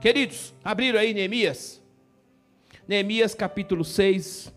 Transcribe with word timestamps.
Queridos, 0.00 0.54
abriram 0.62 1.00
aí 1.00 1.12
Neemias? 1.12 1.82
Neemias 2.86 3.34
capítulo 3.34 3.84
6, 3.84 4.54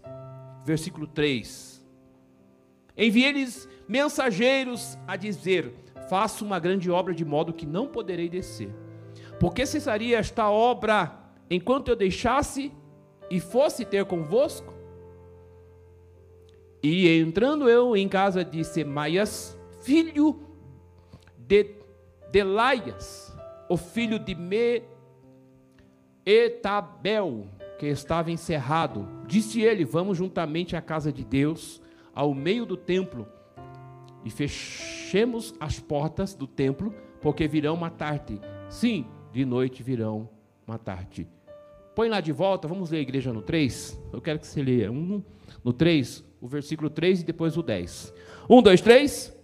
versículo 0.64 1.08
3. 1.08 1.84
Enviei-lhes 2.96 3.68
mensageiros 3.88 5.00
a 5.08 5.16
dizer: 5.16 5.74
Faço 6.08 6.46
uma 6.46 6.60
grande 6.60 6.92
obra 6.92 7.12
de 7.12 7.26
modo 7.26 7.54
que 7.54 7.66
não 7.66 7.88
poderei 7.88 8.30
descer. 8.30 8.70
Porque 9.40 9.66
cessaria 9.66 10.20
esta 10.20 10.48
obra 10.48 11.12
enquanto 11.50 11.88
eu 11.88 11.96
deixasse 11.96 12.72
e 13.28 13.40
fosse 13.40 13.84
ter 13.84 14.06
convosco? 14.06 14.72
E 16.84 17.08
entrando 17.18 17.68
eu 17.68 17.98
em 17.98 18.08
casa 18.08 18.46
de 18.46 18.64
Semaias, 18.64 19.58
filho 19.82 20.40
de 21.36 21.78
Delaias, 22.32 23.36
o 23.68 23.76
filho 23.76 24.20
de 24.20 24.36
Me 24.36 24.91
Etabel, 26.26 27.48
que 27.80 27.88
estava 27.88 28.32
encerrado, 28.32 29.08
disse 29.28 29.62
ele: 29.62 29.84
Vamos 29.84 30.18
juntamente 30.18 30.76
à 30.76 30.82
casa 30.82 31.12
de 31.12 31.26
Deus, 31.26 31.82
ao 32.14 32.34
meio 32.34 32.66
do 32.66 32.78
templo, 32.78 33.28
e 34.24 34.30
fechemos 34.30 35.54
as 35.60 35.80
portas 35.80 36.34
do 36.34 36.48
templo, 36.48 36.94
porque 37.22 37.48
virão 37.48 37.76
matar-te. 37.76 38.40
Sim, 38.70 39.06
de 39.32 39.46
noite 39.46 39.82
virão 39.82 40.30
matar-te. 40.66 41.28
Põe 41.96 42.08
lá 42.08 42.22
de 42.22 42.32
volta, 42.32 42.68
vamos 42.68 42.90
ler 42.90 43.00
a 43.00 43.02
igreja 43.02 43.34
no 43.34 43.42
3. 43.42 44.02
Eu 44.14 44.22
quero 44.22 44.40
que 44.40 44.48
você 44.48 44.62
leia 44.62 44.92
um, 44.92 45.22
no 45.64 45.74
3, 45.74 46.24
o 46.40 46.48
versículo 46.48 46.90
3 46.90 47.22
e 47.22 47.26
depois 47.26 47.58
o 47.58 47.64
10. 47.64 48.14
1, 48.50 48.62
2, 48.62 48.82
3. 48.82 49.41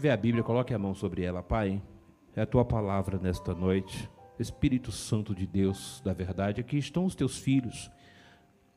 Tiver 0.00 0.12
a 0.12 0.16
Bíblia, 0.16 0.42
coloque 0.42 0.72
a 0.72 0.78
mão 0.78 0.94
sobre 0.94 1.22
ela, 1.22 1.42
Pai. 1.42 1.82
É 2.34 2.40
a 2.40 2.46
tua 2.46 2.64
palavra 2.64 3.18
nesta 3.18 3.54
noite. 3.54 4.08
Espírito 4.38 4.90
Santo 4.90 5.34
de 5.34 5.46
Deus, 5.46 6.00
da 6.02 6.14
verdade, 6.14 6.58
aqui 6.58 6.78
estão 6.78 7.04
os 7.04 7.14
teus 7.14 7.36
filhos. 7.36 7.90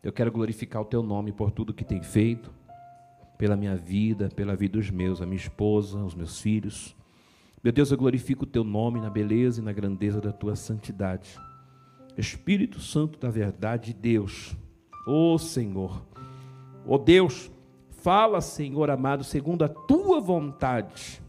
Eu 0.04 0.12
quero 0.12 0.30
glorificar 0.30 0.82
o 0.82 0.86
teu 0.86 1.02
nome 1.02 1.32
por 1.32 1.50
tudo 1.50 1.74
que 1.74 1.86
tem 1.86 2.04
feito, 2.04 2.54
pela 3.38 3.56
minha 3.56 3.74
vida, 3.74 4.28
pela 4.36 4.54
vida 4.54 4.78
dos 4.78 4.92
meus, 4.92 5.22
a 5.22 5.26
minha 5.26 5.38
esposa, 5.38 5.98
os 6.00 6.14
meus 6.14 6.42
filhos. 6.42 6.94
Meu 7.64 7.72
Deus, 7.72 7.90
eu 7.90 7.98
glorifico 7.98 8.44
o 8.44 8.48
teu 8.48 8.66
nome 8.66 9.00
na 9.00 9.10
beleza 9.10 9.62
e 9.62 9.64
na 9.64 9.72
grandeza 9.72 10.20
da 10.20 10.34
tua 10.34 10.58
santidade. 10.58 11.40
Espírito 12.18 12.82
Santo 12.82 13.18
da 13.18 13.30
verdade, 13.30 13.94
Deus, 13.94 14.58
ó 15.08 15.36
oh, 15.36 15.38
Senhor, 15.40 16.06
ó 16.86 16.96
oh, 16.96 16.98
Deus, 16.98 17.50
Fala, 18.04 18.42
Senhor 18.42 18.90
amado, 18.90 19.24
segundo 19.24 19.64
a 19.64 19.70
tua 19.70 20.20
vontade 20.20 21.24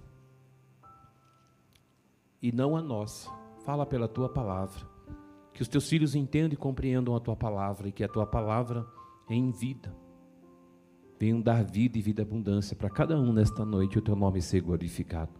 e 2.42 2.50
não 2.50 2.76
a 2.76 2.82
nossa. 2.82 3.30
Fala 3.64 3.86
pela 3.86 4.08
tua 4.08 4.28
palavra. 4.28 4.84
Que 5.52 5.62
os 5.62 5.68
teus 5.68 5.88
filhos 5.88 6.16
entendam 6.16 6.52
e 6.52 6.56
compreendam 6.56 7.14
a 7.14 7.20
tua 7.20 7.36
palavra 7.36 7.88
e 7.88 7.92
que 7.92 8.02
a 8.02 8.08
tua 8.08 8.26
palavra 8.26 8.84
é 9.30 9.34
em 9.34 9.52
vida. 9.52 9.94
Venham 11.16 11.40
dar 11.40 11.62
vida 11.62 11.96
e 11.96 12.02
vida 12.02 12.22
abundância 12.22 12.74
para 12.74 12.90
cada 12.90 13.16
um 13.16 13.32
nesta 13.32 13.64
noite 13.64 13.94
e 13.94 13.98
o 13.98 14.02
teu 14.02 14.16
nome 14.16 14.42
ser 14.42 14.60
glorificado. 14.60 15.30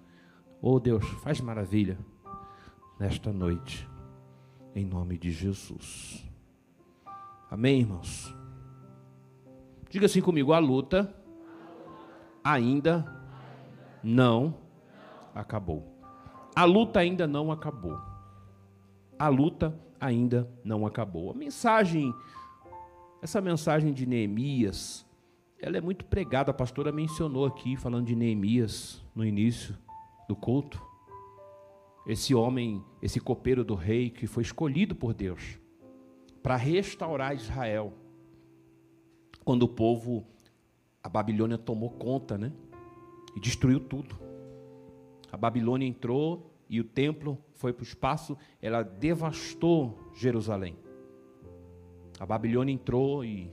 Oh 0.62 0.78
Deus, 0.78 1.04
faz 1.24 1.40
maravilha 1.40 1.98
nesta 2.96 3.32
noite, 3.32 3.88
em 4.72 4.86
nome 4.86 5.18
de 5.18 5.32
Jesus. 5.32 6.24
Amém, 7.50 7.80
irmãos? 7.80 8.32
Diga 9.90 10.06
assim 10.06 10.20
comigo: 10.20 10.52
a 10.52 10.60
luta 10.60 11.23
ainda 12.44 13.04
não 14.02 14.54
acabou. 15.34 15.82
A 16.54 16.64
luta 16.64 17.00
ainda 17.00 17.26
não 17.26 17.50
acabou. 17.50 17.98
A 19.18 19.28
luta 19.28 19.74
ainda 19.98 20.48
não 20.62 20.86
acabou. 20.86 21.30
A 21.30 21.34
mensagem, 21.34 22.14
essa 23.22 23.40
mensagem 23.40 23.92
de 23.92 24.04
Neemias, 24.04 25.06
ela 25.58 25.78
é 25.78 25.80
muito 25.80 26.04
pregada. 26.04 26.50
A 26.50 26.54
pastora 26.54 26.92
mencionou 26.92 27.46
aqui, 27.46 27.76
falando 27.76 28.06
de 28.06 28.14
Neemias 28.14 29.02
no 29.14 29.24
início 29.24 29.74
do 30.28 30.36
culto. 30.36 30.80
Esse 32.06 32.34
homem, 32.34 32.84
esse 33.00 33.18
copeiro 33.18 33.64
do 33.64 33.74
rei 33.74 34.10
que 34.10 34.26
foi 34.26 34.42
escolhido 34.42 34.94
por 34.94 35.14
Deus 35.14 35.58
para 36.42 36.56
restaurar 36.56 37.34
Israel. 37.34 37.94
Quando 39.42 39.62
o 39.62 39.68
povo 39.68 40.26
a 41.04 41.08
Babilônia 41.10 41.58
tomou 41.58 41.90
conta, 41.90 42.38
né? 42.38 42.50
E 43.36 43.40
destruiu 43.40 43.78
tudo. 43.78 44.18
A 45.30 45.36
Babilônia 45.36 45.86
entrou 45.86 46.50
e 46.66 46.80
o 46.80 46.84
templo 46.84 47.38
foi 47.52 47.74
para 47.74 47.82
o 47.82 47.86
espaço, 47.86 48.38
ela 48.62 48.82
devastou 48.82 49.98
Jerusalém. 50.14 50.78
A 52.18 52.24
Babilônia 52.24 52.72
entrou 52.72 53.22
e 53.22 53.52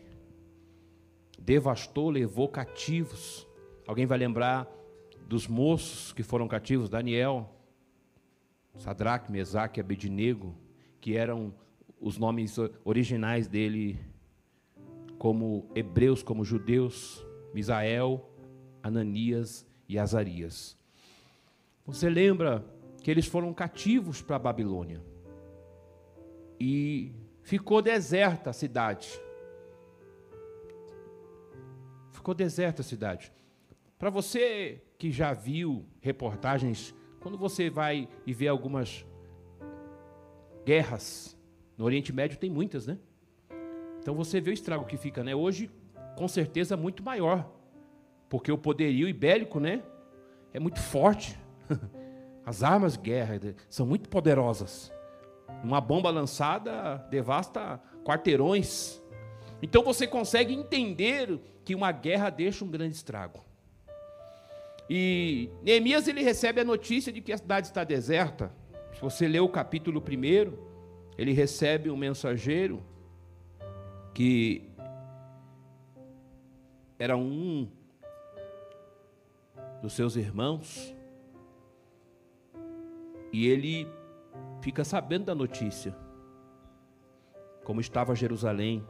devastou, 1.37 2.09
levou 2.09 2.47
cativos. 2.47 3.45
Alguém 3.85 4.05
vai 4.05 4.17
lembrar 4.17 4.65
dos 5.27 5.45
moços 5.45 6.13
que 6.13 6.23
foram 6.23 6.47
cativos? 6.47 6.87
Daniel, 6.87 7.53
Sadraque, 8.77 9.29
Mesaque 9.29 9.81
Abednego, 9.81 10.55
que 11.01 11.17
eram 11.17 11.53
os 11.99 12.17
nomes 12.17 12.55
originais 12.85 13.47
dele 13.47 13.99
como 15.17 15.69
hebreus, 15.75 16.23
como 16.23 16.45
judeus. 16.45 17.25
Misael, 17.53 18.29
Ananias 18.81 19.65
e 19.87 19.97
Azarias. 19.99 20.77
Você 21.85 22.09
lembra 22.09 22.65
que 23.03 23.09
eles 23.09 23.25
foram 23.25 23.53
cativos 23.53 24.21
para 24.21 24.35
a 24.35 24.39
Babilônia 24.39 25.01
e 26.59 27.11
ficou 27.41 27.81
deserta 27.81 28.51
a 28.51 28.53
cidade. 28.53 29.09
Ficou 32.11 32.33
deserta 32.33 32.81
a 32.81 32.85
cidade. 32.85 33.31
Para 33.97 34.09
você 34.09 34.81
que 34.97 35.11
já 35.11 35.33
viu 35.33 35.85
reportagens, 35.99 36.93
quando 37.19 37.37
você 37.37 37.69
vai 37.69 38.07
e 38.25 38.33
vê 38.33 38.47
algumas 38.47 39.05
guerras 40.63 41.37
no 41.77 41.85
Oriente 41.85 42.13
Médio, 42.13 42.37
tem 42.37 42.49
muitas, 42.49 42.85
né? 42.85 42.97
Então 43.99 44.15
você 44.15 44.39
vê 44.39 44.51
o 44.51 44.53
estrago 44.53 44.85
que 44.85 44.97
fica, 44.97 45.23
né? 45.23 45.35
Hoje 45.35 45.69
com 46.15 46.27
certeza 46.27 46.77
muito 46.77 47.03
maior, 47.03 47.49
porque 48.29 48.51
o 48.51 48.57
poderio 48.57 49.07
ibérico, 49.07 49.59
né, 49.59 49.83
é 50.53 50.59
muito 50.59 50.79
forte. 50.79 51.37
As 52.45 52.63
armas 52.63 52.93
de 52.93 52.99
guerra 52.99 53.39
são 53.69 53.85
muito 53.85 54.09
poderosas. 54.09 54.91
Uma 55.63 55.79
bomba 55.79 56.09
lançada 56.09 56.97
devasta 57.09 57.79
quarteirões. 58.03 59.01
Então 59.61 59.83
você 59.83 60.07
consegue 60.07 60.53
entender 60.53 61.39
que 61.63 61.75
uma 61.75 61.91
guerra 61.91 62.29
deixa 62.29 62.65
um 62.65 62.67
grande 62.67 62.95
estrago. 62.95 63.43
E 64.89 65.49
Neemias 65.61 66.07
ele 66.07 66.21
recebe 66.21 66.59
a 66.59 66.65
notícia 66.65 67.13
de 67.13 67.21
que 67.21 67.31
a 67.31 67.37
cidade 67.37 67.67
está 67.67 67.83
deserta. 67.83 68.51
Se 68.93 69.01
você 69.01 69.27
ler 69.27 69.39
o 69.39 69.47
capítulo 69.47 70.01
1, 70.01 70.53
ele 71.17 71.31
recebe 71.31 71.89
um 71.89 71.95
mensageiro 71.95 72.83
que 74.13 74.69
era 77.01 77.17
um 77.17 77.67
dos 79.81 79.93
seus 79.93 80.15
irmãos, 80.15 80.95
e 83.33 83.47
ele 83.47 83.87
fica 84.61 84.83
sabendo 84.83 85.25
da 85.25 85.33
notícia, 85.33 85.95
como 87.63 87.81
estava 87.81 88.13
Jerusalém. 88.13 88.85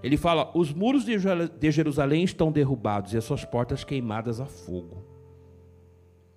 Ele 0.00 0.16
fala: 0.16 0.56
os 0.56 0.72
muros 0.72 1.04
de 1.04 1.72
Jerusalém 1.72 2.22
estão 2.22 2.52
derrubados 2.52 3.12
e 3.12 3.16
as 3.16 3.24
suas 3.24 3.44
portas 3.44 3.82
queimadas 3.82 4.38
a 4.38 4.46
fogo. 4.46 5.04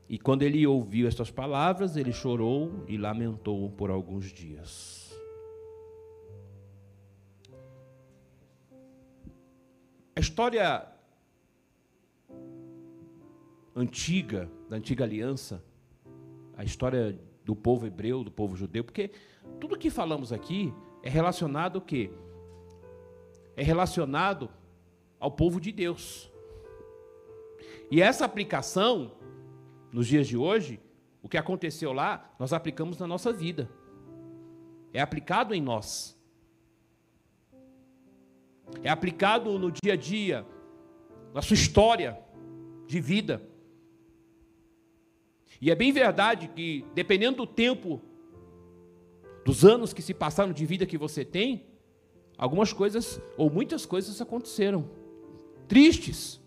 E 0.09 0.17
quando 0.17 0.41
ele 0.41 0.65
ouviu 0.65 1.07
estas 1.07 1.29
palavras, 1.29 1.95
ele 1.95 2.11
chorou 2.11 2.83
e 2.87 2.97
lamentou 2.97 3.69
por 3.69 3.91
alguns 3.91 4.33
dias. 4.33 5.06
A 10.17 10.19
história 10.19 10.83
antiga, 13.75 14.49
da 14.67 14.75
antiga 14.75 15.03
aliança, 15.03 15.63
a 16.55 16.63
história 16.63 17.21
do 17.45 17.55
povo 17.55 17.85
hebreu, 17.85 18.23
do 18.23 18.31
povo 18.31 18.55
judeu, 18.55 18.83
porque 18.83 19.11
tudo 19.59 19.77
que 19.77 19.91
falamos 19.91 20.33
aqui 20.33 20.73
é 21.03 21.09
relacionado 21.09 21.75
o 21.75 21.81
quê? 21.81 22.09
É 23.55 23.61
relacionado 23.61 24.49
ao 25.19 25.29
povo 25.29 25.61
de 25.61 25.71
Deus. 25.71 26.31
E 27.91 28.01
essa 28.01 28.25
aplicação, 28.25 29.11
nos 29.91 30.07
dias 30.07 30.27
de 30.27 30.35
hoje, 30.35 30.79
o 31.21 31.29
que 31.29 31.37
aconteceu 31.37 31.93
lá, 31.93 32.33
nós 32.39 32.53
aplicamos 32.53 32.97
na 32.97 33.05
nossa 33.05 33.31
vida. 33.31 33.69
É 34.91 34.99
aplicado 34.99 35.53
em 35.53 35.61
nós. 35.61 36.16
É 38.83 38.89
aplicado 38.89 39.57
no 39.57 39.71
dia 39.71 39.93
a 39.93 39.95
dia, 39.95 40.45
na 41.33 41.41
sua 41.41 41.55
história 41.55 42.19
de 42.85 42.99
vida. 42.99 43.41
E 45.59 45.71
é 45.71 45.75
bem 45.75 45.91
verdade 45.91 46.47
que, 46.49 46.85
dependendo 46.93 47.37
do 47.37 47.47
tempo, 47.47 48.01
dos 49.43 49.65
anos 49.65 49.93
que 49.93 50.01
se 50.01 50.13
passaram 50.13 50.53
de 50.53 50.65
vida 50.65 50.85
que 50.85 50.97
você 50.97 51.25
tem, 51.25 51.65
algumas 52.37 52.71
coisas, 52.71 53.19
ou 53.37 53.49
muitas 53.49 53.85
coisas 53.85 54.21
aconteceram. 54.21 54.89
Tristes, 55.67 56.39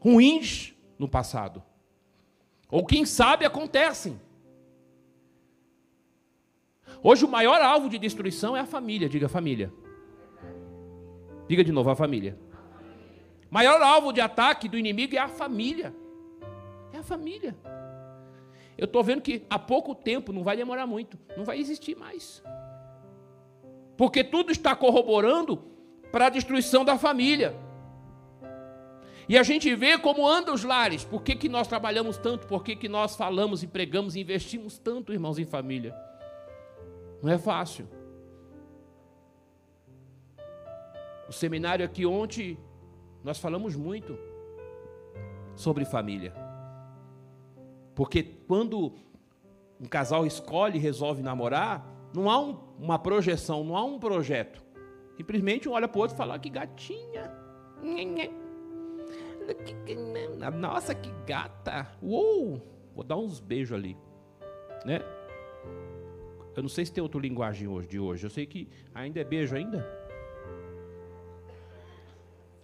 ruins 0.00 0.74
no 0.98 1.08
passado. 1.08 1.62
Ou 2.70 2.84
quem 2.84 3.04
sabe 3.04 3.44
acontecem. 3.44 4.20
Hoje 7.02 7.24
o 7.24 7.28
maior 7.28 7.60
alvo 7.60 7.88
de 7.88 7.98
destruição 7.98 8.56
é 8.56 8.60
a 8.60 8.66
família, 8.66 9.08
diga 9.08 9.28
família. 9.28 9.72
Diga 11.48 11.64
de 11.64 11.72
novo 11.72 11.90
a 11.90 11.96
família. 11.96 12.38
Maior 13.50 13.80
alvo 13.80 14.12
de 14.12 14.20
ataque 14.20 14.68
do 14.68 14.78
inimigo 14.78 15.16
é 15.16 15.18
a 15.18 15.28
família. 15.28 15.94
É 16.92 16.98
a 16.98 17.02
família. 17.02 17.56
Eu 18.76 18.84
estou 18.84 19.02
vendo 19.02 19.22
que 19.22 19.44
há 19.48 19.58
pouco 19.58 19.94
tempo, 19.94 20.32
não 20.32 20.44
vai 20.44 20.56
demorar 20.56 20.86
muito, 20.86 21.18
não 21.36 21.44
vai 21.44 21.58
existir 21.58 21.96
mais. 21.96 22.42
Porque 23.96 24.22
tudo 24.22 24.52
está 24.52 24.76
corroborando 24.76 25.56
para 26.12 26.26
a 26.26 26.30
destruição 26.30 26.84
da 26.84 26.96
família. 26.96 27.56
E 29.28 29.36
a 29.36 29.42
gente 29.42 29.74
vê 29.74 29.98
como 29.98 30.26
andam 30.26 30.54
os 30.54 30.64
lares. 30.64 31.04
Por 31.04 31.22
que, 31.22 31.34
que 31.34 31.48
nós 31.48 31.66
trabalhamos 31.66 32.16
tanto? 32.16 32.46
Por 32.46 32.62
que, 32.62 32.76
que 32.76 32.88
nós 32.88 33.16
falamos, 33.16 33.62
empregamos, 33.62 34.16
investimos 34.16 34.78
tanto, 34.78 35.12
irmãos, 35.12 35.38
em 35.38 35.44
família? 35.44 35.94
Não 37.22 37.32
é 37.32 37.36
fácil. 37.36 37.88
O 41.28 41.32
seminário 41.32 41.84
aqui 41.84 42.06
ontem, 42.06 42.58
nós 43.22 43.38
falamos 43.38 43.76
muito 43.76 44.18
sobre 45.54 45.84
família. 45.84 46.32
Porque 47.94 48.22
quando 48.22 48.94
um 49.80 49.86
casal 49.86 50.26
escolhe 50.26 50.78
e 50.78 50.80
resolve 50.80 51.22
namorar, 51.22 51.86
não 52.14 52.30
há 52.30 52.40
um, 52.40 52.58
uma 52.78 52.98
projeção, 52.98 53.62
não 53.62 53.76
há 53.76 53.84
um 53.84 53.98
projeto. 53.98 54.64
Simplesmente 55.16 55.68
um 55.68 55.72
olha 55.72 55.88
para 55.88 55.98
o 55.98 56.02
outro 56.02 56.14
e 56.14 56.16
fala: 56.16 56.36
ah, 56.36 56.38
que 56.38 56.48
gatinha. 56.48 57.30
Nossa, 60.50 60.94
que 60.94 61.10
gata. 61.26 61.88
Uou! 62.02 62.62
Vou 62.94 63.04
dar 63.04 63.16
uns 63.16 63.40
beijos 63.40 63.76
ali. 63.76 63.96
Né? 64.84 65.00
Eu 66.54 66.62
não 66.62 66.68
sei 66.68 66.86
se 66.86 66.92
tem 66.92 67.02
outra 67.02 67.20
linguagem 67.20 67.68
hoje, 67.68 67.88
de 67.88 67.98
hoje. 67.98 68.24
Eu 68.24 68.30
sei 68.30 68.46
que 68.46 68.68
ainda 68.94 69.20
é 69.20 69.24
beijo 69.24 69.56
ainda. 69.56 69.97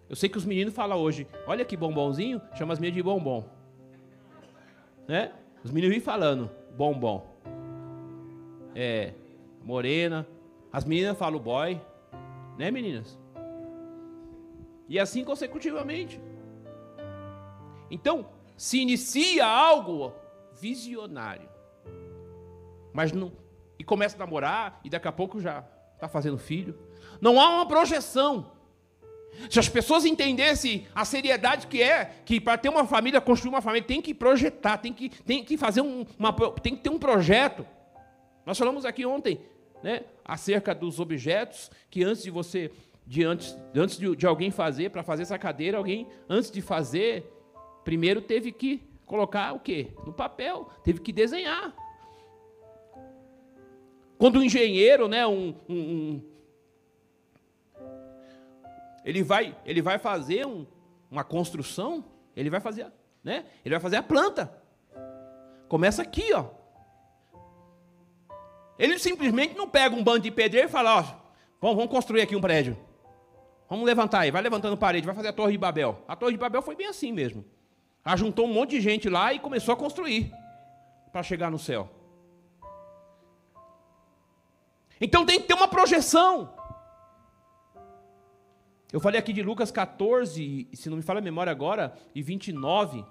Eu 0.08 0.16
sei 0.16 0.28
que 0.28 0.38
os 0.38 0.44
meninos 0.44 0.74
falam 0.74 0.98
hoje, 0.98 1.26
olha 1.46 1.64
que 1.64 1.76
bombonzinho, 1.76 2.40
chama 2.54 2.72
as 2.72 2.78
minhas 2.78 2.94
de 2.94 3.02
bombom 3.02 3.44
né? 5.06 5.32
Os 5.62 5.70
meninos 5.70 5.94
vivem 5.94 6.04
falando 6.04 6.50
bombom. 6.76 7.26
É, 8.74 9.14
morena. 9.62 10.26
As 10.72 10.84
meninas 10.84 11.16
falam 11.16 11.38
boy, 11.38 11.80
né, 12.58 12.70
meninas? 12.70 13.18
E 14.88 14.98
assim 14.98 15.24
consecutivamente. 15.24 16.20
Então, 17.90 18.26
se 18.56 18.80
inicia 18.80 19.46
algo 19.46 20.12
visionário. 20.60 21.48
Mas 22.92 23.12
não 23.12 23.32
e 23.78 23.82
começa 23.82 24.16
a 24.16 24.18
namorar 24.20 24.80
e 24.84 24.90
daqui 24.90 25.08
a 25.08 25.12
pouco 25.12 25.40
já 25.40 25.64
está 25.94 26.08
fazendo 26.08 26.38
filho. 26.38 26.78
Não 27.20 27.40
há 27.40 27.48
uma 27.50 27.66
projeção. 27.66 28.52
Se 29.50 29.58
as 29.58 29.68
pessoas 29.68 30.04
entendessem 30.04 30.86
a 30.94 31.04
seriedade 31.04 31.66
que 31.66 31.82
é, 31.82 32.12
que 32.24 32.40
para 32.40 32.58
ter 32.58 32.68
uma 32.68 32.86
família, 32.86 33.20
construir 33.20 33.50
uma 33.50 33.62
família, 33.62 33.86
tem 33.86 34.00
que 34.00 34.14
projetar, 34.14 34.78
tem 34.78 34.92
que, 34.92 35.08
tem 35.08 35.44
que 35.44 35.56
fazer 35.56 35.80
um, 35.80 36.04
uma, 36.18 36.32
tem 36.62 36.74
que 36.76 36.82
ter 36.82 36.90
um 36.90 36.98
projeto. 36.98 37.66
Nós 38.46 38.58
falamos 38.58 38.84
aqui 38.84 39.06
ontem, 39.06 39.40
né, 39.82 40.02
acerca 40.24 40.74
dos 40.74 41.00
objetos 41.00 41.70
que 41.90 42.02
antes 42.02 42.22
de 42.22 42.30
você, 42.30 42.70
de 43.06 43.24
antes, 43.24 43.56
antes 43.74 43.98
de, 43.98 44.14
de 44.16 44.26
alguém 44.26 44.50
fazer, 44.50 44.90
para 44.90 45.02
fazer 45.02 45.22
essa 45.22 45.38
cadeira, 45.38 45.78
alguém 45.78 46.06
antes 46.28 46.50
de 46.50 46.60
fazer, 46.60 47.30
primeiro 47.84 48.20
teve 48.20 48.52
que 48.52 48.82
colocar 49.06 49.52
o 49.52 49.60
quê? 49.60 49.88
No 50.06 50.12
papel, 50.12 50.68
teve 50.82 51.00
que 51.00 51.12
desenhar. 51.12 51.74
Quando 54.18 54.38
um 54.38 54.42
engenheiro, 54.42 55.08
né, 55.08 55.26
um, 55.26 55.54
um, 55.68 56.22
ele 59.04 59.22
vai, 59.22 59.56
ele 59.64 59.82
vai 59.82 59.98
fazer 59.98 60.46
um, 60.46 60.66
uma 61.10 61.22
construção, 61.22 62.04
ele 62.34 62.48
vai 62.48 62.60
fazer, 62.60 62.86
né? 63.22 63.44
Ele 63.64 63.74
vai 63.74 63.80
fazer 63.80 63.96
a 63.96 64.02
planta. 64.02 64.52
Começa 65.68 66.02
aqui, 66.02 66.32
ó. 66.32 66.46
Ele 68.78 68.98
simplesmente 68.98 69.54
não 69.54 69.68
pega 69.68 69.94
um 69.94 70.02
bando 70.02 70.20
de 70.20 70.30
pedreiro 70.30 70.68
e 70.68 70.70
fala, 70.70 70.98
ó, 70.98 71.02
vamos, 71.60 71.76
vamos 71.76 71.90
construir 71.90 72.22
aqui 72.22 72.34
um 72.34 72.40
prédio. 72.40 72.76
Vamos 73.68 73.86
levantar 73.86 74.20
aí, 74.20 74.30
vai 74.30 74.42
levantando 74.42 74.76
parede, 74.76 75.06
vai 75.06 75.14
fazer 75.14 75.28
a 75.28 75.32
Torre 75.32 75.52
de 75.52 75.58
Babel. 75.58 76.02
A 76.06 76.16
Torre 76.16 76.32
de 76.32 76.38
Babel 76.38 76.62
foi 76.62 76.74
bem 76.74 76.86
assim 76.86 77.12
mesmo. 77.12 77.44
Ajuntou 78.04 78.46
um 78.46 78.52
monte 78.52 78.70
de 78.70 78.80
gente 78.80 79.08
lá 79.08 79.32
e 79.32 79.38
começou 79.38 79.72
a 79.72 79.76
construir 79.76 80.32
para 81.10 81.22
chegar 81.22 81.50
no 81.50 81.58
céu. 81.58 81.90
Então 85.00 85.24
tem 85.24 85.40
que 85.40 85.46
ter 85.46 85.54
uma 85.54 85.68
projeção. 85.68 86.53
Eu 88.92 89.00
falei 89.00 89.18
aqui 89.18 89.32
de 89.32 89.42
Lucas 89.42 89.70
14, 89.70 90.68
se 90.72 90.88
não 90.88 90.96
me 90.96 91.02
falha 91.02 91.18
a 91.18 91.22
memória 91.22 91.50
agora, 91.50 91.94
e 92.14 92.22
29. 92.22 93.04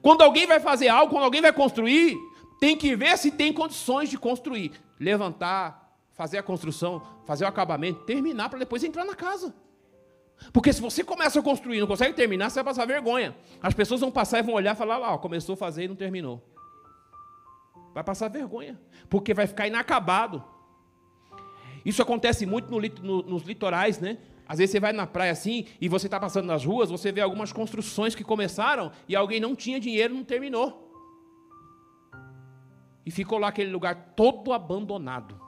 Quando 0.00 0.22
alguém 0.22 0.46
vai 0.46 0.60
fazer 0.60 0.88
algo, 0.88 1.12
quando 1.12 1.24
alguém 1.24 1.42
vai 1.42 1.52
construir, 1.52 2.16
tem 2.60 2.76
que 2.76 2.96
ver 2.96 3.16
se 3.18 3.30
tem 3.30 3.52
condições 3.52 4.08
de 4.08 4.18
construir. 4.18 4.72
Levantar, 4.98 5.96
fazer 6.12 6.38
a 6.38 6.42
construção, 6.42 7.02
fazer 7.26 7.44
o 7.44 7.48
acabamento, 7.48 8.04
terminar 8.04 8.48
para 8.48 8.58
depois 8.58 8.82
entrar 8.82 9.04
na 9.04 9.14
casa. 9.14 9.54
Porque 10.52 10.72
se 10.72 10.80
você 10.80 11.02
começa 11.02 11.38
a 11.38 11.42
construir 11.42 11.78
e 11.78 11.80
não 11.80 11.86
consegue 11.86 12.14
terminar, 12.14 12.50
você 12.50 12.56
vai 12.56 12.72
passar 12.72 12.86
vergonha. 12.86 13.36
As 13.62 13.74
pessoas 13.74 14.00
vão 14.00 14.10
passar 14.10 14.38
e 14.38 14.42
vão 14.42 14.54
olhar 14.54 14.74
e 14.74 14.78
falar 14.78 14.98
lá, 14.98 15.14
ó, 15.14 15.18
começou 15.18 15.54
a 15.54 15.56
fazer 15.56 15.84
e 15.84 15.88
não 15.88 15.96
terminou. 15.96 16.42
Vai 17.94 18.04
passar 18.04 18.28
vergonha, 18.28 18.80
porque 19.08 19.34
vai 19.34 19.46
ficar 19.46 19.66
inacabado. 19.66 20.44
Isso 21.84 22.02
acontece 22.02 22.46
muito 22.46 22.70
no, 22.70 22.80
no, 22.80 23.22
nos 23.22 23.42
litorais, 23.42 23.98
né? 23.98 24.18
Às 24.46 24.58
vezes 24.58 24.72
você 24.72 24.80
vai 24.80 24.92
na 24.92 25.06
praia 25.06 25.32
assim 25.32 25.66
e 25.80 25.88
você 25.88 26.06
está 26.06 26.18
passando 26.18 26.46
nas 26.46 26.64
ruas, 26.64 26.90
você 26.90 27.12
vê 27.12 27.20
algumas 27.20 27.52
construções 27.52 28.14
que 28.14 28.24
começaram 28.24 28.90
e 29.06 29.14
alguém 29.14 29.40
não 29.40 29.54
tinha 29.54 29.78
dinheiro, 29.78 30.14
não 30.14 30.24
terminou. 30.24 30.90
E 33.04 33.10
ficou 33.10 33.38
lá 33.38 33.48
aquele 33.48 33.70
lugar 33.70 34.14
todo 34.16 34.52
abandonado. 34.52 35.38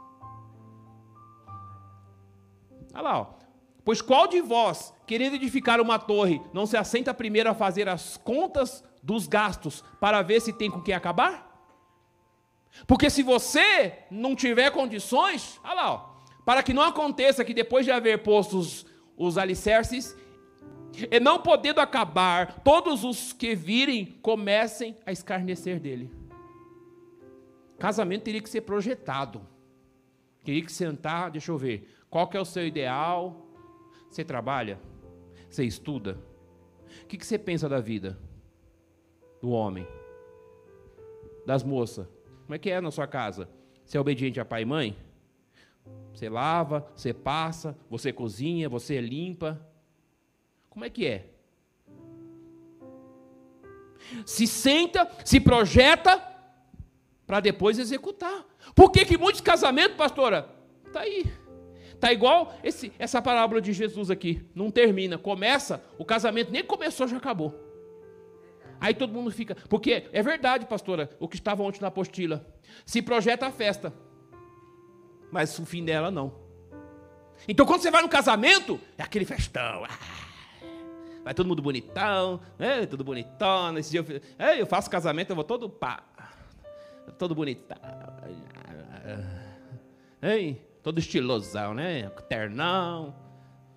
Olha 2.93 3.03
lá, 3.03 3.21
ó. 3.21 3.27
Pois 3.85 4.03
qual 4.03 4.27
de 4.27 4.41
vós, 4.41 4.95
querendo 5.07 5.37
edificar 5.37 5.81
uma 5.81 5.99
torre, 5.99 6.41
não 6.53 6.67
se 6.67 6.77
assenta 6.77 7.15
primeiro 7.15 7.49
a 7.49 7.55
fazer 7.55 7.89
as 7.89 8.19
contas 8.19 8.85
dos 9.03 9.27
gastos 9.27 9.83
para 9.99 10.21
ver 10.21 10.41
se 10.41 10.53
tem 10.53 10.71
com 10.71 10.83
que 10.83 10.93
acabar? 10.93 11.49
Porque 12.87 13.09
se 13.09 13.23
você 13.23 14.05
não 14.11 14.37
tiver 14.37 14.71
condições, 14.71 15.59
olha 15.65 15.75
lá, 15.75 15.93
ó, 15.93 16.10
para 16.51 16.65
que 16.65 16.75
não 16.75 16.83
aconteça 16.83 17.45
que 17.45 17.55
depois 17.55 17.87
de 17.87 17.93
haver 17.93 18.25
posto 18.25 18.59
os, 18.59 18.85
os 19.17 19.39
alicerces, 19.39 20.19
e 21.09 21.21
não 21.21 21.41
podendo 21.41 21.81
acabar, 21.81 22.61
todos 22.65 23.05
os 23.05 23.33
que 23.33 23.55
virem 23.55 24.19
comecem 24.21 24.97
a 25.07 25.13
escarnecer 25.13 25.79
dele. 25.79 26.13
Casamento 27.79 28.25
teria 28.25 28.41
que 28.41 28.51
ser 28.51 28.63
projetado. 28.63 29.47
Teria 30.45 30.61
que 30.65 30.73
sentar, 30.73 31.31
deixa 31.31 31.53
eu 31.53 31.57
ver, 31.57 31.89
qual 32.11 32.27
que 32.27 32.37
é 32.37 32.41
o 32.41 32.45
seu 32.45 32.67
ideal? 32.67 33.47
Você 34.11 34.25
trabalha? 34.25 34.81
Você 35.49 35.63
estuda? 35.63 36.19
O 37.05 37.07
que, 37.07 37.17
que 37.17 37.25
você 37.25 37.39
pensa 37.39 37.69
da 37.69 37.79
vida? 37.79 38.19
Do 39.41 39.51
homem? 39.51 39.87
Das 41.47 41.63
moças? 41.63 42.09
Como 42.43 42.57
é 42.57 42.59
que 42.59 42.71
é 42.71 42.81
na 42.81 42.91
sua 42.91 43.07
casa? 43.07 43.49
Você 43.85 43.97
é 43.97 44.01
obediente 44.01 44.41
a 44.41 44.45
pai 44.45 44.63
e 44.63 44.67
mãe? 44.67 45.10
Você 46.13 46.29
lava, 46.29 46.87
você 46.95 47.13
passa, 47.13 47.77
você 47.89 48.13
cozinha, 48.13 48.69
você 48.69 49.01
limpa. 49.01 49.61
Como 50.69 50.85
é 50.85 50.91
que 50.91 51.07
é? 51.07 51.27
Se 54.25 54.47
senta, 54.47 55.11
se 55.25 55.41
projeta 55.41 56.23
para 57.27 57.41
depois 57.41 57.79
executar. 57.79 58.45
Por 58.75 58.91
que, 58.91 59.05
que 59.05 59.17
muitos 59.17 59.41
casamentos, 59.41 59.97
pastora, 59.97 60.49
tá 60.93 61.01
aí. 61.01 61.25
Tá 62.01 62.13
igual 62.13 62.55
esse, 62.65 62.93
essa 62.99 63.21
parábola 63.21 63.61
de 63.61 63.73
Jesus 63.73 64.11
aqui, 64.11 64.43
não 64.55 64.71
termina, 64.71 65.19
começa, 65.19 65.85
o 65.99 66.05
casamento 66.05 66.51
nem 66.51 66.65
começou, 66.65 67.07
já 67.07 67.19
acabou. 67.19 67.55
Aí 68.81 68.95
todo 68.95 69.13
mundo 69.13 69.31
fica, 69.31 69.55
porque 69.69 70.09
é 70.11 70.23
verdade, 70.23 70.65
pastora, 70.65 71.11
o 71.21 71.29
que 71.29 71.37
estava 71.37 71.63
ontem 71.63 71.83
na 71.83 71.89
apostila. 71.89 72.47
Se 72.87 73.03
projeta 73.03 73.47
a 73.47 73.51
festa, 73.53 73.93
mas 75.31 75.59
o 75.59 75.67
fim 75.67 75.85
dela 75.85 76.11
não. 76.11 76.33
Então 77.49 77.65
quando 77.65 77.83
você 77.83 77.91
vai 77.91 78.03
no 78.03 78.09
casamento, 78.09 78.81
é 78.99 79.03
aquele 79.03 79.25
festão. 79.25 79.85
Ah, 79.85 79.99
vai 81.25 81.35
todo 81.35 81.47
mundo 81.47 81.63
bonitão, 81.63 82.41
é, 82.59 82.87
tudo 82.87 83.05
bonitão. 83.05 83.73
Nesse 83.73 83.91
dia 83.91 84.05
eu, 84.39 84.47
eu 84.59 84.67
faço 84.67 84.91
casamento, 84.91 85.31
eu 85.31 85.37
vou 85.37 85.45
todo 85.45 85.69
pá, 85.69 86.03
todo 87.19 87.35
bonitão. 87.35 87.79
Ei, 90.23 90.61
todo 90.83 90.99
estilosão, 90.99 91.75
né? 91.75 92.09
Ternão. 92.29 93.15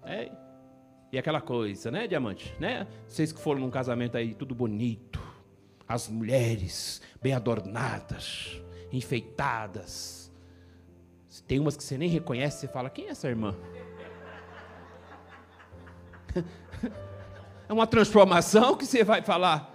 É. 0.03 0.29
E 1.12 1.17
aquela 1.17 1.39
coisa, 1.39 1.91
né, 1.91 2.07
diamante? 2.07 2.53
Né? 2.60 2.88
Vocês 3.07 3.31
que 3.31 3.39
foram 3.39 3.62
num 3.62 3.69
casamento 3.69 4.17
aí, 4.17 4.33
tudo 4.33 4.55
bonito. 4.55 5.22
As 5.88 6.10
mulheres 6.10 7.01
bem 7.22 7.33
adornadas, 7.33 8.60
enfeitadas. 8.91 10.23
Tem 11.42 11.60
umas 11.60 11.75
que 11.75 11.84
você 11.84 11.98
nem 11.98 12.10
reconhece, 12.10 12.60
você 12.60 12.68
fala, 12.68 12.90
quem 12.90 13.08
é 13.08 13.10
essa 13.10 13.28
irmã? 13.28 13.56
É 17.68 17.72
uma 17.72 17.88
transformação 17.88 18.75
que 18.75 18.86
você 18.86 19.06
vai 19.06 19.22
falar, 19.22 19.74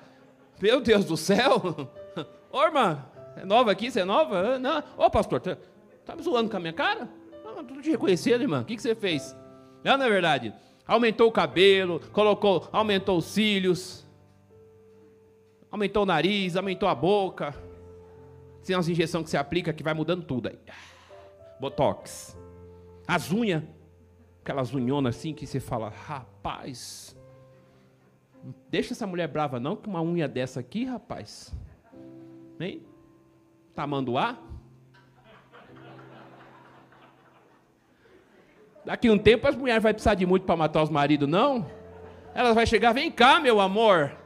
meu 0.60 0.80
Deus 0.80 1.06
do 1.06 1.16
céu. 1.16 1.90
Ô 2.52 2.62
irmã, 2.62 3.04
é 3.34 3.44
nova 3.44 3.72
aqui? 3.72 3.90
Você 3.90 4.00
é 4.00 4.04
nova? 4.04 4.58
Não. 4.58 4.84
Ô 4.96 5.10
pastor, 5.10 5.40
tá, 5.40 5.56
tá 6.04 6.14
me 6.14 6.22
zoando 6.22 6.50
com 6.50 6.56
a 6.58 6.60
minha 6.60 6.72
cara? 6.72 7.08
Não, 7.42 7.62
estou 7.62 7.80
te 7.80 7.90
reconhecendo, 7.90 8.42
irmã. 8.42 8.60
O 8.60 8.64
que, 8.64 8.76
que 8.76 8.82
você 8.82 8.94
fez? 8.94 9.34
Não, 9.82 9.96
não 9.96 10.04
é 10.04 10.10
verdade. 10.10 10.54
Aumentou 10.86 11.28
o 11.28 11.32
cabelo, 11.32 12.00
colocou, 12.12 12.68
aumentou 12.72 13.18
os 13.18 13.24
cílios, 13.24 14.06
aumentou 15.70 16.02
o 16.02 16.06
nariz, 16.06 16.56
aumentou 16.56 16.88
a 16.88 16.94
boca. 16.94 17.54
Tem 18.64 18.76
umas 18.76 18.88
injeções 18.88 19.24
que 19.24 19.30
você 19.30 19.36
aplica 19.36 19.72
que 19.72 19.82
vai 19.82 19.94
mudando 19.94 20.24
tudo 20.24 20.48
aí. 20.48 20.58
Botox. 21.60 22.36
As 23.06 23.32
unhas, 23.32 23.62
aquelas 24.42 24.72
unhonas 24.72 25.16
assim 25.16 25.34
que 25.34 25.46
você 25.46 25.60
fala, 25.60 25.88
rapaz, 25.88 27.16
deixa 28.70 28.92
essa 28.92 29.06
mulher 29.06 29.28
brava 29.28 29.58
não, 29.58 29.76
que 29.76 29.88
uma 29.88 30.02
unha 30.02 30.28
dessa 30.28 30.60
aqui, 30.60 30.84
rapaz. 30.84 31.54
Hein? 32.60 32.86
Tamanduá? 33.74 34.38
Daqui 38.84 39.10
um 39.10 39.18
tempo 39.18 39.46
as 39.46 39.54
mulheres 39.54 39.82
vão 39.82 39.92
precisar 39.92 40.14
de 40.14 40.24
muito 40.24 40.46
para 40.46 40.56
matar 40.56 40.82
os 40.82 40.90
maridos, 40.90 41.28
não? 41.28 41.66
Elas 42.34 42.54
vão 42.54 42.64
chegar, 42.64 42.92
vem 42.92 43.10
cá, 43.10 43.40
meu 43.40 43.60
amor. 43.60 44.16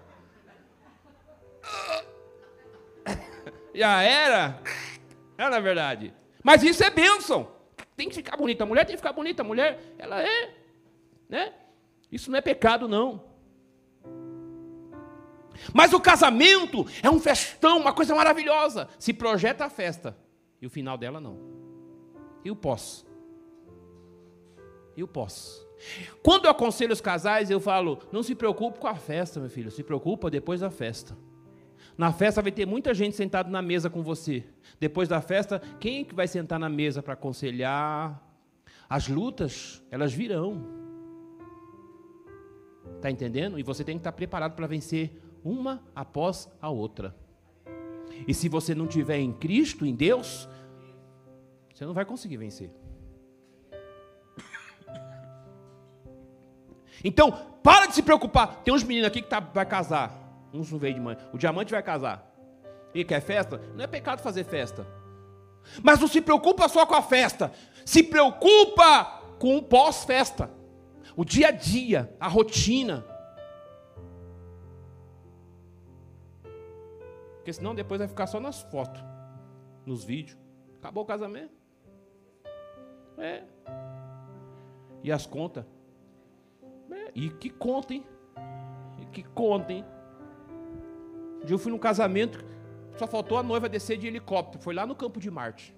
Já 3.75 4.03
era. 4.03 4.61
É 5.37 5.49
na 5.49 5.59
verdade. 5.59 6.15
Mas 6.43 6.63
isso 6.63 6.83
é 6.83 6.91
bênção. 6.91 7.49
Tem 7.97 8.09
que 8.09 8.15
ficar 8.15 8.37
bonita. 8.37 8.65
A 8.65 8.67
mulher 8.67 8.85
tem 8.85 8.95
que 8.95 9.01
ficar 9.01 9.13
bonita. 9.13 9.43
A 9.43 9.45
mulher, 9.45 9.81
ela 9.99 10.23
é. 10.23 10.55
Né? 11.29 11.53
Isso 12.11 12.31
não 12.31 12.39
é 12.39 12.43
pecado, 12.43 12.89
não. 12.89 13.25
Mas 15.73 15.93
o 15.93 16.01
casamento 16.01 16.87
é 17.03 17.11
um 17.11 17.21
festão, 17.21 17.79
uma 17.79 17.93
coisa 17.93 18.15
maravilhosa. 18.15 18.89
Se 18.99 19.13
projeta 19.13 19.65
a 19.65 19.71
festa. 19.71 20.17
E 20.61 20.67
o 20.67 20.71
final 20.71 20.97
dela 20.99 21.21
não. 21.21 21.39
Eu 22.45 22.57
posso. 22.57 23.07
Eu 24.97 25.07
posso. 25.07 25.67
Quando 26.23 26.45
eu 26.45 26.51
aconselho 26.51 26.93
os 26.93 27.01
casais, 27.01 27.51
eu 27.51 27.61
falo: 27.61 27.99
não 28.11 28.23
se 28.23 28.35
preocupe 28.35 28.79
com 28.79 28.87
a 28.87 28.95
festa, 28.95 29.41
meu 29.41 29.51
filho. 29.51 29.71
Se 29.71 29.83
preocupa 29.83 30.31
depois 30.31 30.61
da 30.61 30.71
festa. 30.71 31.17
Na 31.97 32.13
festa 32.13 32.41
vai 32.41 32.51
ter 32.53 32.67
muita 32.67 32.95
gente 32.95 33.17
sentada 33.17 33.51
na 33.51 33.61
mesa 33.61 33.91
com 33.91 34.03
você. 34.03 34.45
Depois 34.81 35.09
da 35.09 35.21
festa, 35.21 35.61
quem 35.79 36.01
é 36.01 36.05
que 36.05 36.15
vai 36.15 36.27
sentar 36.27 36.59
na 36.59 36.69
mesa 36.69 37.03
para 37.03 37.15
aconselhar? 37.15 38.21
As 38.89 39.09
lutas, 39.09 39.83
elas 39.91 40.13
virão. 40.13 40.67
Está 42.97 43.11
entendendo? 43.11 43.59
E 43.59 43.63
você 43.63 43.85
tem 43.85 43.97
que 43.97 44.01
estar 44.01 44.13
preparado 44.13 44.55
para 44.55 44.67
vencer 44.67 45.11
uma 45.45 45.83
após 45.95 46.51
a 46.61 46.71
outra. 46.71 47.15
E 48.27 48.35
se 48.35 48.49
você 48.49 48.75
não 48.75 48.87
tiver 48.87 49.19
em 49.19 49.33
Cristo, 49.33 49.85
em 49.85 49.95
Deus, 49.95 50.49
você 51.73 51.85
não 51.85 51.95
vai 51.95 52.05
conseguir 52.05 52.37
vencer. 52.37 52.71
Então, 57.05 57.33
para 57.63 57.87
de 57.87 57.95
se 57.95 58.03
preocupar. 58.03 58.63
Tem 58.63 58.73
uns 58.73 58.85
meninos 58.85 59.09
aqui 59.09 59.23
que 59.23 59.29
tá, 59.29 59.41
vai 59.41 59.67
casar. 59.67 60.22
Uns 60.53 60.71
não 60.71 60.79
veio 60.79 60.95
de 60.95 61.01
mãe. 61.01 61.17
O 61.33 61.39
diamante 61.39 61.71
vai 61.71 61.83
casar. 61.83 62.31
E 62.95 63.05
quer 63.05 63.21
festa? 63.21 63.59
Não 63.75 63.85
é 63.85 63.87
pecado 63.87 64.21
fazer 64.21 64.45
festa. 64.45 64.87
Mas 65.83 65.99
não 65.99 66.09
se 66.09 66.21
preocupa 66.21 66.69
só 66.69 66.85
com 66.85 66.95
a 66.95 67.03
festa. 67.03 67.53
Se 67.85 68.03
preocupa 68.03 69.23
com 69.39 69.57
o 69.57 69.63
pós-festa. 69.63 70.51
O 71.17 71.25
dia 71.25 71.49
a 71.49 71.51
dia, 71.51 72.15
a 72.21 72.29
rotina. 72.29 73.05
Porque 77.37 77.53
senão 77.53 77.75
depois 77.75 77.99
vai 77.99 78.09
ficar 78.09 78.27
só 78.27 78.39
nas 78.39 78.63
fotos, 78.63 79.03
nos 79.85 80.05
vídeos. 80.05 80.39
Acabou 80.79 81.03
o 81.03 81.07
casamento. 81.07 81.53
É. 83.19 83.43
E 85.03 85.11
as 85.11 85.27
contas. 85.27 85.65
É. 86.91 87.11
E 87.15 87.31
que 87.31 87.51
conta, 87.51 87.95
hein? 87.95 88.07
E 89.01 89.07
que 89.07 89.23
conta, 89.23 89.73
hein? 89.73 89.85
Um 91.43 91.45
dia 91.45 91.55
eu 91.55 91.59
fui 91.59 91.73
num 91.73 91.79
casamento, 91.79 92.45
só 92.97 93.07
faltou 93.07 93.37
a 93.39 93.43
noiva 93.43 93.69
descer 93.69 93.97
de 93.97 94.07
helicóptero. 94.07 94.63
Foi 94.63 94.75
lá 94.75 94.87
no 94.87 94.95
campo 94.95 95.19
de 95.19 95.31
Marte. 95.31 95.75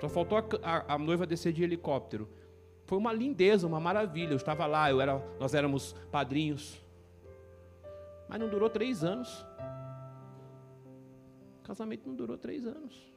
Só 0.00 0.08
faltou 0.08 0.38
a, 0.38 0.44
a, 0.62 0.94
a 0.94 0.98
noiva 0.98 1.26
descer 1.26 1.52
de 1.52 1.62
helicóptero. 1.62 2.28
Foi 2.86 2.98
uma 2.98 3.12
lindeza, 3.12 3.66
uma 3.66 3.80
maravilha. 3.80 4.32
Eu 4.32 4.36
estava 4.36 4.66
lá, 4.66 4.90
eu 4.90 5.00
era, 5.00 5.22
nós 5.38 5.54
éramos 5.54 5.94
padrinhos. 6.10 6.80
Mas 8.28 8.38
não 8.38 8.48
durou 8.48 8.68
três 8.68 9.04
anos. 9.04 9.46
O 11.60 11.62
casamento 11.62 12.08
não 12.08 12.14
durou 12.14 12.36
três 12.36 12.66
anos. 12.66 13.12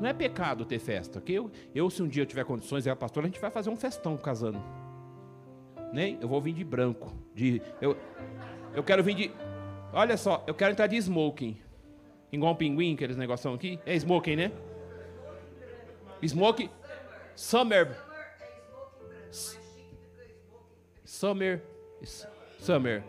Não 0.00 0.08
é 0.08 0.12
pecado 0.12 0.64
ter 0.64 0.78
festa, 0.78 1.18
ok? 1.18 1.36
Eu, 1.36 1.50
eu 1.74 1.90
se 1.90 2.02
um 2.02 2.08
dia 2.08 2.22
eu 2.22 2.26
tiver 2.26 2.44
condições, 2.44 2.86
é 2.86 2.90
a 2.90 2.96
pastora, 2.96 3.26
a 3.26 3.30
gente 3.30 3.40
vai 3.40 3.50
fazer 3.50 3.70
um 3.70 3.76
festão 3.76 4.16
casando. 4.16 4.62
Nem? 5.92 6.18
Eu 6.20 6.28
vou 6.28 6.40
vir 6.40 6.52
de 6.52 6.64
branco. 6.64 7.12
De, 7.34 7.62
eu, 7.80 7.96
eu 8.74 8.82
quero 8.82 9.02
vir 9.02 9.14
de. 9.14 9.30
Olha 9.92 10.16
só, 10.16 10.44
eu 10.46 10.54
quero 10.54 10.72
entrar 10.72 10.86
de 10.86 10.96
smoking. 10.96 11.58
Igual 12.32 12.52
um 12.52 12.56
pinguim, 12.56 12.94
aqueles 12.94 13.16
negócios 13.16 13.54
aqui. 13.54 13.78
É 13.86 13.94
smoking, 13.94 14.36
né? 14.36 14.52
Smoking. 16.22 16.70
Summer. 17.34 17.96
Summer. 21.04 21.62
Summer. 22.58 23.04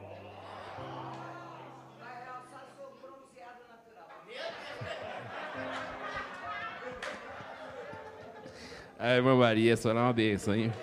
A 8.99 9.13
irmã 9.13 9.35
Maria, 9.35 9.77
só 9.77 9.91
é 9.91 9.93
uma 9.93 10.11
benção, 10.11 10.55
hein? 10.55 10.73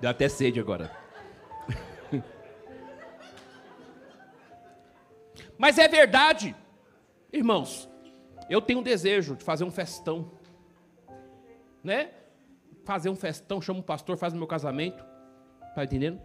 Deu 0.00 0.10
até 0.10 0.28
sede 0.28 0.60
agora. 0.60 0.90
Mas 5.58 5.78
é 5.78 5.88
verdade, 5.88 6.54
irmãos. 7.32 7.88
Eu 8.48 8.62
tenho 8.62 8.78
um 8.78 8.82
desejo 8.82 9.36
de 9.36 9.44
fazer 9.44 9.64
um 9.64 9.70
festão, 9.70 10.30
né? 11.84 12.12
Fazer 12.84 13.10
um 13.10 13.16
festão, 13.16 13.60
chamo 13.60 13.80
um 13.80 13.82
pastor, 13.82 14.16
faz 14.16 14.32
o 14.32 14.36
meu 14.36 14.46
casamento, 14.46 15.04
tá 15.74 15.84
entendendo? 15.84 16.20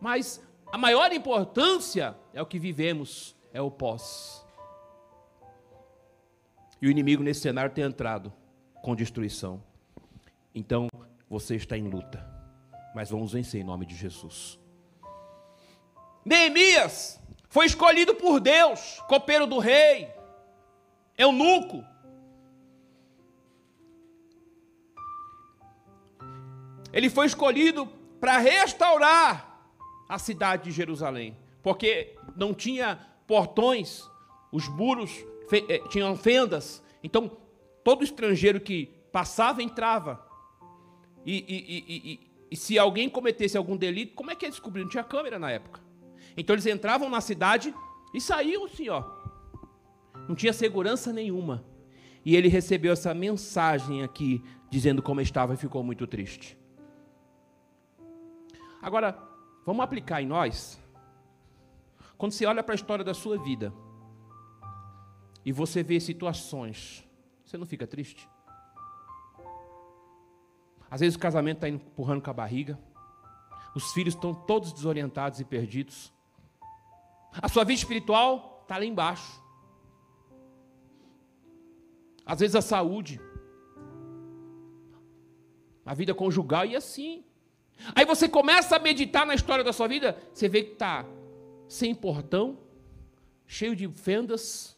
Mas 0.00 0.42
a 0.72 0.78
maior 0.78 1.12
importância 1.12 2.16
é 2.32 2.40
o 2.40 2.46
que 2.46 2.58
vivemos, 2.58 3.36
é 3.52 3.60
o 3.60 3.70
pós. 3.70 4.42
E 6.80 6.86
o 6.86 6.90
inimigo 6.90 7.22
nesse 7.22 7.40
cenário 7.40 7.74
tem 7.74 7.84
entrado 7.84 8.32
com 8.82 8.96
destruição. 8.96 9.62
Então, 10.54 10.88
você 11.28 11.56
está 11.56 11.76
em 11.76 11.88
luta, 11.88 12.26
mas 12.94 13.10
vamos 13.10 13.32
vencer 13.32 13.60
em 13.60 13.64
nome 13.64 13.86
de 13.86 13.94
Jesus. 13.94 14.58
Neemias 16.24 17.20
foi 17.48 17.66
escolhido 17.66 18.14
por 18.14 18.40
Deus, 18.40 19.00
copeiro 19.08 19.46
do 19.46 19.58
rei, 19.58 20.08
eunuco. 21.18 21.84
Ele 26.92 27.08
foi 27.08 27.26
escolhido 27.26 27.86
para 28.20 28.38
restaurar 28.38 29.66
a 30.08 30.18
cidade 30.18 30.64
de 30.64 30.70
Jerusalém, 30.70 31.36
porque 31.62 32.16
não 32.36 32.52
tinha 32.52 32.98
portões, 33.26 34.08
os 34.50 34.68
muros 34.68 35.10
fe 35.48 35.64
eh, 35.68 35.78
tinham 35.88 36.16
fendas, 36.16 36.82
então 37.02 37.36
todo 37.82 38.04
estrangeiro 38.04 38.60
que 38.60 38.86
passava 39.10 39.62
entrava. 39.62 40.26
E, 41.24 41.36
e, 41.36 41.76
e, 41.76 42.12
e, 42.12 42.31
se 42.56 42.78
alguém 42.78 43.08
cometesse 43.08 43.56
algum 43.56 43.76
delito, 43.76 44.14
como 44.14 44.30
é 44.30 44.34
que 44.34 44.44
eles 44.44 44.56
descobriram? 44.56 44.86
Não 44.86 44.90
tinha 44.90 45.04
câmera 45.04 45.38
na 45.38 45.50
época. 45.50 45.80
Então 46.36 46.54
eles 46.54 46.66
entravam 46.66 47.08
na 47.08 47.20
cidade 47.20 47.74
e 48.14 48.20
saíam 48.20 48.64
assim, 48.64 48.88
ó. 48.88 49.04
Não 50.28 50.34
tinha 50.34 50.52
segurança 50.52 51.12
nenhuma. 51.12 51.64
E 52.24 52.36
ele 52.36 52.48
recebeu 52.48 52.92
essa 52.92 53.12
mensagem 53.12 54.02
aqui, 54.02 54.42
dizendo 54.70 55.02
como 55.02 55.20
estava 55.20 55.54
e 55.54 55.56
ficou 55.56 55.82
muito 55.82 56.06
triste. 56.06 56.56
Agora, 58.80 59.16
vamos 59.64 59.82
aplicar 59.82 60.22
em 60.22 60.26
nós. 60.26 60.80
Quando 62.16 62.32
você 62.32 62.46
olha 62.46 62.62
para 62.62 62.74
a 62.74 62.76
história 62.76 63.04
da 63.04 63.14
sua 63.14 63.36
vida 63.38 63.72
e 65.44 65.52
você 65.52 65.82
vê 65.82 65.98
situações, 65.98 67.04
você 67.44 67.58
não 67.58 67.66
fica 67.66 67.86
triste? 67.86 68.28
Às 70.92 71.00
vezes 71.00 71.16
o 71.16 71.18
casamento 71.18 71.56
está 71.56 71.70
empurrando 71.70 72.20
com 72.20 72.28
a 72.28 72.34
barriga, 72.34 72.78
os 73.74 73.92
filhos 73.92 74.12
estão 74.12 74.34
todos 74.34 74.74
desorientados 74.74 75.40
e 75.40 75.44
perdidos, 75.44 76.12
a 77.32 77.48
sua 77.48 77.64
vida 77.64 77.78
espiritual 77.78 78.58
está 78.60 78.76
lá 78.76 78.84
embaixo. 78.84 79.42
Às 82.26 82.40
vezes 82.40 82.54
a 82.54 82.60
saúde, 82.60 83.18
a 85.86 85.94
vida 85.94 86.12
conjugal 86.14 86.66
e 86.66 86.76
assim. 86.76 87.24
Aí 87.94 88.04
você 88.04 88.28
começa 88.28 88.76
a 88.76 88.78
meditar 88.78 89.24
na 89.24 89.34
história 89.34 89.64
da 89.64 89.72
sua 89.72 89.88
vida, 89.88 90.14
você 90.30 90.46
vê 90.46 90.62
que 90.62 90.72
está 90.74 91.06
sem 91.66 91.94
portão, 91.94 92.58
cheio 93.46 93.74
de 93.74 93.88
fendas, 93.88 94.76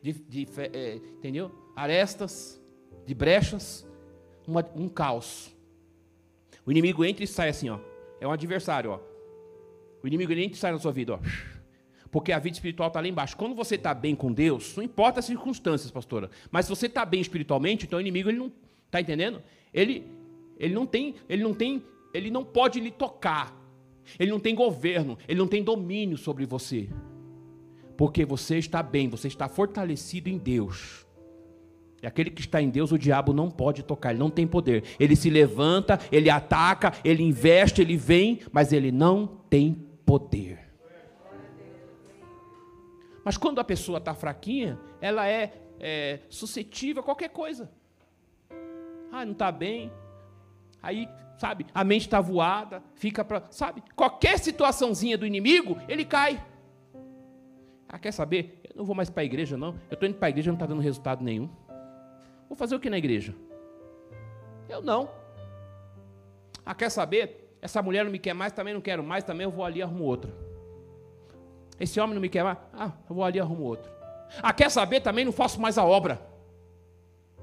de, 0.00 0.12
de 0.12 0.46
é, 0.58 0.94
entendeu? 0.94 1.50
Arestas, 1.74 2.62
de 3.04 3.16
brechas, 3.16 3.84
uma, 4.46 4.64
um 4.76 4.88
caos. 4.88 5.55
O 6.66 6.70
inimigo 6.70 7.04
entra 7.04 7.24
e 7.24 7.26
sai 7.26 7.48
assim, 7.48 7.68
ó. 7.70 7.78
É 8.20 8.26
um 8.26 8.32
adversário, 8.32 8.90
ó. 8.90 9.00
O 10.02 10.06
inimigo 10.06 10.32
entra 10.32 10.56
e 10.56 10.56
sai 10.56 10.72
na 10.72 10.78
sua 10.78 10.92
vida, 10.92 11.14
ó. 11.14 11.18
Porque 12.10 12.32
a 12.32 12.38
vida 12.38 12.56
espiritual 12.56 12.88
está 12.88 13.00
lá 13.00 13.08
embaixo. 13.08 13.36
Quando 13.36 13.54
você 13.54 13.76
está 13.76 13.94
bem 13.94 14.14
com 14.14 14.32
Deus, 14.32 14.76
não 14.76 14.82
importa 14.82 15.20
as 15.20 15.26
circunstâncias, 15.26 15.90
pastora. 15.90 16.30
Mas 16.50 16.66
se 16.66 16.70
você 16.70 16.86
está 16.86 17.04
bem 17.04 17.20
espiritualmente, 17.20 17.86
então 17.86 17.98
o 17.98 18.00
inimigo 18.00 18.28
ele 18.28 18.38
não 18.38 18.52
está 18.86 19.00
entendendo. 19.00 19.42
Ele, 19.72 20.06
ele 20.58 20.74
não 20.74 20.86
tem, 20.86 21.14
ele 21.28 21.42
não 21.42 21.54
tem 21.54 21.82
ele 22.16 22.30
não 22.30 22.44
pode 22.44 22.80
lhe 22.80 22.90
tocar. 22.90 23.54
Ele 24.18 24.30
não 24.30 24.40
tem 24.40 24.54
governo, 24.54 25.18
ele 25.28 25.38
não 25.38 25.48
tem 25.48 25.62
domínio 25.62 26.16
sobre 26.16 26.46
você. 26.46 26.88
Porque 27.96 28.24
você 28.24 28.58
está 28.58 28.82
bem, 28.82 29.08
você 29.08 29.28
está 29.28 29.48
fortalecido 29.48 30.28
em 30.28 30.38
Deus. 30.38 31.05
E 32.02 32.06
aquele 32.06 32.30
que 32.30 32.40
está 32.40 32.60
em 32.60 32.68
Deus, 32.68 32.92
o 32.92 32.98
diabo 32.98 33.32
não 33.32 33.50
pode 33.50 33.82
tocar, 33.82 34.10
ele 34.10 34.18
não 34.18 34.30
tem 34.30 34.46
poder. 34.46 34.84
Ele 35.00 35.16
se 35.16 35.30
levanta, 35.30 35.98
ele 36.12 36.28
ataca, 36.28 36.92
ele 37.04 37.22
investe, 37.22 37.80
ele 37.80 37.96
vem, 37.96 38.40
mas 38.52 38.72
ele 38.72 38.92
não 38.92 39.26
tem 39.48 39.72
poder. 40.04 40.60
Mas 43.24 43.36
quando 43.36 43.58
a 43.60 43.64
pessoa 43.64 43.98
está 43.98 44.14
fraquinha, 44.14 44.78
ela 45.00 45.26
é, 45.26 45.52
é 45.80 46.20
suscetível 46.28 47.02
a 47.02 47.04
qualquer 47.04 47.30
coisa. 47.30 47.70
Ah, 49.10 49.24
não 49.24 49.32
está 49.32 49.50
bem. 49.50 49.90
Aí 50.82 51.08
sabe? 51.38 51.66
A 51.74 51.84
mente 51.84 52.02
está 52.02 52.20
voada, 52.20 52.82
fica 52.94 53.24
para, 53.24 53.44
sabe? 53.50 53.82
Qualquer 53.94 54.38
situaçãozinha 54.38 55.18
do 55.18 55.26
inimigo, 55.26 55.76
ele 55.88 56.04
cai. 56.04 56.42
Ah, 57.88 57.98
quer 57.98 58.12
saber? 58.12 58.60
Eu 58.64 58.76
não 58.76 58.84
vou 58.84 58.94
mais 58.94 59.10
para 59.10 59.22
a 59.22 59.24
igreja, 59.24 59.56
não. 59.56 59.74
Eu 59.90 59.94
estou 59.94 60.08
indo 60.08 60.18
para 60.18 60.28
a 60.28 60.30
igreja, 60.30 60.50
não 60.50 60.56
está 60.56 60.66
dando 60.66 60.80
resultado 60.80 61.22
nenhum. 61.22 61.48
Vou 62.48 62.56
fazer 62.56 62.74
o 62.74 62.80
que 62.80 62.90
na 62.90 62.98
igreja? 62.98 63.34
Eu 64.68 64.82
não. 64.82 65.08
Ah, 66.64 66.74
quer 66.74 66.90
saber? 66.90 67.56
Essa 67.60 67.82
mulher 67.82 68.04
não 68.04 68.12
me 68.12 68.18
quer 68.18 68.34
mais, 68.34 68.52
também 68.52 68.74
não 68.74 68.80
quero 68.80 69.02
mais, 69.02 69.24
também 69.24 69.44
eu 69.44 69.50
vou 69.50 69.64
ali 69.64 69.80
e 69.80 69.82
arrumo 69.82 70.04
outra. 70.04 70.32
Esse 71.78 72.00
homem 72.00 72.14
não 72.14 72.20
me 72.20 72.28
quer 72.28 72.44
mais, 72.44 72.58
ah, 72.72 72.92
eu 73.08 73.14
vou 73.14 73.24
ali 73.24 73.38
e 73.38 73.40
arrumo 73.40 73.64
outro. 73.64 73.90
Ah, 74.42 74.52
quer 74.52 74.70
saber? 74.70 75.00
Também 75.00 75.24
não 75.24 75.32
faço 75.32 75.60
mais 75.60 75.78
a 75.78 75.84
obra. 75.84 76.20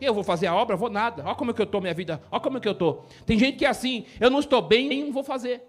Eu 0.01 0.13
vou 0.13 0.23
fazer 0.23 0.47
a 0.47 0.55
obra? 0.55 0.75
Vou 0.75 0.89
nada. 0.89 1.23
Olha 1.25 1.35
como 1.35 1.51
é 1.51 1.53
que 1.53 1.61
eu 1.61 1.65
estou 1.65 1.79
minha 1.79 1.93
vida. 1.93 2.21
Olha 2.31 2.41
como 2.41 2.57
é 2.57 2.61
que 2.61 2.67
eu 2.67 2.73
estou. 2.73 3.05
Tem 3.25 3.39
gente 3.39 3.57
que 3.57 3.65
é 3.65 3.69
assim, 3.69 4.05
eu 4.19 4.29
não 4.29 4.39
estou 4.39 4.61
bem, 4.61 4.87
nem 4.87 5.11
vou 5.11 5.23
fazer. 5.23 5.63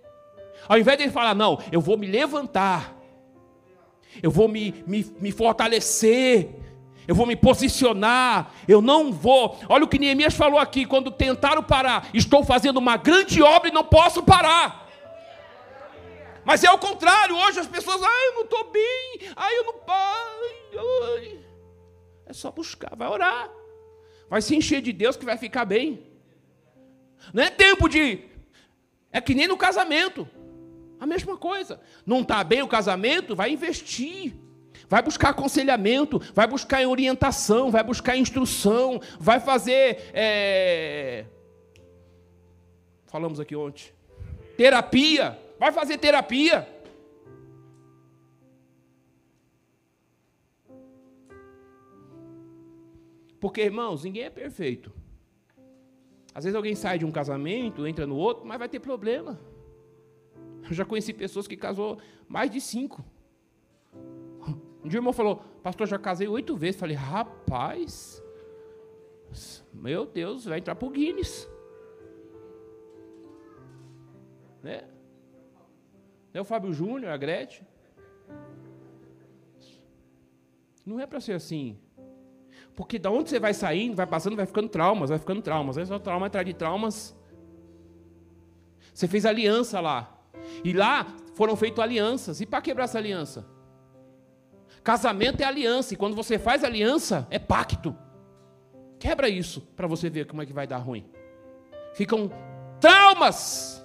Ao 0.69 0.79
invés 0.79 0.97
de 0.97 1.05
ele 1.05 1.13
falar, 1.13 1.35
não, 1.35 1.59
eu 1.71 1.81
vou 1.81 1.97
me 1.97 2.07
levantar. 2.07 2.97
Eu 4.23 4.31
vou 4.31 4.49
me, 4.49 4.83
me, 4.87 5.05
me 5.21 5.33
fortalecer. 5.33 6.49
Eu 7.07 7.15
vou 7.15 7.27
me 7.27 7.37
posicionar. 7.37 8.53
Eu 8.67 8.81
não 8.81 9.13
vou. 9.13 9.59
Olha 9.69 9.85
o 9.85 9.89
que 9.89 9.99
Neemias 9.99 10.35
falou 10.35 10.59
aqui. 10.59 10.87
Quando 10.87 11.11
tentaram 11.11 11.63
parar, 11.63 12.09
estou 12.15 12.45
fazendo 12.45 12.79
uma 12.79 12.97
grande 12.97 13.43
obra 13.43 13.69
e 13.69 13.73
não 13.73 13.85
posso 13.85 14.23
parar. 14.23 14.85
Mas 16.45 16.63
é 16.63 16.71
o 16.71 16.79
contrário, 16.79 17.37
hoje 17.37 17.61
as 17.61 17.67
pessoas, 17.67 18.03
ah, 18.03 18.27
eu 18.27 18.35
não 18.35 18.43
estou 18.43 18.71
bem, 18.71 19.21
ah, 19.35 19.51
eu 19.51 19.65
não. 19.65 19.75
Ai. 19.89 21.39
É 22.27 22.33
só 22.33 22.51
buscar, 22.51 22.95
vai 22.95 23.09
orar. 23.09 23.51
Vai 24.29 24.43
se 24.43 24.55
encher 24.55 24.83
de 24.83 24.93
Deus 24.93 25.17
que 25.17 25.25
vai 25.25 25.39
ficar 25.39 25.65
bem. 25.65 26.07
Não 27.33 27.43
é 27.43 27.51
tempo 27.51 27.89
de. 27.89 28.21
É 29.11 29.21
que 29.21 29.35
nem 29.35 29.49
no 29.49 29.57
casamento. 29.57 30.29
A 31.01 31.07
mesma 31.07 31.37
coisa. 31.37 31.81
Não 32.05 32.21
está 32.21 32.43
bem 32.45 32.63
o 32.63 32.69
casamento, 32.69 33.37
vai 33.37 33.51
investir. 33.51 34.35
Vai 34.89 35.03
buscar 35.03 35.31
aconselhamento, 35.31 36.21
vai 36.35 36.47
buscar 36.47 36.87
orientação, 36.87 37.71
vai 37.71 37.83
buscar 37.83 38.17
instrução, 38.17 39.01
vai 39.19 39.41
fazer. 39.41 40.11
É... 40.13 41.25
Falamos 43.07 43.41
aqui 43.41 43.57
ontem. 43.57 43.93
Terapia. 44.57 45.39
Vai 45.59 45.73
fazer 45.73 45.99
terapia. 45.99 46.69
Porque, 53.41 53.61
irmãos, 53.61 54.05
ninguém 54.05 54.25
é 54.25 54.31
perfeito. 54.31 54.91
Às 56.35 56.45
vezes 56.45 56.57
alguém 56.57 56.75
sai 56.75 56.99
de 56.99 57.05
um 57.05 57.13
casamento, 57.13 57.87
entra 57.87 58.07
no 58.07 58.17
outro, 58.17 58.45
mas 58.45 58.59
vai 58.59 58.69
ter 58.69 58.81
problema. 58.81 59.39
Eu 60.65 60.73
já 60.73 60.85
conheci 60.85 61.13
pessoas 61.13 61.47
que 61.47 61.57
casou 61.57 61.99
mais 62.27 62.51
de 62.51 62.61
cinco. 62.61 63.05
Um 64.85 64.89
dia 64.89 64.99
o 64.99 65.01
irmão 65.01 65.13
falou, 65.15 65.37
pastor, 65.63 65.87
já 65.87 65.99
casei 65.99 66.29
oito 66.29 66.55
vezes. 66.57 66.79
Falei, 66.79 66.95
rapaz, 66.95 68.23
meu 69.73 70.05
Deus, 70.05 70.45
vai 70.45 70.59
entrar 70.59 70.75
para 70.75 70.87
o 70.87 70.91
Guinness. 70.91 71.49
Né? 74.63 74.85
É 76.35 76.41
o 76.41 76.45
Fábio 76.45 76.73
Júnior, 76.73 77.13
a 77.13 77.17
Gretchen. 77.17 77.67
Não 80.85 81.01
é 81.01 81.07
para 81.07 81.21
ser 81.21 81.33
assim. 81.33 81.79
Porque 82.75 82.99
da 82.99 83.11
onde 83.11 83.31
você 83.31 83.41
vai 83.41 83.55
saindo, 83.55 83.97
vai 83.97 84.07
passando, 84.07 84.37
vai 84.37 84.45
ficando 84.45 84.69
traumas, 84.69 85.09
vai 85.09 85.19
ficando 85.19 85.41
traumas. 85.41 85.79
Aí 85.79 85.87
só 85.87 85.99
trauma 85.99 86.27
atrás 86.27 86.45
de 86.45 86.53
traumas. 86.53 87.17
Você 88.93 89.09
fez 89.09 89.25
aliança 89.25 89.81
lá. 89.81 90.21
E 90.63 90.73
lá 90.73 91.07
foram 91.35 91.57
feitas 91.57 91.83
alianças. 91.83 92.41
E 92.41 92.47
para 92.47 92.61
quebrar 92.61 92.85
essa 92.85 92.99
aliança? 92.99 93.54
Casamento 94.85 95.41
é 95.41 95.45
aliança. 95.45 95.95
E 95.95 95.97
quando 95.97 96.15
você 96.15 96.39
faz 96.39 96.63
aliança, 96.63 97.27
é 97.31 97.39
pacto. 97.39 97.97
Quebra 98.99 99.29
isso 99.29 99.63
para 99.75 99.87
você 99.87 100.11
ver 100.11 100.27
como 100.27 100.43
é 100.43 100.47
que 100.47 100.53
vai 100.53 100.67
dar 100.67 100.77
ruim. 100.77 101.11
Ficam 101.95 102.31
traumas. 102.79 103.83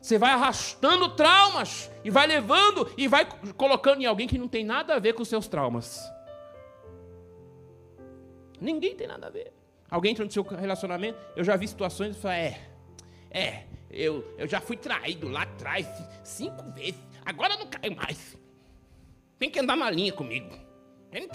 Você 0.00 0.18
vai 0.18 0.32
arrastando 0.32 1.08
traumas 1.16 1.90
e 2.04 2.10
vai 2.10 2.26
levando 2.26 2.90
e 2.96 3.08
vai 3.08 3.26
colocando 3.56 4.02
em 4.02 4.06
alguém 4.06 4.28
que 4.28 4.38
não 4.38 4.48
tem 4.48 4.64
nada 4.64 4.94
a 4.94 4.98
ver 4.98 5.14
com 5.14 5.22
os 5.22 5.28
seus 5.28 5.48
traumas. 5.48 6.00
Ninguém 8.60 8.94
tem 8.94 9.06
nada 9.06 9.26
a 9.26 9.30
ver. 9.30 9.52
Alguém 9.90 10.12
entra 10.12 10.24
no 10.24 10.30
seu 10.30 10.42
relacionamento, 10.42 11.18
eu 11.34 11.42
já 11.42 11.56
vi 11.56 11.66
situações 11.66 12.16
e 12.16 12.20
fala, 12.20 12.36
é, 12.36 12.60
é, 13.30 13.64
eu, 13.90 14.24
eu 14.38 14.46
já 14.46 14.60
fui 14.60 14.76
traído 14.76 15.28
lá 15.28 15.42
atrás 15.42 15.86
cinco 16.22 16.62
vezes, 16.70 17.00
agora 17.24 17.56
não 17.56 17.66
caio 17.66 17.96
mais. 17.96 18.38
Tem 19.40 19.50
que 19.50 19.58
andar 19.58 19.74
na 19.74 19.90
linha 19.90 20.12
comigo. 20.12 20.54
Eu 21.10 21.26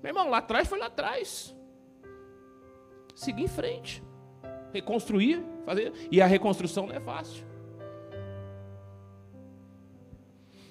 Meu 0.00 0.10
irmão, 0.10 0.30
lá 0.30 0.38
atrás 0.38 0.68
foi 0.68 0.78
lá 0.78 0.86
atrás. 0.86 1.52
Seguir 3.16 3.42
em 3.42 3.48
frente. 3.48 4.00
Reconstruir, 4.72 5.42
fazer. 5.66 5.92
E 6.08 6.22
a 6.22 6.26
reconstrução 6.26 6.86
não 6.86 6.94
é 6.94 7.00
fácil. 7.00 7.44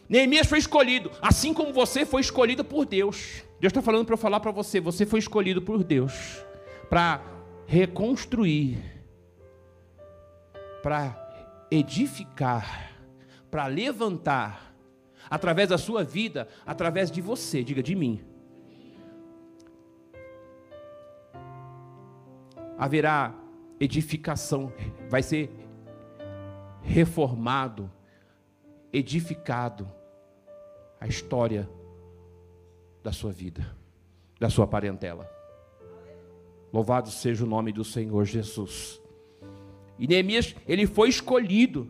Neemias 0.08 0.48
foi 0.48 0.60
escolhido, 0.60 1.12
assim 1.22 1.54
como 1.54 1.72
você 1.72 2.06
foi 2.06 2.22
escolhido 2.22 2.64
por 2.64 2.86
Deus. 2.86 3.44
Deus 3.60 3.72
está 3.72 3.82
falando 3.82 4.06
para 4.06 4.14
eu 4.14 4.18
falar 4.18 4.40
para 4.40 4.52
você: 4.52 4.80
você 4.80 5.06
foi 5.06 5.20
escolhido 5.20 5.62
por 5.62 5.84
Deus 5.84 6.44
para 6.90 7.22
reconstruir, 7.68 8.78
para 10.82 11.68
edificar, 11.70 12.94
para 13.50 13.68
levantar, 13.68 14.71
através 15.32 15.70
da 15.70 15.78
sua 15.78 16.04
vida, 16.04 16.50
através 16.66 17.10
de 17.10 17.22
você, 17.22 17.64
diga 17.64 17.82
de 17.82 17.96
mim. 17.96 18.22
Haverá 22.78 23.34
edificação, 23.80 24.74
vai 25.10 25.24
ser 25.24 25.50
reformado, 26.82 27.90
edificado 28.92 29.90
a 31.00 31.08
história 31.08 31.70
da 33.02 33.14
sua 33.14 33.32
vida, 33.32 33.66
da 34.38 34.50
sua 34.50 34.68
parentela. 34.68 35.32
Louvado 36.74 37.10
seja 37.10 37.46
o 37.46 37.48
nome 37.48 37.72
do 37.72 37.86
Senhor 37.86 38.26
Jesus. 38.26 39.02
E 39.98 40.08
Neemias, 40.08 40.56
ele 40.68 40.86
foi 40.86 41.08
escolhido 41.08 41.90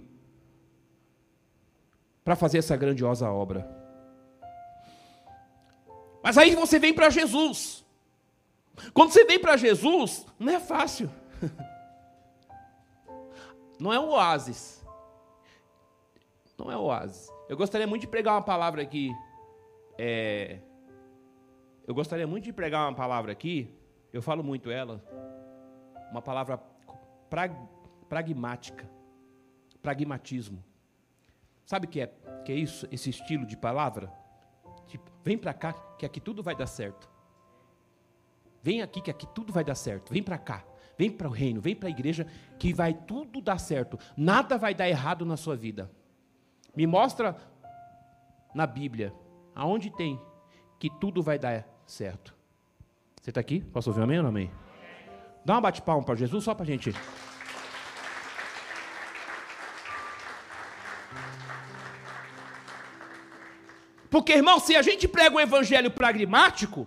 para 2.24 2.36
fazer 2.36 2.60
essa 2.60 2.76
grandiosa 2.76 3.30
obra. 3.30 3.68
Mas 6.24 6.38
aí 6.38 6.56
você 6.56 6.80
vem 6.80 6.94
para 6.94 7.10
Jesus. 7.10 7.84
Quando 8.94 9.12
você 9.12 9.26
vem 9.26 9.40
para 9.40 9.58
Jesus, 9.58 10.26
não 10.40 10.54
é 10.54 10.60
fácil. 10.60 11.10
Não 13.80 13.92
é 13.92 14.00
um 14.00 14.10
oásis. 14.10 14.86
Não 16.56 16.72
é 16.72 16.78
um 16.78 16.82
oásis. 16.82 17.28
Eu 17.50 17.58
gostaria 17.58 17.88
muito 17.88 18.02
de 18.02 18.08
pregar 18.08 18.36
uma 18.36 18.42
palavra 18.44 18.84
aqui. 18.84 19.12
É, 19.98 20.60
eu 21.88 21.96
gostaria 21.96 22.28
muito 22.28 22.44
de 22.44 22.54
pregar 22.54 22.88
uma 22.88 22.96
palavra 22.96 23.32
aqui. 23.32 23.74
Eu 24.14 24.22
falo 24.22 24.44
muito 24.44 24.70
ela. 24.70 25.04
Uma 26.12 26.22
palavra 26.22 26.58
prag, 27.28 27.56
pragmática. 28.08 28.88
Pragmatismo. 29.82 30.64
Sabe 31.72 31.88
o 31.88 31.90
que 31.90 32.02
é, 32.02 32.08
que 32.44 32.52
é 32.52 32.56
isso? 32.56 32.86
Esse 32.92 33.10
estilo 33.10 33.46
de 33.46 33.56
palavra? 33.56 34.12
Tipo, 34.88 35.10
vem 35.24 35.38
para 35.38 35.54
cá 35.54 35.72
que 35.98 36.06
aqui 36.06 36.20
tudo 36.20 36.44
vai 36.44 36.54
dar 36.54 36.68
certo. 36.68 37.10
Vem 38.62 38.82
aqui 38.82 39.00
que 39.00 39.10
aqui 39.10 39.26
tudo 39.28 39.54
vai 39.54 39.64
dar 39.64 39.76
certo. 39.76 40.12
Vem 40.12 40.22
para 40.22 40.38
cá. 40.38 40.66
Vem 40.98 41.10
para 41.10 41.30
o 41.30 41.32
reino, 41.32 41.62
vem 41.62 41.74
para 41.74 41.88
a 41.88 41.90
igreja 41.90 42.28
que 42.60 42.74
vai 42.74 42.94
tudo 42.94 43.40
dar 43.40 43.58
certo. 43.58 43.98
Nada 44.18 44.58
vai 44.58 44.76
dar 44.76 44.90
errado 44.90 45.26
na 45.26 45.38
sua 45.38 45.56
vida. 45.56 45.90
Me 46.76 46.86
mostra 46.86 47.38
na 48.54 48.68
Bíblia 48.68 49.14
aonde 49.56 49.90
tem 49.92 50.20
que 50.78 50.90
tudo 51.00 51.24
vai 51.24 51.40
dar 51.40 51.66
certo. 51.86 52.36
Você 53.22 53.32
está 53.32 53.40
aqui? 53.40 53.62
Posso 53.62 53.92
ouvir 53.92 54.02
um 54.02 54.04
amém 54.04 54.18
ou 54.18 54.24
não 54.24 54.30
amém? 54.30 54.52
Dá 55.46 55.54
uma 55.54 55.62
bate-palma 55.62 56.04
para 56.04 56.16
Jesus 56.16 56.44
só 56.44 56.54
para 56.54 56.64
a 56.64 56.68
gente. 56.68 56.94
Porque, 64.12 64.34
irmão, 64.34 64.60
se 64.60 64.76
a 64.76 64.82
gente 64.82 65.08
prega 65.08 65.38
um 65.38 65.40
evangelho 65.40 65.90
pragmático, 65.90 66.86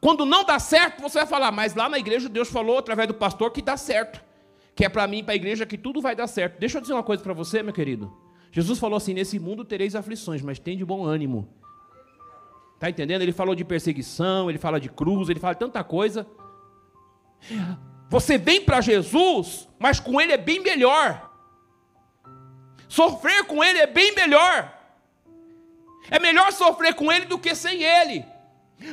quando 0.00 0.26
não 0.26 0.44
dá 0.44 0.58
certo, 0.58 1.00
você 1.00 1.18
vai 1.18 1.26
falar, 1.26 1.52
mas 1.52 1.76
lá 1.76 1.88
na 1.88 2.00
igreja 2.00 2.28
Deus 2.28 2.48
falou 2.50 2.78
através 2.78 3.06
do 3.06 3.14
pastor 3.14 3.52
que 3.52 3.62
dá 3.62 3.76
certo. 3.76 4.20
Que 4.74 4.84
é 4.84 4.88
para 4.88 5.06
mim, 5.06 5.22
para 5.22 5.34
a 5.34 5.36
igreja, 5.36 5.64
que 5.64 5.78
tudo 5.78 6.02
vai 6.02 6.16
dar 6.16 6.26
certo. 6.26 6.58
Deixa 6.58 6.78
eu 6.78 6.82
dizer 6.82 6.94
uma 6.94 7.02
coisa 7.04 7.22
para 7.22 7.32
você, 7.32 7.62
meu 7.62 7.72
querido. 7.72 8.12
Jesus 8.50 8.76
falou 8.78 8.96
assim: 8.96 9.14
nesse 9.14 9.38
mundo 9.38 9.64
tereis 9.64 9.94
aflições, 9.94 10.42
mas 10.42 10.58
tem 10.58 10.76
de 10.76 10.84
bom 10.84 11.04
ânimo. 11.04 11.48
Está 12.74 12.90
entendendo? 12.90 13.22
Ele 13.22 13.32
falou 13.32 13.54
de 13.54 13.64
perseguição, 13.64 14.50
ele 14.50 14.58
fala 14.58 14.80
de 14.80 14.88
cruz, 14.88 15.28
ele 15.28 15.40
fala 15.40 15.54
de 15.54 15.60
tanta 15.60 15.82
coisa. 15.84 16.26
Você 18.08 18.36
vem 18.36 18.64
para 18.64 18.80
Jesus, 18.80 19.68
mas 19.78 20.00
com 20.00 20.20
ele 20.20 20.32
é 20.32 20.36
bem 20.36 20.60
melhor. 20.60 21.30
Sofrer 22.88 23.44
com 23.44 23.62
ele 23.62 23.78
é 23.78 23.86
bem 23.86 24.14
melhor. 24.14 24.77
É 26.10 26.18
melhor 26.18 26.52
sofrer 26.52 26.94
com 26.94 27.10
ele 27.12 27.26
do 27.26 27.38
que 27.38 27.54
sem 27.54 27.82
ele. 27.82 28.24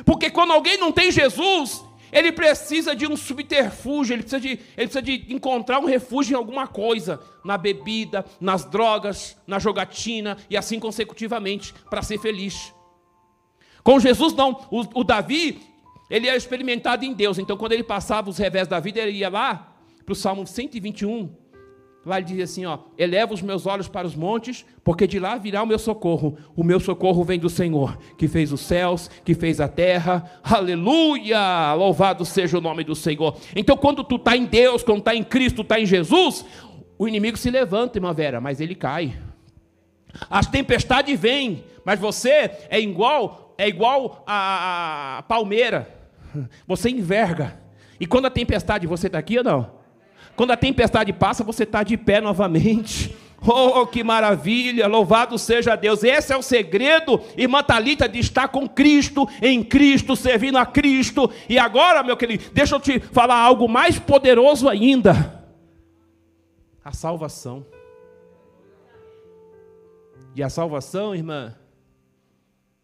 Porque 0.04 0.30
quando 0.30 0.52
alguém 0.52 0.78
não 0.78 0.92
tem 0.92 1.10
Jesus, 1.10 1.84
ele 2.12 2.32
precisa 2.32 2.94
de 2.94 3.06
um 3.06 3.16
subterfúgio, 3.16 4.14
ele 4.14 4.22
precisa, 4.22 4.40
de, 4.40 4.48
ele 4.48 4.88
precisa 4.88 5.02
de 5.02 5.26
encontrar 5.28 5.78
um 5.78 5.86
refúgio 5.86 6.34
em 6.34 6.36
alguma 6.36 6.66
coisa, 6.66 7.20
na 7.44 7.56
bebida, 7.56 8.24
nas 8.40 8.64
drogas, 8.64 9.36
na 9.46 9.58
jogatina 9.58 10.36
e 10.48 10.56
assim 10.56 10.78
consecutivamente, 10.78 11.74
para 11.90 12.02
ser 12.02 12.18
feliz. 12.18 12.72
Com 13.82 14.00
Jesus, 14.00 14.32
não. 14.34 14.66
O, 14.70 15.00
o 15.00 15.04
Davi, 15.04 15.60
ele 16.10 16.28
é 16.28 16.36
experimentado 16.36 17.04
em 17.04 17.12
Deus, 17.12 17.38
então 17.38 17.56
quando 17.56 17.72
ele 17.72 17.84
passava 17.84 18.30
os 18.30 18.38
revés 18.38 18.66
da 18.66 18.80
vida, 18.80 19.00
ele 19.00 19.18
ia 19.18 19.28
lá 19.28 19.74
para 20.04 20.12
o 20.12 20.16
Salmo 20.16 20.46
121, 20.46 21.32
Lá 22.06 22.18
ele 22.18 22.26
diz 22.26 22.50
assim: 22.50 22.64
ó, 22.64 22.78
eleva 22.96 23.34
os 23.34 23.42
meus 23.42 23.66
olhos 23.66 23.88
para 23.88 24.06
os 24.06 24.14
montes, 24.14 24.64
porque 24.84 25.08
de 25.08 25.18
lá 25.18 25.36
virá 25.36 25.64
o 25.64 25.66
meu 25.66 25.78
socorro. 25.78 26.38
O 26.54 26.62
meu 26.62 26.78
socorro 26.78 27.24
vem 27.24 27.36
do 27.36 27.50
Senhor, 27.50 27.98
que 28.16 28.28
fez 28.28 28.52
os 28.52 28.60
céus, 28.60 29.10
que 29.24 29.34
fez 29.34 29.60
a 29.60 29.66
terra. 29.66 30.24
Aleluia! 30.44 31.74
Louvado 31.74 32.24
seja 32.24 32.58
o 32.58 32.60
nome 32.60 32.84
do 32.84 32.94
Senhor. 32.94 33.36
Então, 33.56 33.76
quando 33.76 34.04
tu 34.04 34.14
está 34.14 34.36
em 34.36 34.44
Deus, 34.44 34.84
quando 34.84 35.00
está 35.00 35.16
em 35.16 35.24
Cristo, 35.24 35.62
está 35.62 35.80
em 35.80 35.84
Jesus, 35.84 36.44
o 36.96 37.08
inimigo 37.08 37.36
se 37.36 37.50
levanta, 37.50 37.98
irmã 37.98 38.14
Vera, 38.14 38.40
mas 38.40 38.60
ele 38.60 38.76
cai. 38.76 39.18
As 40.30 40.46
tempestades 40.46 41.18
vêm, 41.18 41.64
mas 41.84 41.98
você 41.98 42.52
é 42.70 42.78
igual, 42.78 43.52
é 43.58 43.66
igual 43.66 44.22
a 44.28 45.24
palmeira. 45.26 45.92
Você 46.68 46.88
enverga. 46.88 47.60
E 47.98 48.06
quando 48.06 48.26
a 48.26 48.30
tempestade, 48.30 48.86
você 48.86 49.08
está 49.08 49.18
aqui 49.18 49.38
ou 49.38 49.44
não? 49.44 49.75
Quando 50.36 50.50
a 50.50 50.56
tempestade 50.56 51.12
passa, 51.12 51.42
você 51.42 51.62
está 51.62 51.82
de 51.82 51.96
pé 51.96 52.20
novamente. 52.20 53.16
Oh, 53.48 53.86
que 53.86 54.02
maravilha! 54.02 54.88
Louvado 54.88 55.38
seja 55.38 55.76
Deus. 55.76 56.02
Esse 56.02 56.32
é 56.32 56.36
o 56.36 56.42
segredo, 56.42 57.20
irmã 57.36 57.62
Thalita, 57.62 58.08
de 58.08 58.18
estar 58.18 58.48
com 58.48 58.66
Cristo, 58.66 59.28
em 59.40 59.62
Cristo, 59.62 60.16
servindo 60.16 60.56
a 60.56 60.66
Cristo. 60.66 61.30
E 61.48 61.56
agora, 61.56 62.02
meu 62.02 62.16
querido, 62.16 62.44
deixa 62.52 62.74
eu 62.74 62.80
te 62.80 62.98
falar 62.98 63.36
algo 63.36 63.68
mais 63.68 63.98
poderoso 64.00 64.68
ainda: 64.68 65.44
a 66.82 66.92
salvação. 66.92 67.64
E 70.34 70.42
a 70.42 70.48
salvação, 70.48 71.14
irmã, 71.14 71.54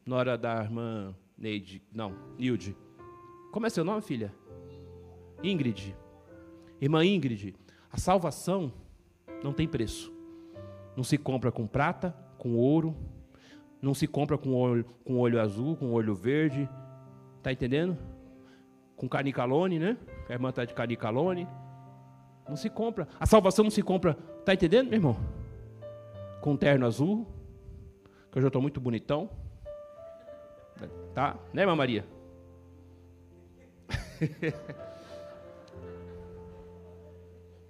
na 0.07 0.17
hora 0.17 0.39
da 0.39 0.63
irmã 0.63 1.15
Neide, 1.37 1.83
não, 1.93 2.15
Nilde. 2.39 2.77
Como 3.51 3.67
é 3.67 3.71
seu 3.71 3.83
nome, 3.83 4.01
filha? 4.01 4.33
Ingrid. 5.43 5.97
Irmã 6.83 7.05
Ingrid, 7.05 7.55
a 7.93 7.97
salvação 7.97 8.73
não 9.41 9.53
tem 9.53 9.69
preço. 9.69 10.13
Não 10.97 11.05
se 11.05 11.17
compra 11.17 11.53
com 11.53 11.65
prata, 11.65 12.13
com 12.37 12.57
ouro, 12.57 12.97
não 13.81 13.95
se 13.95 14.09
compra 14.09 14.37
com 14.37 14.53
olho, 14.53 14.85
com 15.05 15.17
olho 15.17 15.41
azul, 15.41 15.77
com 15.77 15.93
olho 15.93 16.13
verde. 16.13 16.69
Tá 17.41 17.53
entendendo? 17.53 17.97
Com 18.97 19.09
canicalone, 19.09 19.79
né? 19.79 19.97
A 20.29 20.33
irmã 20.33 20.49
está 20.49 20.65
de 20.65 20.75
canicalone. 20.75 21.47
Não 22.49 22.57
se 22.57 22.69
compra. 22.69 23.07
A 23.21 23.27
salvação 23.27 23.63
não 23.63 23.71
se 23.71 23.81
compra. 23.81 24.15
Tá 24.45 24.53
entendendo, 24.53 24.89
meu 24.89 24.97
irmão? 24.99 25.17
Com 26.41 26.57
terno 26.57 26.85
azul. 26.85 27.29
Que 28.33 28.39
eu 28.39 28.43
já 28.43 28.49
estou 28.49 28.61
muito 28.61 28.81
bonitão. 28.81 29.31
Tá? 31.15 31.39
Né, 31.53 31.63
irmã 31.63 31.77
Maria? 31.77 32.05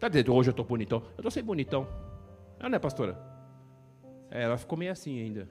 Tá 0.03 0.09
dizendo, 0.09 0.35
hoje 0.35 0.49
eu 0.49 0.51
estou 0.51 0.65
bonitão. 0.65 0.99
Eu 0.99 1.19
estou 1.19 1.31
sem 1.31 1.45
bonitão. 1.45 1.87
Ah, 2.59 2.69
não 2.69 2.75
é, 2.75 2.79
pastora? 2.81 3.17
É, 4.33 4.43
ela 4.43 4.59
ficou 4.59 4.77
meio 4.77 4.91
assim 4.91 5.21
ainda. 5.23 5.49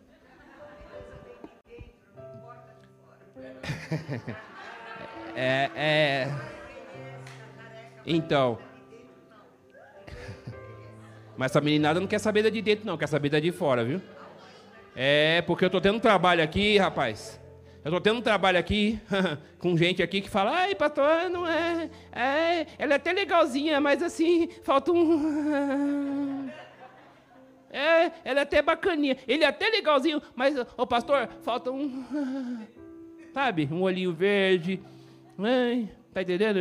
é, 5.34 5.72
é. 5.74 6.28
Então. 8.06 8.60
Mas 11.38 11.52
essa 11.52 11.62
meninada 11.62 12.02
não 12.02 12.08
quer 12.08 12.20
saber 12.20 12.44
da 12.44 12.50
de 12.50 12.62
dentro, 12.62 12.86
não, 12.86 12.98
quer 12.98 13.08
saber 13.08 13.30
da 13.30 13.40
de 13.40 13.54
fora, 13.54 13.86
viu? 13.86 14.02
É, 14.94 15.42
porque 15.44 15.64
eu 15.64 15.68
estou 15.68 15.80
tendo 15.80 16.02
trabalho 16.02 16.44
aqui, 16.44 16.78
rapaz. 16.78 17.41
Eu 17.84 17.90
estou 17.90 18.00
tendo 18.00 18.20
um 18.20 18.22
trabalho 18.22 18.60
aqui 18.60 19.00
com 19.58 19.76
gente 19.76 20.04
aqui 20.04 20.22
que 20.22 20.30
fala, 20.30 20.52
ai, 20.52 20.76
pastor, 20.76 21.30
não 21.32 21.48
é, 21.48 21.90
é. 22.12 22.68
Ela 22.78 22.94
é 22.94 22.96
até 22.96 23.12
legalzinha, 23.12 23.82
mas 23.82 24.04
assim, 24.04 24.50
falta 24.64 24.92
um. 24.92 26.50
É, 27.74 28.12
ela 28.26 28.42
é 28.42 28.44
até 28.44 28.62
bacaninha. 28.62 29.16
Ele 29.26 29.46
é 29.46 29.48
até 29.48 29.70
legalzinho, 29.70 30.22
mas, 30.36 30.54
ô 30.76 30.86
pastor, 30.86 31.30
falta 31.42 31.72
um. 31.72 32.04
Sabe, 33.34 33.70
um 33.72 33.84
olhinho 33.84 34.12
verde. 34.12 34.82
Ai, 35.40 35.90
tá 36.14 36.22
entendendo? 36.22 36.60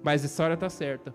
Mas 0.00 0.22
a 0.22 0.26
história 0.26 0.54
está 0.54 0.70
certa. 0.70 1.12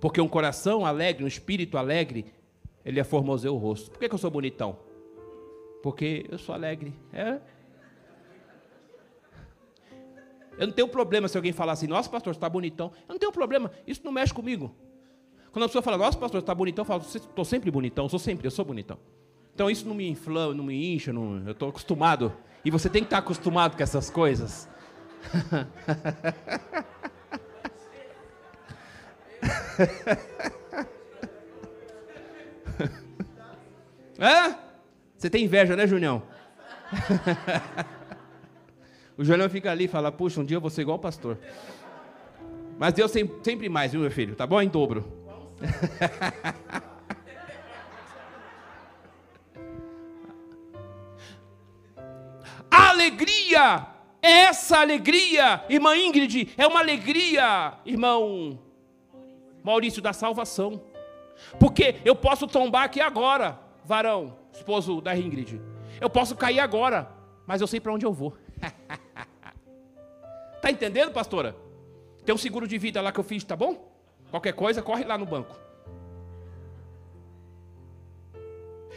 Porque 0.00 0.20
um 0.20 0.26
coração 0.26 0.84
alegre, 0.84 1.22
um 1.22 1.28
espírito 1.28 1.78
alegre, 1.78 2.26
Ele 2.84 2.98
é 2.98 3.04
formoseou 3.04 3.56
o 3.56 3.60
rosto. 3.60 3.92
Por 3.92 4.00
que, 4.00 4.08
que 4.08 4.14
eu 4.14 4.18
sou 4.18 4.30
bonitão? 4.30 4.76
Porque 5.84 6.26
eu 6.30 6.38
sou 6.38 6.54
alegre. 6.54 6.94
É? 7.12 7.38
Eu 10.56 10.68
não 10.68 10.72
tenho 10.72 10.88
problema 10.88 11.28
se 11.28 11.36
alguém 11.36 11.52
falar 11.52 11.72
assim, 11.72 11.86
nossa, 11.86 12.08
pastor, 12.08 12.32
você 12.32 12.38
está 12.38 12.48
bonitão. 12.48 12.90
Eu 13.06 13.12
não 13.12 13.18
tenho 13.18 13.30
problema, 13.30 13.70
isso 13.86 14.00
não 14.02 14.10
mexe 14.10 14.32
comigo. 14.32 14.74
Quando 15.52 15.64
a 15.64 15.68
pessoa 15.68 15.82
fala, 15.82 15.98
nossa, 15.98 16.16
pastor, 16.16 16.40
você 16.40 16.44
está 16.44 16.54
bonitão, 16.54 16.84
eu 16.84 16.86
falo, 16.86 17.02
estou 17.02 17.44
sempre 17.44 17.70
bonitão, 17.70 18.06
eu 18.06 18.08
sou 18.08 18.18
sempre, 18.18 18.46
eu 18.46 18.50
sou 18.50 18.64
bonitão. 18.64 18.96
Então 19.54 19.70
isso 19.70 19.86
não 19.86 19.94
me 19.94 20.08
inflama, 20.08 20.54
não 20.54 20.64
me 20.64 20.94
incha, 20.94 21.12
não, 21.12 21.44
eu 21.44 21.52
estou 21.52 21.68
acostumado. 21.68 22.32
E 22.64 22.70
você 22.70 22.88
tem 22.88 23.02
que 23.02 23.08
estar 23.08 23.18
acostumado 23.18 23.76
com 23.76 23.82
essas 23.82 24.08
coisas. 24.08 24.66
é? 34.18 34.63
Você 35.24 35.30
tem 35.30 35.44
inveja, 35.44 35.74
né, 35.74 35.86
Junião? 35.86 36.22
o 39.16 39.24
Junião 39.24 39.48
fica 39.48 39.70
ali 39.70 39.84
e 39.84 39.88
fala: 39.88 40.12
Puxa, 40.12 40.38
um 40.38 40.44
dia 40.44 40.58
eu 40.58 40.60
vou 40.60 40.68
ser 40.68 40.82
igual 40.82 40.98
o 40.98 41.00
pastor. 41.00 41.38
Mas 42.78 42.92
Deus 42.92 43.10
sempre 43.10 43.70
mais, 43.70 43.92
viu, 43.92 44.02
meu 44.02 44.10
filho? 44.10 44.36
Tá 44.36 44.46
bom? 44.46 44.60
Em 44.60 44.68
dobro. 44.68 45.10
alegria, 52.70 53.86
essa 54.20 54.80
alegria, 54.80 55.64
irmã 55.70 55.96
Ingrid, 55.96 56.52
é 56.54 56.66
uma 56.66 56.80
alegria, 56.80 57.78
irmão 57.86 58.58
Maurício, 59.62 60.02
da 60.02 60.12
salvação. 60.12 60.82
Porque 61.58 61.94
eu 62.04 62.14
posso 62.14 62.46
tombar 62.46 62.84
aqui 62.84 63.00
agora, 63.00 63.58
varão, 63.86 64.43
esposo 64.54 65.00
da 65.00 65.16
Ingrid. 65.16 65.60
Eu 66.00 66.08
posso 66.08 66.36
cair 66.36 66.60
agora, 66.60 67.10
mas 67.46 67.60
eu 67.60 67.66
sei 67.66 67.80
para 67.80 67.92
onde 67.92 68.06
eu 68.06 68.12
vou. 68.12 68.36
tá 70.62 70.70
entendendo, 70.70 71.12
pastora? 71.12 71.56
Tem 72.24 72.34
um 72.34 72.38
seguro 72.38 72.66
de 72.66 72.78
vida 72.78 73.00
lá 73.00 73.12
que 73.12 73.20
eu 73.20 73.24
fiz, 73.24 73.44
tá 73.44 73.54
bom? 73.54 73.92
Qualquer 74.30 74.52
coisa, 74.52 74.82
corre 74.82 75.04
lá 75.04 75.18
no 75.18 75.26
banco. 75.26 75.54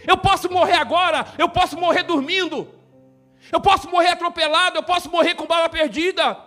Eu 0.06 0.18
posso 0.18 0.50
morrer 0.50 0.76
agora, 0.76 1.26
eu 1.38 1.50
posso 1.50 1.78
morrer 1.78 2.04
dormindo. 2.04 2.70
Eu 3.52 3.62
posso 3.62 3.90
morrer 3.90 4.10
atropelado, 4.10 4.78
eu 4.78 4.84
posso 4.84 5.10
morrer 5.10 5.36
com 5.36 5.46
bala 5.46 5.70
perdida. 5.70 6.38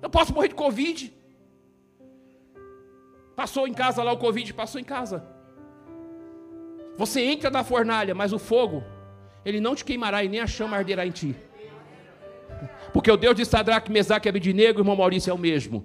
Eu 0.00 0.10
posso 0.10 0.34
morrer 0.34 0.48
de 0.48 0.54
Covid. 0.54 1.12
Passou 3.34 3.66
em 3.66 3.72
casa 3.72 4.02
lá 4.02 4.12
o 4.12 4.18
Covid, 4.18 4.52
passou 4.52 4.80
em 4.80 4.84
casa. 4.84 5.31
Você 6.96 7.22
entra 7.22 7.50
na 7.50 7.64
fornalha, 7.64 8.14
mas 8.14 8.32
o 8.32 8.38
fogo, 8.38 8.82
ele 9.44 9.60
não 9.60 9.74
te 9.74 9.84
queimará 9.84 10.22
e 10.22 10.28
nem 10.28 10.40
a 10.40 10.46
chama 10.46 10.76
arderá 10.76 11.06
em 11.06 11.10
ti. 11.10 11.34
Porque 12.92 13.10
o 13.10 13.16
Deus 13.16 13.34
de 13.34 13.44
Sadraque, 13.44 13.90
Mesaque 13.90 14.28
e 14.28 14.30
Abidnego, 14.30 14.80
irmão 14.80 14.94
Maurício, 14.96 15.30
é 15.30 15.34
o 15.34 15.38
mesmo. 15.38 15.84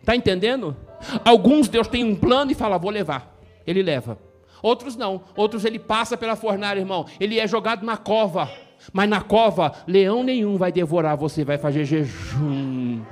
Está 0.00 0.16
entendendo? 0.16 0.76
Alguns 1.24 1.68
Deus 1.68 1.86
tem 1.86 2.04
um 2.04 2.16
plano 2.16 2.50
e 2.50 2.54
fala, 2.54 2.78
vou 2.78 2.90
levar. 2.90 3.36
Ele 3.66 3.82
leva. 3.82 4.18
Outros 4.62 4.96
não. 4.96 5.22
Outros 5.36 5.64
ele 5.64 5.78
passa 5.78 6.16
pela 6.16 6.36
fornalha, 6.36 6.80
irmão. 6.80 7.06
Ele 7.18 7.38
é 7.38 7.46
jogado 7.46 7.84
na 7.84 7.96
cova. 7.96 8.50
Mas 8.92 9.08
na 9.08 9.20
cova, 9.20 9.72
leão 9.86 10.22
nenhum 10.22 10.56
vai 10.56 10.72
devorar 10.72 11.16
você, 11.16 11.44
vai 11.44 11.58
fazer 11.58 11.84
jejum. 11.84 13.02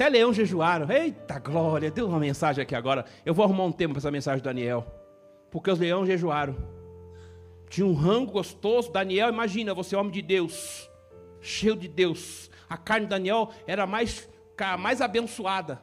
Até 0.00 0.08
leão 0.08 0.32
jejuaram. 0.32 0.90
Eita 0.90 1.38
glória, 1.38 1.90
deu 1.90 2.08
uma 2.08 2.18
mensagem 2.18 2.62
aqui 2.62 2.74
agora. 2.74 3.04
Eu 3.22 3.34
vou 3.34 3.44
arrumar 3.44 3.64
um 3.64 3.70
tempo 3.70 3.92
para 3.92 3.98
essa 3.98 4.10
mensagem 4.10 4.40
do 4.40 4.44
Daniel. 4.44 4.82
Porque 5.50 5.70
os 5.70 5.78
leões 5.78 6.06
jejuaram. 6.06 6.56
Tinha 7.68 7.86
um 7.86 7.92
rango 7.92 8.32
gostoso. 8.32 8.90
Daniel, 8.90 9.28
imagina, 9.28 9.74
você 9.74 9.94
é 9.94 9.98
homem 9.98 10.10
de 10.10 10.22
Deus. 10.22 10.90
Cheio 11.42 11.76
de 11.76 11.86
Deus. 11.86 12.50
A 12.66 12.78
carne 12.78 13.04
de 13.04 13.10
Daniel 13.10 13.50
era 13.66 13.86
mais, 13.86 14.26
mais 14.78 15.02
abençoada. 15.02 15.82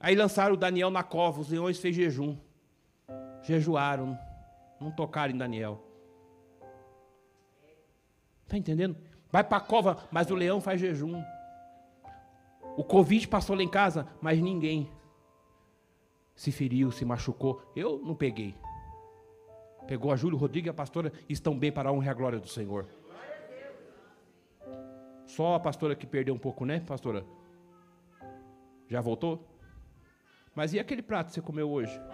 Aí 0.00 0.16
lançaram 0.16 0.54
o 0.54 0.58
Daniel 0.58 0.90
na 0.90 1.04
cova. 1.04 1.40
Os 1.40 1.50
leões 1.50 1.78
fez 1.78 1.94
jejum. 1.94 2.36
Jejuaram. 3.44 4.18
Não 4.80 4.90
tocaram 4.90 5.32
em 5.32 5.38
Daniel. 5.38 5.86
Está 8.42 8.58
entendendo? 8.58 8.96
Vai 9.30 9.44
para 9.44 9.58
a 9.58 9.60
cova, 9.60 9.98
mas 10.10 10.28
o 10.32 10.34
leão 10.34 10.60
faz 10.60 10.80
jejum. 10.80 11.22
O 12.76 12.84
Covid 12.84 13.26
passou 13.28 13.56
lá 13.56 13.62
em 13.62 13.68
casa, 13.68 14.06
mas 14.20 14.40
ninguém 14.40 14.90
se 16.34 16.50
feriu, 16.50 16.90
se 16.90 17.04
machucou. 17.04 17.62
Eu 17.76 17.98
não 17.98 18.14
peguei. 18.14 18.54
Pegou 19.86 20.10
a 20.10 20.16
Júlio 20.16 20.38
Rodrigues 20.38 20.66
e 20.66 20.70
a 20.70 20.74
pastora 20.74 21.12
estão 21.28 21.56
bem 21.56 21.70
para 21.70 21.90
a 21.90 21.92
honra 21.92 22.06
e 22.06 22.08
a 22.08 22.14
glória 22.14 22.40
do 22.40 22.48
Senhor. 22.48 22.86
Só 25.26 25.54
a 25.54 25.60
pastora 25.60 25.94
que 25.94 26.06
perdeu 26.06 26.34
um 26.34 26.38
pouco, 26.38 26.64
né, 26.64 26.80
pastora? 26.80 27.24
Já 28.88 29.00
voltou? 29.00 29.46
Mas 30.54 30.72
e 30.72 30.78
aquele 30.78 31.02
prato 31.02 31.28
que 31.28 31.34
você 31.34 31.40
comeu 31.40 31.70
hoje? 31.70 32.00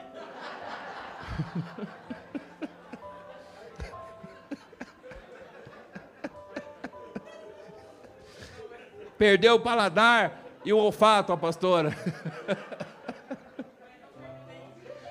Perdeu 9.18 9.56
o 9.56 9.60
paladar, 9.60 10.42
e 10.64 10.72
o 10.72 10.78
olfato, 10.78 11.32
a 11.32 11.36
pastora? 11.36 11.96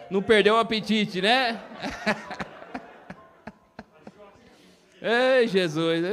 Não 0.10 0.22
perdeu 0.24 0.56
o 0.56 0.58
apetite, 0.58 1.22
né? 1.22 1.62
Ei, 5.02 5.48
Jesus, 5.48 6.04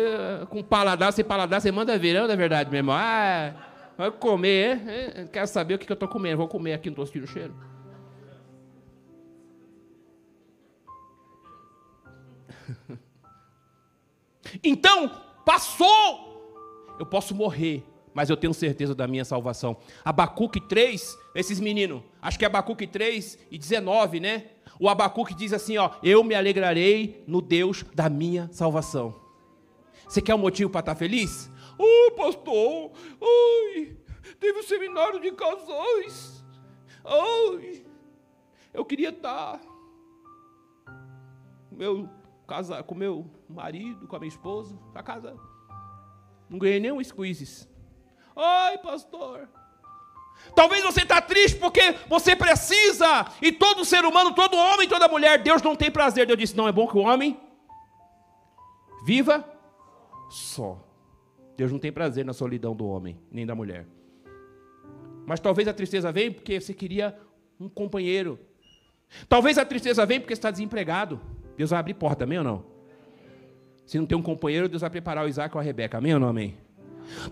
com 0.48 0.62
paladar, 0.62 1.12
sem 1.12 1.24
paladar, 1.24 1.60
você 1.60 1.72
manda 1.72 1.98
ver, 1.98 2.14
não 2.14 2.30
é 2.30 2.36
verdade, 2.36 2.70
meu 2.70 2.78
irmão? 2.78 2.94
Ah, 2.96 3.52
vai 3.96 4.10
comer, 4.10 4.80
é? 4.86 5.28
quero 5.32 5.46
saber 5.48 5.74
o 5.74 5.78
que 5.78 5.90
eu 5.90 5.94
estou 5.94 6.08
comendo, 6.08 6.36
vou 6.36 6.46
comer 6.46 6.74
aqui, 6.74 6.88
não 6.88 6.92
estou 6.92 7.06
sentindo 7.06 7.26
cheiro. 7.26 7.54
Então, 14.62 15.10
passou, 15.44 16.96
eu 16.98 17.04
posso 17.04 17.34
morrer, 17.34 17.84
mas 18.16 18.30
eu 18.30 18.36
tenho 18.36 18.54
certeza 18.54 18.94
da 18.94 19.06
minha 19.06 19.26
salvação. 19.26 19.76
Abacuque 20.02 20.58
3, 20.58 21.18
esses 21.34 21.60
meninos, 21.60 22.02
acho 22.22 22.38
que 22.38 22.46
é 22.46 22.48
Abacuque 22.48 22.86
3 22.86 23.38
e 23.50 23.58
19, 23.58 24.20
né? 24.20 24.46
O 24.80 24.88
Abacuque 24.88 25.34
diz 25.34 25.52
assim, 25.52 25.76
ó, 25.76 25.90
eu 26.02 26.24
me 26.24 26.34
alegrarei 26.34 27.22
no 27.26 27.42
Deus 27.42 27.84
da 27.94 28.08
minha 28.08 28.48
salvação. 28.50 29.14
Você 30.08 30.22
quer 30.22 30.34
um 30.34 30.38
motivo 30.38 30.70
para 30.70 30.80
estar 30.80 30.94
feliz? 30.94 31.50
Oh, 31.78 32.12
pastor, 32.12 32.92
ai, 33.20 33.94
teve 34.40 34.60
um 34.60 34.62
seminário 34.62 35.20
de 35.20 35.32
casais. 35.32 36.42
Ai, 37.04 37.84
eu 38.72 38.82
queria 38.82 39.10
estar 39.10 39.60
com 41.68 41.76
meu, 41.76 42.08
casa, 42.48 42.82
com 42.82 42.94
meu 42.94 43.30
marido, 43.46 44.08
com 44.08 44.16
a 44.16 44.18
minha 44.18 44.30
esposa, 44.30 44.74
a 44.94 45.02
casa. 45.02 45.36
Não 46.48 46.58
ganhei 46.58 46.80
nenhum 46.80 47.04
squeezes. 47.04 47.75
Ai, 48.36 48.78
pastor. 48.78 49.48
Talvez 50.54 50.84
você 50.84 51.02
está 51.02 51.20
triste 51.20 51.58
porque 51.58 51.94
você 52.08 52.36
precisa, 52.36 53.26
e 53.42 53.50
todo 53.50 53.84
ser 53.84 54.04
humano, 54.04 54.34
todo 54.34 54.56
homem, 54.56 54.88
toda 54.88 55.08
mulher, 55.08 55.42
Deus 55.42 55.62
não 55.62 55.74
tem 55.74 55.90
prazer. 55.90 56.26
Deus 56.26 56.38
disse: 56.38 56.56
não 56.56 56.68
é 56.68 56.72
bom 56.72 56.86
que 56.86 56.96
o 56.96 57.00
homem 57.00 57.38
viva 59.04 59.44
só. 60.30 60.82
Deus 61.56 61.72
não 61.72 61.78
tem 61.78 61.90
prazer 61.90 62.24
na 62.24 62.32
solidão 62.32 62.76
do 62.76 62.86
homem, 62.86 63.18
nem 63.30 63.46
da 63.46 63.54
mulher. 63.54 63.86
Mas 65.26 65.40
talvez 65.40 65.66
a 65.66 65.72
tristeza 65.72 66.12
venha 66.12 66.30
porque 66.30 66.60
você 66.60 66.74
queria 66.74 67.18
um 67.58 67.68
companheiro. 67.68 68.38
Talvez 69.28 69.56
a 69.56 69.64
tristeza 69.64 70.04
venha 70.04 70.20
porque 70.20 70.34
você 70.34 70.38
está 70.38 70.50
desempregado. 70.50 71.20
Deus 71.56 71.70
vai 71.70 71.80
abrir 71.80 71.94
porta, 71.94 72.24
amém 72.24 72.38
ou 72.38 72.44
não? 72.44 72.64
Se 73.86 73.98
não 73.98 74.06
tem 74.06 74.18
um 74.18 74.22
companheiro, 74.22 74.68
Deus 74.68 74.82
vai 74.82 74.90
preparar 74.90 75.24
o 75.24 75.28
Isaac 75.28 75.54
ou 75.56 75.60
a 75.60 75.64
Rebeca, 75.64 75.98
amém 75.98 76.12
ou 76.12 76.20
não 76.20 76.28
amém? 76.28 76.56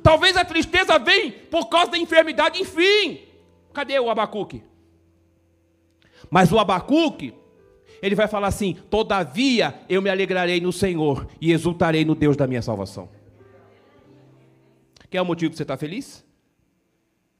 Talvez 0.02 0.36
a 0.36 0.44
tristeza 0.44 0.98
venha 0.98 1.32
por 1.50 1.68
causa 1.68 1.92
da 1.92 1.98
enfermidade, 1.98 2.60
enfim. 2.60 3.20
Cadê 3.72 3.98
o 3.98 4.10
Abacuque? 4.10 4.62
Mas 6.30 6.52
o 6.52 6.58
Abacuque, 6.58 7.34
ele 8.00 8.14
vai 8.14 8.28
falar 8.28 8.48
assim: 8.48 8.74
Todavia 8.88 9.82
eu 9.88 10.00
me 10.00 10.10
alegrarei 10.10 10.60
no 10.60 10.72
Senhor 10.72 11.26
e 11.40 11.52
exultarei 11.52 12.04
no 12.04 12.14
Deus 12.14 12.36
da 12.36 12.46
minha 12.46 12.62
salvação. 12.62 13.08
Quer 15.10 15.22
o 15.22 15.24
motivo 15.24 15.50
de 15.50 15.56
você 15.56 15.62
estar 15.62 15.76
feliz? 15.76 16.24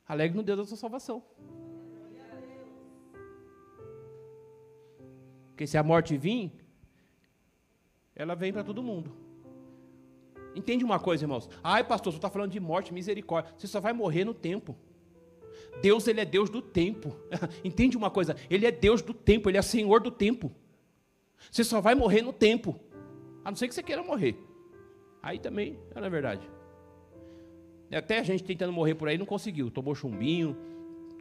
Alegre 0.06 0.36
no 0.36 0.42
Deus 0.42 0.58
da 0.58 0.64
sua 0.64 0.76
salvação. 0.76 1.22
Porque 5.48 5.66
se 5.66 5.78
a 5.78 5.82
morte 5.82 6.16
vir, 6.16 6.52
ela 8.14 8.34
vem 8.34 8.52
para 8.52 8.64
todo 8.64 8.82
mundo. 8.82 9.23
Entende 10.54 10.84
uma 10.84 10.98
coisa, 10.98 11.24
irmãos? 11.24 11.48
Ai, 11.62 11.82
pastor, 11.84 12.12
você 12.12 12.18
está 12.18 12.30
falando 12.30 12.52
de 12.52 12.60
morte, 12.60 12.94
misericórdia. 12.94 13.52
Você 13.56 13.66
só 13.66 13.80
vai 13.80 13.92
morrer 13.92 14.24
no 14.24 14.34
tempo. 14.34 14.76
Deus, 15.82 16.06
ele 16.06 16.20
é 16.20 16.24
Deus 16.24 16.48
do 16.48 16.62
tempo. 16.62 17.16
Entende 17.64 17.96
uma 17.96 18.10
coisa? 18.10 18.36
Ele 18.48 18.66
é 18.66 18.70
Deus 18.70 19.02
do 19.02 19.12
tempo, 19.12 19.50
ele 19.50 19.58
é 19.58 19.62
Senhor 19.62 20.00
do 20.00 20.10
tempo. 20.10 20.52
Você 21.50 21.64
só 21.64 21.80
vai 21.80 21.94
morrer 21.94 22.22
no 22.22 22.32
tempo. 22.32 22.78
A 23.44 23.50
não 23.50 23.56
ser 23.56 23.68
que 23.68 23.74
você 23.74 23.82
queira 23.82 24.02
morrer. 24.02 24.36
Aí 25.22 25.38
também, 25.38 25.78
é 25.94 26.00
na 26.00 26.08
verdade. 26.08 26.48
Até 27.92 28.18
a 28.18 28.22
gente 28.22 28.42
tentando 28.42 28.72
morrer 28.72 28.94
por 28.94 29.08
aí 29.08 29.18
não 29.18 29.26
conseguiu. 29.26 29.70
Tomou 29.70 29.94
chumbinho, 29.94 30.56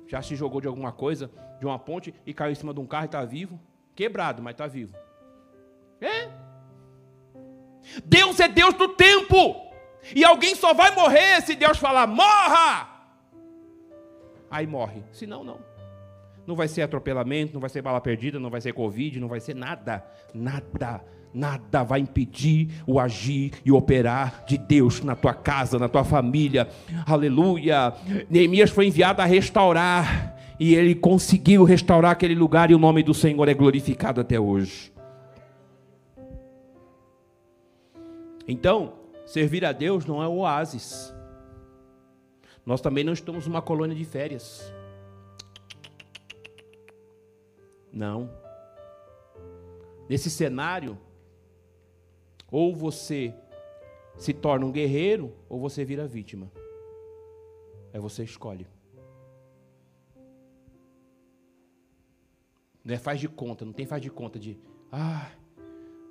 já 0.08 0.22
se 0.22 0.36
jogou 0.36 0.60
de 0.60 0.68
alguma 0.68 0.92
coisa, 0.92 1.30
de 1.60 1.66
uma 1.66 1.78
ponte 1.78 2.14
e 2.26 2.34
caiu 2.34 2.52
em 2.52 2.56
cima 2.56 2.74
de 2.74 2.80
um 2.80 2.88
carro 2.88 3.06
e 3.06 3.08
está 3.08 3.24
vivo. 3.24 3.60
Quebrado, 3.96 4.42
mas 4.42 4.54
está 4.54 4.66
vivo. 4.66 4.96
É? 6.02 6.43
Deus 8.06 8.40
é 8.40 8.48
Deus 8.48 8.74
do 8.74 8.90
tempo. 8.90 9.56
E 10.16 10.24
alguém 10.24 10.56
só 10.56 10.74
vai 10.74 10.94
morrer 10.94 11.42
se 11.42 11.56
Deus 11.56 11.78
falar: 11.78 12.08
morra! 12.08 12.90
Aí 14.50 14.68
morre. 14.68 15.04
Senão, 15.12 15.44
não. 15.44 15.58
Não 16.46 16.56
vai 16.56 16.68
ser 16.68 16.82
atropelamento, 16.82 17.54
não 17.54 17.62
vai 17.62 17.70
ser 17.70 17.82
bala 17.82 18.02
perdida, 18.02 18.40
não 18.40 18.50
vai 18.50 18.62
ser 18.62 18.74
Covid, 18.74 19.20
não 19.20 19.28
vai 19.28 19.40
ser 19.40 19.56
nada. 19.56 20.04
Nada. 20.34 21.02
Nada 21.34 21.84
vai 21.84 22.00
impedir 22.00 22.70
o 22.86 23.00
agir 23.00 23.54
e 23.66 23.72
operar 23.72 24.44
de 24.46 24.56
Deus 24.56 25.02
na 25.02 25.16
tua 25.16 25.34
casa, 25.34 25.80
na 25.80 25.90
tua 25.90 26.04
família. 26.04 26.68
Aleluia. 27.08 27.94
Neemias 28.30 28.70
foi 28.70 28.88
enviado 28.88 29.22
a 29.22 29.26
restaurar. 29.26 30.38
E 30.60 30.76
ele 30.76 30.94
conseguiu 30.94 31.64
restaurar 31.64 32.12
aquele 32.12 32.36
lugar, 32.36 32.70
e 32.70 32.76
o 32.76 32.80
nome 32.80 33.02
do 33.02 33.14
Senhor 33.14 33.50
é 33.50 33.54
glorificado 33.56 34.22
até 34.22 34.40
hoje. 34.40 34.93
Então, 38.48 39.00
servir 39.26 39.64
a 39.64 39.72
Deus 39.72 40.06
não 40.06 40.22
é 40.22 40.28
o 40.28 40.38
oásis. 40.38 41.14
Nós 42.66 42.82
também 42.82 43.04
não 43.04 43.14
estamos 43.14 43.48
numa 43.48 43.62
colônia 43.62 43.96
de 43.96 44.06
férias. 44.06 44.72
Não. 47.92 48.30
Nesse 50.10 50.30
cenário, 50.30 50.98
ou 52.52 52.76
você 52.76 53.34
se 54.18 54.34
torna 54.34 54.66
um 54.66 54.72
guerreiro, 54.72 55.34
ou 55.50 55.60
você 55.60 55.84
vira 55.84 56.08
vítima. 56.08 56.52
É 57.92 58.00
você 58.00 58.24
escolhe. 58.24 58.68
Não 62.84 62.94
é 62.94 62.98
faz 62.98 63.20
de 63.20 63.30
conta, 63.30 63.64
não 63.64 63.72
tem 63.72 63.86
faz 63.86 64.02
de 64.02 64.10
conta 64.10 64.38
de, 64.38 64.60
ah, 64.92 65.32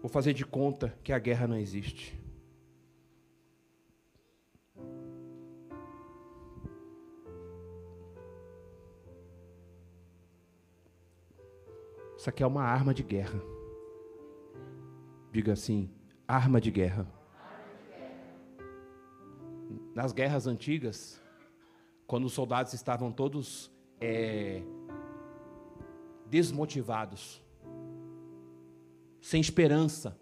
vou 0.01 0.09
fazer 0.09 0.33
de 0.33 0.45
conta 0.45 0.97
que 1.05 1.13
a 1.13 1.19
guerra 1.19 1.47
não 1.47 1.57
existe. 1.57 2.22
Isso 12.23 12.31
aqui 12.31 12.41
é 12.41 12.47
uma 12.47 12.63
arma 12.63 12.95
de 12.95 13.03
guerra. 13.03 13.43
Diga 15.33 15.55
assim: 15.55 15.91
arma 16.29 16.61
de 16.61 16.71
guerra. 16.71 17.05
Nas 19.93 20.13
guerras 20.13 20.47
antigas, 20.47 21.21
quando 22.07 22.27
os 22.27 22.33
soldados 22.33 22.75
estavam 22.75 23.11
todos 23.11 23.73
é, 24.01 24.63
desmotivados, 26.27 27.43
sem 29.21 29.41
esperança, 29.41 30.17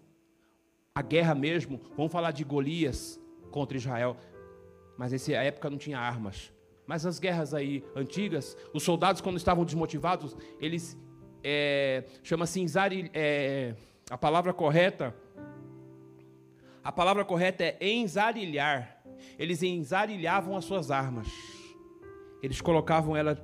a 0.95 1.03
guerra 1.03 1.35
mesmo, 1.35 1.79
vamos 1.95 2.11
falar 2.11 2.31
de 2.31 2.43
Golias 2.43 3.21
contra 3.51 3.77
Israel, 3.77 4.17
mas 4.97 5.11
nessa 5.11 5.33
época 5.33 5.69
não 5.69 5.77
tinha 5.77 5.99
armas. 5.99 6.51
Mas 6.87 7.05
as 7.05 7.19
guerras 7.19 7.53
aí 7.53 7.85
antigas, 7.95 8.57
os 8.73 8.81
soldados 8.81 9.21
quando 9.21 9.37
estavam 9.37 9.63
desmotivados, 9.63 10.35
eles 10.59 10.97
é, 11.43 12.03
chama-se 12.23 12.65
é, 13.13 13.75
a 14.09 14.17
palavra 14.17 14.53
correta. 14.53 15.15
A 16.83 16.91
palavra 16.91 17.23
correta 17.23 17.63
é 17.63 17.77
enzarilhar. 17.81 19.01
Eles 19.37 19.61
enzarilhavam 19.61 20.55
as 20.55 20.65
suas 20.65 20.91
armas. 20.91 21.27
Eles 22.41 22.59
colocavam 22.59 23.15
ela, 23.15 23.35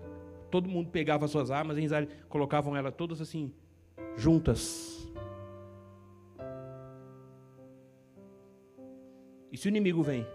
todo 0.50 0.70
mundo 0.70 0.90
pegava 0.90 1.26
as 1.26 1.32
suas 1.32 1.52
armas 1.52 1.78
e 1.78 1.88
colocavam 2.28 2.76
ela 2.76 2.92
todas 2.92 3.22
assim, 3.22 3.54
juntas. 4.16 5.08
E 9.52 9.58
se 9.58 9.68
o 9.68 9.70
inimigo 9.70 10.02
vem? 10.02 10.26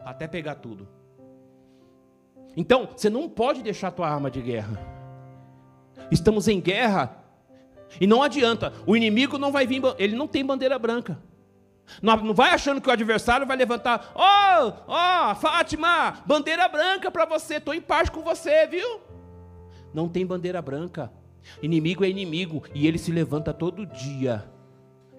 Até 0.00 0.26
pegar 0.26 0.56
tudo. 0.56 0.88
Então, 2.56 2.88
você 2.96 3.08
não 3.08 3.28
pode 3.28 3.62
deixar 3.62 3.88
a 3.88 3.92
tua 3.92 4.08
arma 4.08 4.30
de 4.30 4.42
guerra. 4.42 4.97
Estamos 6.10 6.48
em 6.48 6.60
guerra. 6.60 7.16
E 8.00 8.06
não 8.06 8.22
adianta, 8.22 8.72
o 8.86 8.96
inimigo 8.96 9.38
não 9.38 9.50
vai 9.50 9.66
vir, 9.66 9.82
ele 9.98 10.16
não 10.16 10.26
tem 10.26 10.44
bandeira 10.44 10.78
branca. 10.78 11.18
Não, 12.02 12.34
vai 12.34 12.50
achando 12.50 12.80
que 12.80 12.88
o 12.88 12.92
adversário 12.92 13.46
vai 13.46 13.56
levantar, 13.56 14.12
ó, 14.14 14.66
oh, 14.66 14.72
ó, 14.88 15.32
oh, 15.32 15.34
Fátima, 15.34 16.18
bandeira 16.26 16.68
branca 16.68 17.10
para 17.10 17.24
você, 17.24 17.54
estou 17.54 17.72
em 17.72 17.80
paz 17.80 18.10
com 18.10 18.20
você, 18.20 18.66
viu? 18.66 19.00
Não 19.94 20.06
tem 20.06 20.26
bandeira 20.26 20.60
branca. 20.60 21.10
Inimigo 21.62 22.04
é 22.04 22.10
inimigo 22.10 22.62
e 22.74 22.86
ele 22.86 22.98
se 22.98 23.10
levanta 23.10 23.54
todo 23.54 23.86
dia 23.86 24.44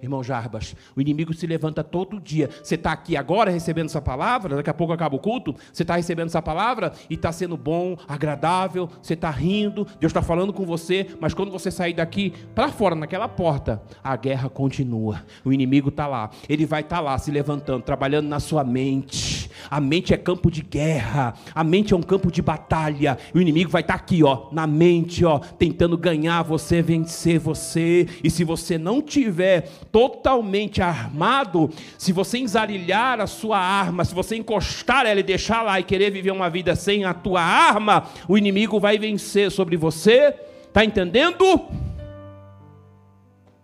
Irmão 0.01 0.23
Jarbas, 0.23 0.75
o 0.95 1.01
inimigo 1.01 1.33
se 1.33 1.45
levanta 1.45 1.83
todo 1.83 2.19
dia. 2.19 2.49
Você 2.63 2.75
está 2.75 2.91
aqui 2.91 3.17
agora 3.17 3.51
recebendo 3.51 3.87
essa 3.87 4.01
palavra, 4.01 4.55
daqui 4.55 4.69
a 4.69 4.73
pouco 4.73 4.93
acaba 4.93 5.15
o 5.15 5.19
culto, 5.19 5.55
você 5.71 5.83
está 5.83 5.95
recebendo 5.95 6.27
essa 6.27 6.41
palavra 6.41 6.93
e 7.09 7.15
está 7.15 7.31
sendo 7.31 7.57
bom, 7.57 7.97
agradável, 8.07 8.89
você 9.01 9.13
está 9.13 9.29
rindo, 9.29 9.85
Deus 9.99 10.09
está 10.09 10.21
falando 10.21 10.53
com 10.53 10.65
você, 10.65 11.07
mas 11.19 11.33
quando 11.33 11.51
você 11.51 11.69
sair 11.69 11.93
daqui 11.93 12.33
para 12.55 12.69
fora, 12.69 12.95
naquela 12.95 13.27
porta, 13.27 13.81
a 14.03 14.15
guerra 14.15 14.49
continua. 14.49 15.23
O 15.43 15.51
inimigo 15.51 15.89
está 15.89 16.07
lá, 16.07 16.29
ele 16.47 16.65
vai 16.65 16.81
estar 16.81 16.97
tá 16.97 17.01
lá 17.01 17.17
se 17.17 17.31
levantando, 17.31 17.83
trabalhando 17.83 18.27
na 18.27 18.39
sua 18.39 18.63
mente. 18.63 19.49
A 19.69 19.81
mente 19.81 20.13
é 20.13 20.17
campo 20.17 20.49
de 20.49 20.61
guerra, 20.61 21.33
a 21.53 21.63
mente 21.63 21.93
é 21.93 21.97
um 21.97 22.01
campo 22.01 22.31
de 22.31 22.41
batalha. 22.41 23.17
O 23.33 23.39
inimigo 23.39 23.69
vai 23.69 23.81
estar 23.81 23.95
tá 23.95 23.99
aqui, 23.99 24.23
ó, 24.23 24.47
na 24.51 24.65
mente, 24.65 25.25
ó, 25.25 25.39
tentando 25.39 25.97
ganhar 25.97 26.43
você, 26.43 26.81
vencer 26.81 27.39
você. 27.39 28.07
E 28.23 28.29
se 28.29 28.43
você 28.43 28.77
não 28.77 29.01
tiver 29.01 29.69
totalmente 29.91 30.81
armado, 30.81 31.69
se 31.97 32.11
você 32.11 32.37
enzarilhar 32.37 33.19
a 33.19 33.27
sua 33.27 33.59
arma, 33.59 34.05
se 34.05 34.13
você 34.13 34.35
encostar 34.35 35.05
ela 35.05 35.19
e 35.19 35.23
deixar 35.23 35.61
lá 35.61 35.79
e 35.79 35.83
querer 35.83 36.11
viver 36.11 36.31
uma 36.31 36.49
vida 36.49 36.75
sem 36.75 37.05
a 37.05 37.13
tua 37.13 37.41
arma, 37.41 38.07
o 38.27 38.37
inimigo 38.37 38.79
vai 38.79 38.97
vencer 38.97 39.51
sobre 39.51 39.77
você. 39.77 40.35
Está 40.67 40.85
entendendo? 40.85 41.43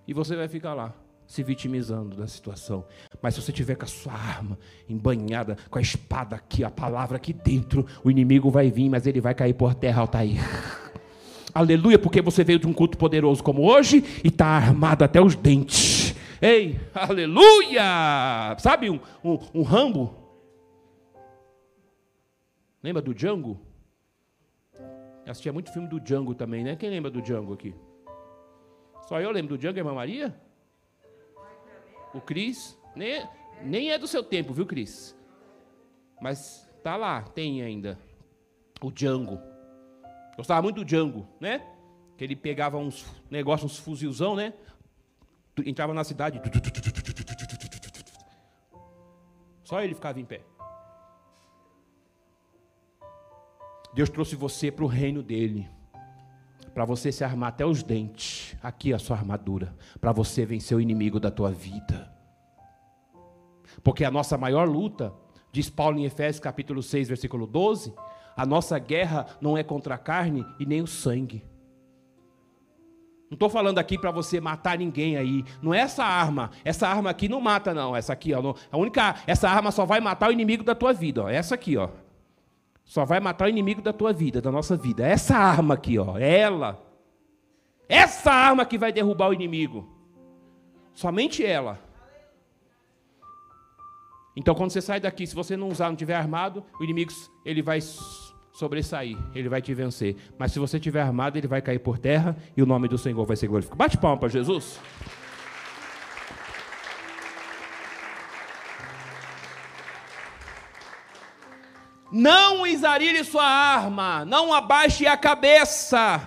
E 0.07 0.13
você 0.13 0.35
vai 0.35 0.47
ficar 0.47 0.73
lá, 0.73 0.93
se 1.25 1.41
vitimizando 1.41 2.15
da 2.15 2.27
situação. 2.27 2.85
Mas 3.21 3.33
se 3.33 3.41
você 3.41 3.51
tiver 3.51 3.75
com 3.75 3.85
a 3.85 3.87
sua 3.87 4.13
arma 4.13 4.57
embanhada, 4.87 5.57
com 5.69 5.79
a 5.79 5.81
espada 5.81 6.35
aqui, 6.35 6.63
a 6.63 6.69
palavra 6.69 7.17
aqui 7.17 7.33
dentro, 7.33 7.85
o 8.03 8.11
inimigo 8.11 8.49
vai 8.49 8.69
vir, 8.69 8.89
mas 8.89 9.07
ele 9.07 9.21
vai 9.21 9.33
cair 9.33 9.53
por 9.53 9.73
terra, 9.73 10.01
Altair. 10.01 10.39
Aleluia, 11.53 11.97
porque 11.97 12.21
você 12.21 12.43
veio 12.43 12.59
de 12.59 12.67
um 12.67 12.73
culto 12.73 12.97
poderoso 12.97 13.41
como 13.41 13.63
hoje 13.63 14.03
e 14.21 14.27
está 14.27 14.45
armado 14.45 15.05
até 15.05 15.21
os 15.21 15.35
dentes. 15.35 15.94
Ei, 16.47 16.79
aleluia! 16.93 18.55
Sabe 18.59 18.87
um, 18.87 18.99
um, 19.23 19.39
um 19.51 19.63
Rambo? 19.63 20.15
Lembra 22.83 23.01
do 23.01 23.15
Django? 23.15 23.59
Eu 25.25 25.31
assistia 25.31 25.51
muito 25.51 25.73
filme 25.73 25.87
do 25.87 25.99
Django 25.99 26.35
também, 26.35 26.63
né? 26.63 26.75
Quem 26.75 26.91
lembra 26.91 27.09
do 27.09 27.19
Django 27.19 27.51
aqui? 27.51 27.73
Só 29.07 29.19
eu 29.19 29.31
lembro 29.31 29.57
do 29.57 29.59
Django, 29.59 29.79
irmã 29.79 29.95
Maria? 29.95 30.39
O 32.13 32.21
Cris? 32.21 32.79
Nem, 32.95 33.27
nem 33.63 33.91
é 33.91 33.97
do 33.97 34.05
seu 34.05 34.21
tempo, 34.21 34.53
viu, 34.53 34.67
Cris? 34.67 35.17
Mas 36.21 36.71
tá 36.83 36.95
lá, 36.95 37.23
tem 37.23 37.63
ainda. 37.63 37.97
O 38.83 38.91
Django. 38.91 39.39
Gostava 40.37 40.61
muito 40.61 40.75
do 40.75 40.85
Django, 40.85 41.27
né? 41.39 41.67
Que 42.15 42.23
ele 42.23 42.35
pegava 42.35 42.77
uns 42.77 43.03
negócios, 43.31 43.71
uns 43.71 43.79
fuzilzão, 43.79 44.35
né? 44.35 44.53
Entrava 45.63 45.93
na 45.93 46.03
cidade. 46.03 46.41
Só 49.63 49.81
ele 49.81 49.95
ficava 49.95 50.19
em 50.19 50.25
pé. 50.25 50.41
Deus 53.93 54.09
trouxe 54.09 54.35
você 54.35 54.71
para 54.71 54.83
o 54.83 54.87
reino 54.87 55.23
dele. 55.23 55.69
Para 56.73 56.83
você 56.83 57.11
se 57.11 57.23
armar 57.23 57.49
até 57.49 57.65
os 57.65 57.81
dentes. 57.81 58.55
Aqui 58.61 58.93
a 58.93 58.99
sua 58.99 59.15
armadura. 59.15 59.75
Para 60.01 60.11
você 60.11 60.45
vencer 60.45 60.77
o 60.77 60.81
inimigo 60.81 61.19
da 61.19 61.31
tua 61.31 61.51
vida. 61.51 62.13
Porque 63.83 64.03
a 64.03 64.11
nossa 64.11 64.37
maior 64.37 64.67
luta, 64.67 65.13
diz 65.51 65.69
Paulo 65.69 65.97
em 65.97 66.05
Efésios 66.05 66.39
capítulo 66.39 66.83
6, 66.83 67.07
versículo 67.07 67.47
12, 67.47 67.93
a 68.35 68.45
nossa 68.45 68.77
guerra 68.77 69.25
não 69.39 69.57
é 69.57 69.63
contra 69.63 69.95
a 69.95 69.97
carne 69.97 70.45
e 70.59 70.65
nem 70.65 70.81
o 70.81 70.87
sangue 70.87 71.54
Não 73.35 73.37
estou 73.37 73.49
falando 73.49 73.79
aqui 73.79 73.97
para 73.97 74.11
você 74.11 74.39
matar 74.39 74.77
ninguém 74.77 75.17
aí. 75.17 75.43
Não 75.61 75.73
é 75.73 75.79
essa 75.79 76.05
arma. 76.05 76.51
Essa 76.63 76.87
arma 76.87 77.09
aqui 77.09 77.27
não 77.27 77.41
mata, 77.41 77.73
não. 77.73 77.93
Essa 77.93 78.13
aqui, 78.13 78.33
ó. 78.33 78.55
A 78.71 78.77
única. 78.77 79.15
Essa 79.27 79.49
arma 79.49 79.71
só 79.71 79.85
vai 79.85 79.99
matar 79.99 80.29
o 80.29 80.31
inimigo 80.31 80.63
da 80.63 80.73
tua 80.73 80.93
vida, 80.93 81.25
ó. 81.25 81.29
Essa 81.29 81.55
aqui, 81.55 81.75
ó. 81.75 81.89
Só 82.85 83.03
vai 83.03 83.19
matar 83.19 83.47
o 83.47 83.49
inimigo 83.49 83.81
da 83.81 83.91
tua 83.91 84.13
vida, 84.13 84.41
da 84.41 84.49
nossa 84.49 84.77
vida. 84.77 85.05
Essa 85.05 85.35
arma 85.35 85.73
aqui, 85.73 85.99
ó. 85.99 86.17
É 86.17 86.39
ela. 86.39 86.81
Essa 87.89 88.31
arma 88.31 88.65
que 88.65 88.77
vai 88.77 88.93
derrubar 88.93 89.27
o 89.27 89.33
inimigo. 89.33 89.85
Somente 90.93 91.45
ela. 91.45 91.77
Então, 94.33 94.55
quando 94.55 94.71
você 94.71 94.81
sai 94.81 95.01
daqui, 95.01 95.27
se 95.27 95.35
você 95.35 95.57
não 95.57 95.67
usar, 95.67 95.89
não 95.89 95.95
tiver 95.97 96.15
armado, 96.15 96.63
o 96.79 96.83
inimigo 96.85 97.11
ele 97.43 97.61
vai 97.61 97.81
sobressair, 98.55 99.17
ele 99.35 99.49
vai 99.49 99.61
te 99.61 99.73
vencer. 99.73 100.15
Mas 100.37 100.51
se 100.51 100.59
você 100.59 100.79
tiver 100.79 101.01
armado, 101.01 101.37
ele 101.37 101.47
vai 101.47 101.61
cair 101.61 101.79
por 101.79 101.99
terra 101.99 102.35
e 102.55 102.63
o 102.63 102.65
nome 102.65 102.87
do 102.87 102.97
Senhor 102.97 103.25
vai 103.25 103.35
ser 103.35 103.47
glorificado. 103.47 103.77
Bate 103.77 103.97
palma 103.97 104.17
para 104.17 104.29
Jesus. 104.29 104.79
Não 112.11 112.65
exarile 112.65 113.25
sua 113.25 113.43
arma, 113.43 114.23
não 114.23 114.53
abaixe 114.53 115.05
a 115.05 115.17
cabeça. 115.17 116.21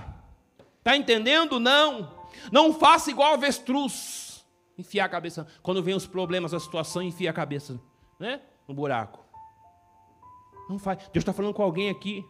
Está 0.79 0.95
entendendo? 0.95 1.59
Não. 1.59 2.13
Não 2.53 2.75
faça 2.75 3.11
igual 3.11 3.35
avestruz. 3.35 4.45
Enfiar 4.77 5.07
a 5.07 5.09
cabeça. 5.09 5.47
Quando 5.63 5.83
vem 5.83 5.95
os 5.95 6.07
problemas, 6.07 6.53
a 6.53 6.61
situação, 6.61 7.03
enfia 7.03 7.31
a 7.31 7.33
cabeça 7.33 7.81
né? 8.21 8.41
no 8.67 8.75
buraco. 8.75 9.28
Não 10.69 10.79
faz. 10.79 10.99
Deus 11.13 11.23
está 11.23 11.33
falando 11.33 11.55
com 11.55 11.63
alguém 11.63 11.91
aqui. 11.91 12.25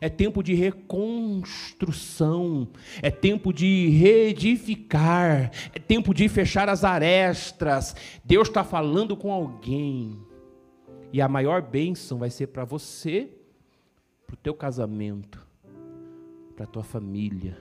É 0.00 0.08
tempo 0.08 0.42
de 0.42 0.54
reconstrução, 0.54 2.68
é 3.02 3.10
tempo 3.10 3.52
de 3.52 3.88
reedificar, 3.88 5.50
é 5.74 5.78
tempo 5.78 6.14
de 6.14 6.28
fechar 6.28 6.68
as 6.68 6.84
arestas. 6.84 7.96
Deus 8.24 8.48
está 8.48 8.62
falando 8.62 9.16
com 9.16 9.32
alguém. 9.32 10.18
E 11.12 11.20
a 11.20 11.28
maior 11.28 11.60
bênção 11.60 12.18
vai 12.18 12.30
ser 12.30 12.48
para 12.48 12.64
você, 12.64 13.28
para 14.26 14.34
o 14.34 14.36
teu 14.36 14.54
casamento, 14.54 15.44
para 16.54 16.64
a 16.64 16.68
tua 16.68 16.84
família, 16.84 17.58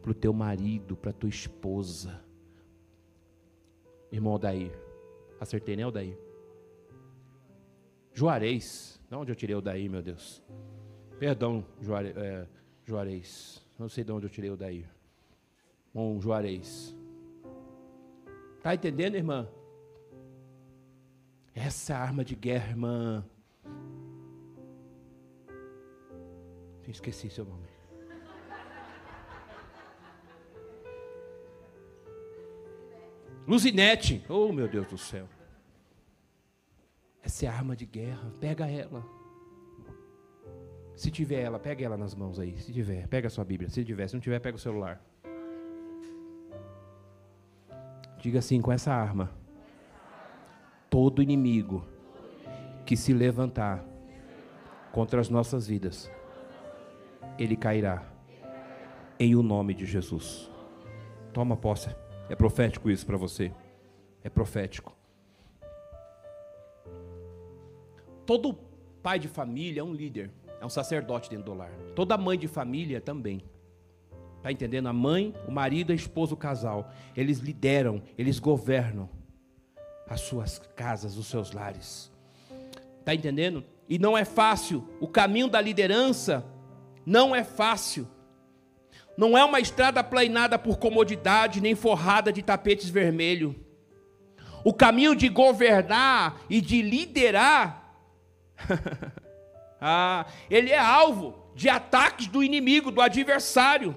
para 0.00 0.12
o 0.12 0.14
teu 0.14 0.32
marido, 0.32 0.96
para 0.96 1.10
a 1.10 1.14
tua 1.14 1.28
esposa. 1.28 2.22
Irmão 4.10 4.34
Odair. 4.34 4.72
Acertei, 5.38 5.76
né, 5.76 5.86
Odair? 5.86 6.23
Juarez. 8.14 9.00
De 9.10 9.16
onde 9.16 9.32
eu 9.32 9.36
tirei 9.36 9.56
o 9.56 9.60
daí, 9.60 9.88
meu 9.88 10.00
Deus? 10.00 10.42
Perdão, 11.18 11.66
Juare, 11.80 12.14
é, 12.16 12.46
Juarez. 12.84 13.62
Não 13.78 13.88
sei 13.88 14.04
de 14.04 14.12
onde 14.12 14.26
eu 14.26 14.30
tirei 14.30 14.50
o 14.50 14.56
daí. 14.56 14.86
Bom, 15.92 16.20
Juarez. 16.20 16.96
Está 18.56 18.74
entendendo, 18.74 19.16
irmã? 19.16 19.48
Essa 21.54 21.92
é 21.92 21.96
arma 21.96 22.24
de 22.24 22.34
guerra, 22.34 22.70
irmã. 22.70 23.24
Esqueci 26.86 27.30
seu 27.30 27.44
nome. 27.44 27.68
Luzinete. 33.46 34.24
Oh, 34.28 34.52
meu 34.52 34.68
Deus 34.68 34.86
do 34.86 34.96
céu. 34.96 35.28
Essa 37.24 37.46
é 37.46 37.48
arma 37.48 37.74
de 37.74 37.86
guerra. 37.86 38.30
Pega 38.38 38.70
ela. 38.70 39.02
Se 40.94 41.10
tiver 41.10 41.40
ela, 41.40 41.58
pega 41.58 41.84
ela 41.84 41.96
nas 41.96 42.14
mãos 42.14 42.38
aí. 42.38 42.56
Se 42.58 42.70
tiver, 42.70 43.08
pega 43.08 43.28
a 43.28 43.30
sua 43.30 43.44
Bíblia. 43.44 43.70
Se 43.70 43.82
tiver, 43.82 44.06
se 44.06 44.14
não 44.14 44.20
tiver, 44.20 44.38
pega 44.40 44.56
o 44.56 44.60
celular. 44.60 45.02
Diga 48.20 48.38
assim: 48.38 48.60
com 48.60 48.70
essa 48.70 48.92
arma, 48.92 49.30
todo 50.90 51.22
inimigo 51.22 51.84
que 52.84 52.96
se 52.96 53.12
levantar 53.12 53.82
contra 54.92 55.20
as 55.20 55.30
nossas 55.30 55.66
vidas, 55.66 56.10
ele 57.38 57.56
cairá. 57.56 58.10
Em 59.18 59.34
o 59.34 59.42
nome 59.42 59.74
de 59.74 59.86
Jesus. 59.86 60.50
Toma 61.32 61.56
posse. 61.56 61.88
É 62.28 62.34
profético 62.34 62.90
isso 62.90 63.06
para 63.06 63.16
você. 63.16 63.52
É 64.22 64.28
profético. 64.28 64.93
Todo 68.26 68.58
pai 69.02 69.18
de 69.18 69.28
família 69.28 69.80
é 69.80 69.84
um 69.84 69.92
líder, 69.92 70.30
é 70.60 70.64
um 70.64 70.70
sacerdote 70.70 71.28
dentro 71.28 71.46
do 71.46 71.54
lar. 71.54 71.70
Toda 71.94 72.16
mãe 72.16 72.38
de 72.38 72.48
família 72.48 73.00
também. 73.00 73.42
Está 74.38 74.52
entendendo? 74.52 74.88
A 74.88 74.92
mãe, 74.92 75.34
o 75.48 75.50
marido, 75.50 75.92
a 75.92 75.94
esposa, 75.94 76.34
o 76.34 76.36
casal. 76.36 76.90
Eles 77.16 77.38
lideram, 77.38 78.02
eles 78.16 78.38
governam 78.38 79.08
as 80.08 80.20
suas 80.20 80.58
casas, 80.76 81.16
os 81.16 81.26
seus 81.26 81.52
lares. 81.52 82.12
Está 83.00 83.14
entendendo? 83.14 83.64
E 83.88 83.98
não 83.98 84.16
é 84.16 84.24
fácil. 84.24 84.86
O 85.00 85.08
caminho 85.08 85.48
da 85.48 85.60
liderança 85.60 86.44
não 87.04 87.34
é 87.34 87.44
fácil. 87.44 88.08
Não 89.16 89.36
é 89.36 89.44
uma 89.44 89.60
estrada 89.60 90.02
planeada 90.02 90.58
por 90.58 90.78
comodidade, 90.78 91.60
nem 91.60 91.74
forrada 91.74 92.32
de 92.32 92.42
tapetes 92.42 92.88
vermelhos. 92.88 93.54
O 94.64 94.72
caminho 94.72 95.14
de 95.14 95.28
governar 95.28 96.40
e 96.48 96.60
de 96.60 96.80
liderar 96.80 97.83
ah, 99.80 100.26
ele 100.50 100.70
é 100.70 100.78
alvo 100.78 101.34
de 101.54 101.68
ataques 101.68 102.26
do 102.26 102.42
inimigo, 102.42 102.90
do 102.90 103.00
adversário. 103.00 103.94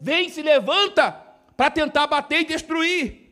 Vem, 0.00 0.28
se 0.28 0.42
levanta 0.42 1.12
para 1.56 1.70
tentar 1.70 2.06
bater 2.06 2.40
e 2.40 2.44
destruir. 2.44 3.28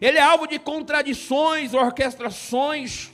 Ele 0.00 0.18
é 0.18 0.22
alvo 0.22 0.46
de 0.46 0.58
contradições, 0.58 1.74
orquestrações 1.74 3.10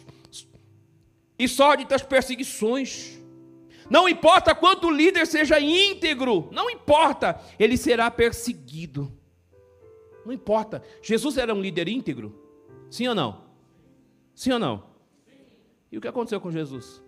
e 1.38 1.48
sórdidas 1.48 2.02
perseguições. 2.02 3.20
Não 3.90 4.08
importa 4.08 4.54
quanto 4.54 4.86
o 4.86 4.90
líder 4.90 5.26
seja 5.26 5.60
íntegro, 5.60 6.48
não 6.52 6.70
importa, 6.70 7.40
ele 7.58 7.76
será 7.76 8.10
perseguido. 8.10 9.12
Não 10.24 10.32
importa. 10.32 10.82
Jesus 11.02 11.36
era 11.36 11.54
um 11.54 11.60
líder 11.60 11.88
íntegro? 11.88 12.40
Sim 12.90 13.08
ou 13.08 13.14
não? 13.14 13.51
Sim 14.34 14.52
ou 14.52 14.58
não? 14.58 14.84
E 15.90 15.98
o 15.98 16.00
que 16.00 16.08
aconteceu 16.08 16.40
com 16.40 16.50
Jesus? 16.50 17.02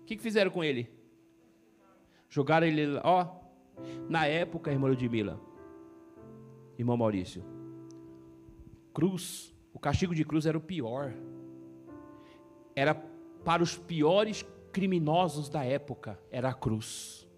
O 0.00 0.04
que, 0.04 0.18
fizeram 0.18 0.50
com 0.50 0.62
ele? 0.62 0.90
Jogaram 2.28 2.66
ele, 2.66 2.98
ó, 3.04 3.28
na 4.08 4.26
época, 4.26 4.72
irmã 4.72 4.88
Ludmila, 4.88 5.40
irmão 6.76 6.96
Maurício, 6.96 7.44
cruz, 8.92 9.54
o 9.72 9.78
castigo 9.78 10.14
de 10.14 10.24
cruz 10.24 10.46
era 10.46 10.58
o 10.58 10.60
pior. 10.60 11.14
Era 12.74 12.94
para 13.44 13.62
os 13.62 13.76
piores 13.76 14.44
criminosos 14.72 15.48
da 15.48 15.64
época, 15.64 16.18
era 16.30 16.48
a 16.48 16.54
cruz. 16.54 17.28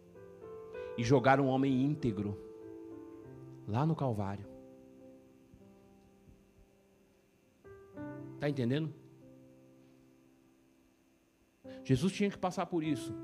E 0.96 1.04
jogaram 1.04 1.44
um 1.44 1.48
homem 1.48 1.84
íntegro 1.84 2.38
lá 3.68 3.84
no 3.84 3.94
Calvário. 3.94 4.55
Está 8.36 8.48
entendendo? 8.50 8.92
Jesus 11.82 12.12
tinha 12.12 12.30
que 12.30 12.38
passar 12.38 12.66
por 12.66 12.84
isso. 12.84 13.14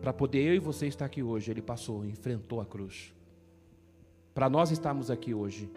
Para 0.00 0.12
poder 0.12 0.42
eu 0.42 0.54
e 0.54 0.58
você 0.58 0.86
estar 0.86 1.06
aqui 1.06 1.22
hoje, 1.22 1.50
ele 1.50 1.62
passou, 1.62 2.04
enfrentou 2.04 2.60
a 2.60 2.66
cruz. 2.66 3.14
Para 4.34 4.50
nós 4.50 4.70
estarmos 4.70 5.10
aqui 5.10 5.32
hoje. 5.32 5.72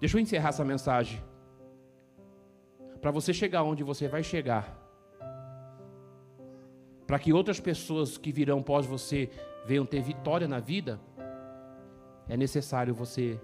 Deixa 0.00 0.16
eu 0.16 0.20
encerrar 0.20 0.48
essa 0.48 0.64
mensagem. 0.64 1.22
Para 3.00 3.10
você 3.12 3.32
chegar 3.32 3.62
onde 3.62 3.84
você 3.84 4.08
vai 4.08 4.24
chegar. 4.24 4.80
Para 7.06 7.18
que 7.18 7.32
outras 7.32 7.60
pessoas 7.60 8.18
que 8.18 8.32
virão 8.32 8.62
pós 8.62 8.86
você 8.86 9.30
venham 9.66 9.86
ter 9.86 10.02
vitória 10.02 10.48
na 10.48 10.58
vida, 10.58 11.00
é 12.28 12.36
necessário 12.36 12.94
você 12.94 13.38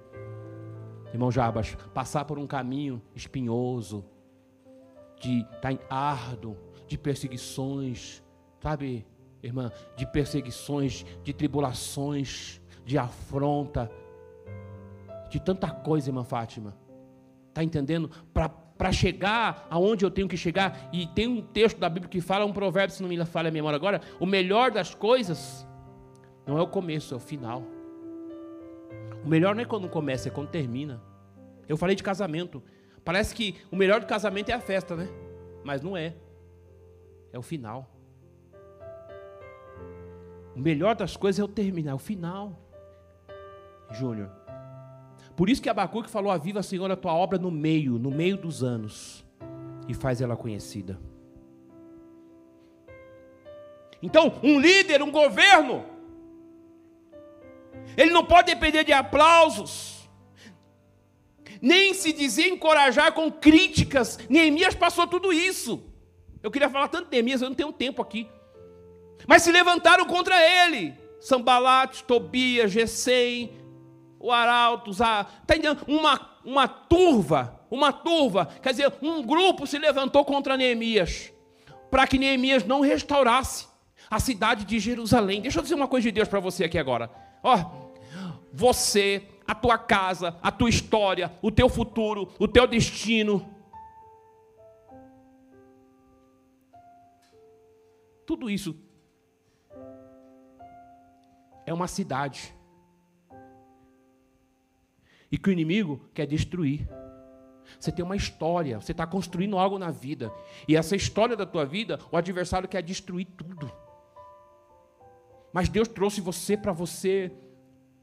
irmão 1.13 1.31
Jabas, 1.31 1.77
passar 1.93 2.25
por 2.25 2.39
um 2.39 2.47
caminho 2.47 3.03
espinhoso, 3.15 4.05
de 5.21 5.41
estar 5.41 5.77
tá 5.77 5.95
árduo, 5.95 6.57
de 6.87 6.97
perseguições, 6.97 8.23
sabe, 8.61 9.07
irmã, 9.43 9.71
de 9.97 10.07
perseguições, 10.07 11.05
de 11.23 11.33
tribulações, 11.33 12.61
de 12.85 12.99
afronta, 12.99 13.91
de 15.29 15.39
tanta 15.39 15.71
coisa, 15.71 16.09
irmã 16.09 16.25
Fátima. 16.25 16.77
Está 17.49 17.63
entendendo? 17.63 18.11
Para 18.33 18.93
chegar 18.93 19.67
aonde 19.71 20.05
eu 20.05 20.11
tenho 20.11 20.27
que 20.27 20.37
chegar, 20.37 20.89
e 20.93 21.07
tem 21.07 21.27
um 21.27 21.43
texto 21.43 21.79
da 21.79 21.89
Bíblia 21.89 22.09
que 22.09 22.21
fala, 22.21 22.45
um 22.45 22.53
provérbio, 22.53 22.95
se 22.95 23.03
não 23.03 23.09
me 23.09 23.25
falha 23.25 23.49
a 23.49 23.53
memória 23.53 23.77
agora, 23.77 24.01
o 24.19 24.27
melhor 24.27 24.71
das 24.71 24.95
coisas 24.95 25.67
não 26.47 26.59
é 26.59 26.63
o 26.63 26.67
começo, 26.67 27.15
é 27.15 27.17
o 27.17 27.21
final. 27.21 27.63
O 29.25 29.29
melhor 29.29 29.55
não 29.55 29.63
é 29.63 29.65
quando 29.65 29.89
começa, 29.89 30.29
é 30.29 30.31
quando 30.31 30.49
termina. 30.49 31.01
Eu 31.69 31.77
falei 31.77 31.95
de 31.95 32.03
casamento. 32.03 32.63
Parece 33.05 33.35
que 33.35 33.57
o 33.71 33.77
melhor 33.77 34.01
do 34.01 34.07
casamento 34.07 34.51
é 34.51 34.55
a 34.55 34.61
festa, 34.61 34.97
né? 34.97 35.09
Mas 35.65 35.83
não 35.83 35.97
é. 35.97 36.15
É 37.33 37.39
o 37.39 37.43
final. 37.43 37.89
O 40.55 40.59
melhor 40.59 40.97
das 40.97 41.17
coisas 41.17 41.39
é 41.39 41.45
o 41.45 41.49
terminar, 41.49 41.95
o 41.95 41.99
final. 41.99 42.59
Júnior. 43.93 44.31
Por 45.37 45.49
isso 45.49 45.63
que 45.63 45.69
Abacuque 45.69 46.11
falou: 46.11 46.31
Aviva, 46.31 46.63
Senhor, 46.63 46.91
a 46.91 46.97
tua 46.97 47.15
obra 47.15 47.39
no 47.39 47.51
meio, 47.51 47.99
no 47.99 48.11
meio 48.11 48.37
dos 48.37 48.63
anos, 48.63 49.25
e 49.89 49.95
faz 49.95 50.21
ela 50.21 50.37
conhecida. 50.37 50.99
Então, 54.03 54.35
um 54.43 54.59
líder, 54.59 55.03
um 55.03 55.11
governo, 55.11 55.85
ele 57.97 58.11
não 58.11 58.25
pode 58.25 58.53
depender 58.53 58.85
de 58.85 58.93
aplausos, 58.93 60.09
nem 61.61 61.93
se 61.93 62.13
desencorajar 62.13 63.13
com 63.13 63.31
críticas. 63.31 64.19
Neemias 64.29 64.75
passou 64.75 65.07
tudo 65.07 65.33
isso. 65.33 65.85
Eu 66.43 66.51
queria 66.51 66.71
falar 66.71 66.89
tanto 66.89 67.05
de 67.05 67.11
Neemias, 67.13 67.43
eu 67.43 67.49
não 67.49 67.57
tenho 67.57 67.73
tempo 67.73 68.01
aqui. 68.01 68.29
Mas 69.27 69.43
se 69.43 69.53
levantaram 69.53 70.07
contra 70.07 70.35
ele. 70.41 70.95
Sambalat, 71.21 72.03
Tobias, 72.03 72.73
Gesem, 72.73 73.53
o 74.19 74.33
Arauto, 74.33 74.97
tá 74.97 75.27
entendendo? 75.45 75.83
Uma, 75.87 76.39
uma 76.45 76.67
turva, 76.67 77.61
uma 77.71 77.93
turva, 77.93 78.47
quer 78.63 78.71
dizer, 78.71 78.93
um 79.03 79.23
grupo 79.23 79.67
se 79.67 79.79
levantou 79.79 80.25
contra 80.25 80.57
Neemias, 80.57 81.31
para 81.91 82.07
que 82.07 82.19
Neemias 82.19 82.65
não 82.65 82.81
restaurasse 82.81 83.67
a 84.11 84.19
cidade 84.19 84.65
de 84.65 84.79
Jerusalém. 84.79 85.43
Deixa 85.43 85.59
eu 85.59 85.63
dizer 85.63 85.75
uma 85.75 85.89
coisa 85.89 86.05
de 86.09 86.13
Deus 86.13 86.29
para 86.29 86.41
você 86.41 86.65
aqui 86.65 86.79
agora. 86.79 87.11
Ó, 87.43 87.91
você, 88.53 89.27
a 89.47 89.55
tua 89.55 89.79
casa, 89.79 90.37
a 90.43 90.51
tua 90.51 90.69
história, 90.69 91.33
o 91.41 91.51
teu 91.51 91.69
futuro, 91.69 92.33
o 92.39 92.47
teu 92.47 92.67
destino, 92.67 93.49
tudo 98.27 98.49
isso 98.49 98.77
é 101.67 101.73
uma 101.73 101.89
cidade. 101.89 102.55
E 105.33 105.39
que 105.39 105.49
o 105.49 105.53
inimigo 105.53 106.09
quer 106.13 106.27
destruir. 106.27 106.89
Você 107.79 107.93
tem 107.93 108.05
uma 108.05 108.17
história, 108.17 108.81
você 108.81 108.93
está 108.93 109.07
construindo 109.07 109.59
algo 109.59 109.79
na 109.79 109.91
vida. 109.91 110.33
E 110.67 110.77
essa 110.77 110.97
história 110.97 111.37
da 111.37 111.47
tua 111.47 111.65
vida, 111.65 111.99
o 112.11 112.17
adversário 112.17 112.69
quer 112.69 112.83
destruir 112.83 113.27
tudo. 113.37 113.71
Mas 115.53 115.69
Deus 115.69 115.89
trouxe 115.89 116.21
você 116.21 116.57
para 116.57 116.73
você, 116.73 117.33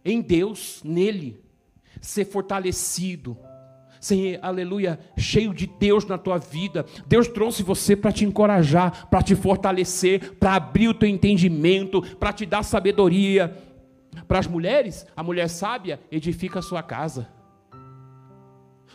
em 0.04 0.22
Deus, 0.22 0.82
nele, 0.84 1.42
ser 2.02 2.26
fortalecido, 2.26 3.38
ser, 4.00 4.40
aleluia, 4.42 5.00
cheio 5.18 5.54
de 5.54 5.68
Deus 5.68 6.06
na 6.06 6.18
tua 6.18 6.38
vida. 6.38 6.86
Deus 7.08 7.28
trouxe 7.28 7.64
você 7.64 7.96
para 7.96 8.12
te 8.12 8.26
encorajar, 8.26 9.08
para 9.10 9.22
te 9.22 9.36
fortalecer, 9.36 10.34
para 10.36 10.56
abrir 10.56 10.88
o 10.88 10.94
teu 10.94 11.10
entendimento, 11.10 12.02
para 12.18 12.34
te 12.34 12.46
dar 12.46 12.64
sabedoria. 12.64 13.56
Para 14.28 14.40
as 14.40 14.48
mulheres, 14.48 15.06
a 15.16 15.24
mulher 15.24 15.48
sábia 15.48 16.00
edifica 16.12 16.60
a 16.60 16.64
sua 16.64 16.82
casa. 16.82 17.37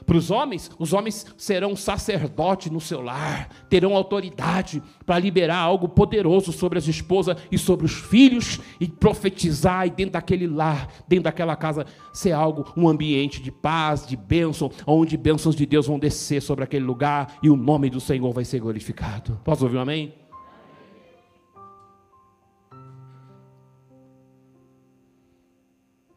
Para 0.04 0.16
os 0.16 0.30
homens, 0.30 0.70
os 0.78 0.92
homens 0.92 1.26
serão 1.36 1.76
sacerdote 1.76 2.70
no 2.70 2.80
seu 2.80 3.00
lar, 3.00 3.48
terão 3.68 3.94
autoridade 3.94 4.82
para 5.06 5.18
liberar 5.18 5.58
algo 5.58 5.88
poderoso 5.88 6.52
sobre 6.52 6.78
as 6.78 6.88
esposas 6.88 7.36
e 7.50 7.58
sobre 7.58 7.86
os 7.86 7.92
filhos 7.92 8.60
e 8.80 8.88
profetizar 8.88 9.86
e 9.86 9.90
dentro 9.90 10.12
daquele 10.12 10.46
lar, 10.46 10.88
dentro 11.08 11.24
daquela 11.24 11.56
casa, 11.56 11.86
ser 12.12 12.32
algo, 12.32 12.72
um 12.76 12.88
ambiente 12.88 13.42
de 13.42 13.50
paz, 13.50 14.06
de 14.06 14.16
bênção, 14.16 14.70
onde 14.86 15.16
bênçãos 15.16 15.54
de 15.54 15.66
Deus 15.66 15.86
vão 15.86 15.98
descer 15.98 16.42
sobre 16.42 16.64
aquele 16.64 16.84
lugar 16.84 17.38
e 17.42 17.50
o 17.50 17.56
nome 17.56 17.90
do 17.90 18.00
Senhor 18.00 18.32
vai 18.32 18.44
ser 18.44 18.60
glorificado. 18.60 19.40
Posso 19.44 19.64
ouvir 19.64 19.76
um 19.76 19.80
amém? 19.80 20.14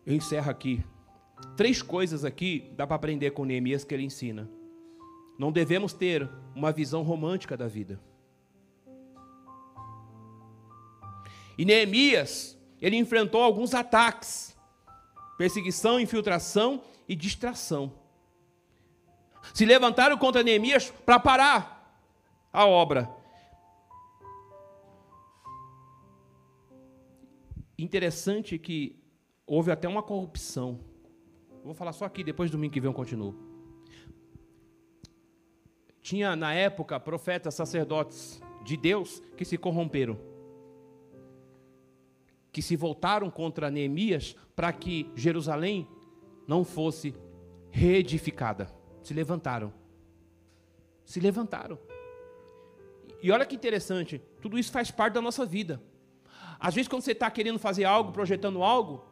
Eu 0.05 0.15
encerro 0.15 0.51
aqui 0.51 0.83
Três 1.55 1.81
coisas 1.81 2.23
aqui 2.23 2.71
dá 2.75 2.88
para 2.88 2.95
aprender 2.95 3.31
com 3.31 3.45
Neemias 3.45 3.83
que 3.83 3.93
ele 3.93 4.03
ensina. 4.03 4.49
Não 5.38 5.51
devemos 5.51 5.93
ter 5.93 6.29
uma 6.55 6.71
visão 6.71 7.03
romântica 7.03 7.57
da 7.57 7.67
vida. 7.67 7.99
E 11.57 11.65
Neemias, 11.65 12.57
ele 12.81 12.95
enfrentou 12.95 13.41
alguns 13.41 13.73
ataques: 13.73 14.57
perseguição, 15.38 15.99
infiltração 15.99 16.83
e 17.07 17.15
distração. 17.15 17.93
Se 19.53 19.65
levantaram 19.65 20.17
contra 20.17 20.43
Neemias 20.43 20.89
para 20.89 21.19
parar 21.19 22.01
a 22.51 22.65
obra. 22.65 23.09
Interessante 27.77 28.57
que 28.57 29.03
houve 29.45 29.69
até 29.69 29.88
uma 29.88 30.01
corrupção 30.01 30.79
vou 31.66 31.74
falar 31.74 31.93
só 31.93 32.05
aqui, 32.05 32.24
depois 32.24 32.49
do 32.49 32.57
domingo 32.57 32.74
que 32.74 32.80
vem 32.80 32.89
eu 32.89 32.93
continuo. 32.93 33.36
Tinha 36.01 36.36
na 36.36 36.53
época 36.53 36.99
profetas, 36.99 37.55
sacerdotes 37.55 38.39
de 38.63 38.78
Deus 38.78 39.22
que 39.36 39.43
se 39.43 39.57
corromperam. 39.57 40.18
Que 42.51 42.61
se 42.61 42.76
voltaram 42.76 43.30
contra 43.30 43.72
Neemias 43.72 44.36
para 44.55 44.72
que 44.72 45.11
Jerusalém 45.16 45.88
não 46.47 46.63
fosse 46.63 47.16
reedificada. 47.72 48.72
Se 49.01 49.13
levantaram. 49.13 49.74
Se 51.03 51.20
levantaram. 51.20 51.80
E 53.22 53.32
olha 53.32 53.45
que 53.45 53.55
interessante, 53.55 54.22
tudo 54.39 54.59
isso 54.59 54.72
faz 54.72 54.91
parte 54.91 55.16
da 55.16 55.22
nossa 55.22 55.45
vida. 55.45 55.82
Às 56.59 56.76
vezes, 56.76 56.88
quando 56.88 57.01
você 57.01 57.11
está 57.11 57.30
querendo 57.32 57.57
fazer 57.57 57.84
algo, 57.84 58.11
projetando 58.11 58.63
algo, 58.63 59.03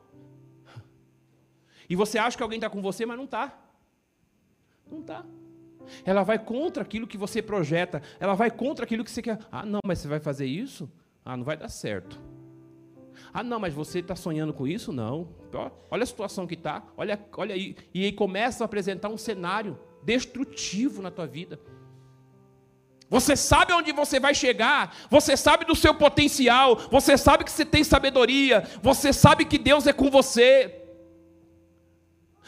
e 1.94 1.96
você 1.96 2.18
acha 2.18 2.36
que 2.36 2.42
alguém 2.42 2.58
está 2.58 2.72
com 2.72 2.82
você, 2.82 3.06
mas 3.06 3.16
não 3.16 3.26
está. 3.26 3.56
Não 4.90 5.02
está. 5.02 5.24
Ela 6.04 6.24
vai 6.24 6.40
contra 6.40 6.82
aquilo 6.82 7.06
que 7.06 7.20
você 7.20 7.40
projeta. 7.40 8.02
Ela 8.20 8.34
vai 8.34 8.50
contra 8.50 8.84
aquilo 8.84 9.04
que 9.04 9.12
você 9.12 9.22
quer. 9.22 9.38
Ah, 9.52 9.64
não, 9.64 9.80
mas 9.86 10.00
você 10.00 10.08
vai 10.08 10.20
fazer 10.20 10.48
isso? 10.48 10.90
Ah, 11.24 11.38
não 11.38 11.44
vai 11.44 11.56
dar 11.56 11.70
certo. 11.70 12.20
Ah, 13.32 13.44
não, 13.44 13.60
mas 13.60 13.76
você 13.76 14.00
está 14.00 14.16
sonhando 14.16 14.56
com 14.56 14.68
isso? 14.68 14.92
Não. 14.92 15.30
Olha 15.92 16.02
a 16.02 16.08
situação 16.08 16.48
que 16.48 16.56
está. 16.56 16.82
Olha, 16.98 17.24
olha 17.38 17.54
aí. 17.54 17.76
E 17.94 18.06
aí 18.06 18.12
começa 18.12 18.64
a 18.64 18.66
apresentar 18.66 19.10
um 19.10 19.18
cenário 19.18 19.78
destrutivo 20.02 21.00
na 21.00 21.12
tua 21.12 21.28
vida. 21.28 21.60
Você 23.08 23.36
sabe 23.36 23.72
onde 23.72 23.92
você 23.92 24.20
vai 24.20 24.34
chegar, 24.34 24.96
você 25.12 25.38
sabe 25.38 25.64
do 25.64 25.76
seu 25.76 25.94
potencial, 25.94 26.76
você 26.90 27.20
sabe 27.20 27.44
que 27.44 27.52
você 27.52 27.64
tem 27.64 27.84
sabedoria, 27.84 28.68
você 28.82 29.14
sabe 29.14 29.46
que 29.46 29.60
Deus 29.60 29.86
é 29.86 29.94
com 29.94 30.10
você. 30.10 30.83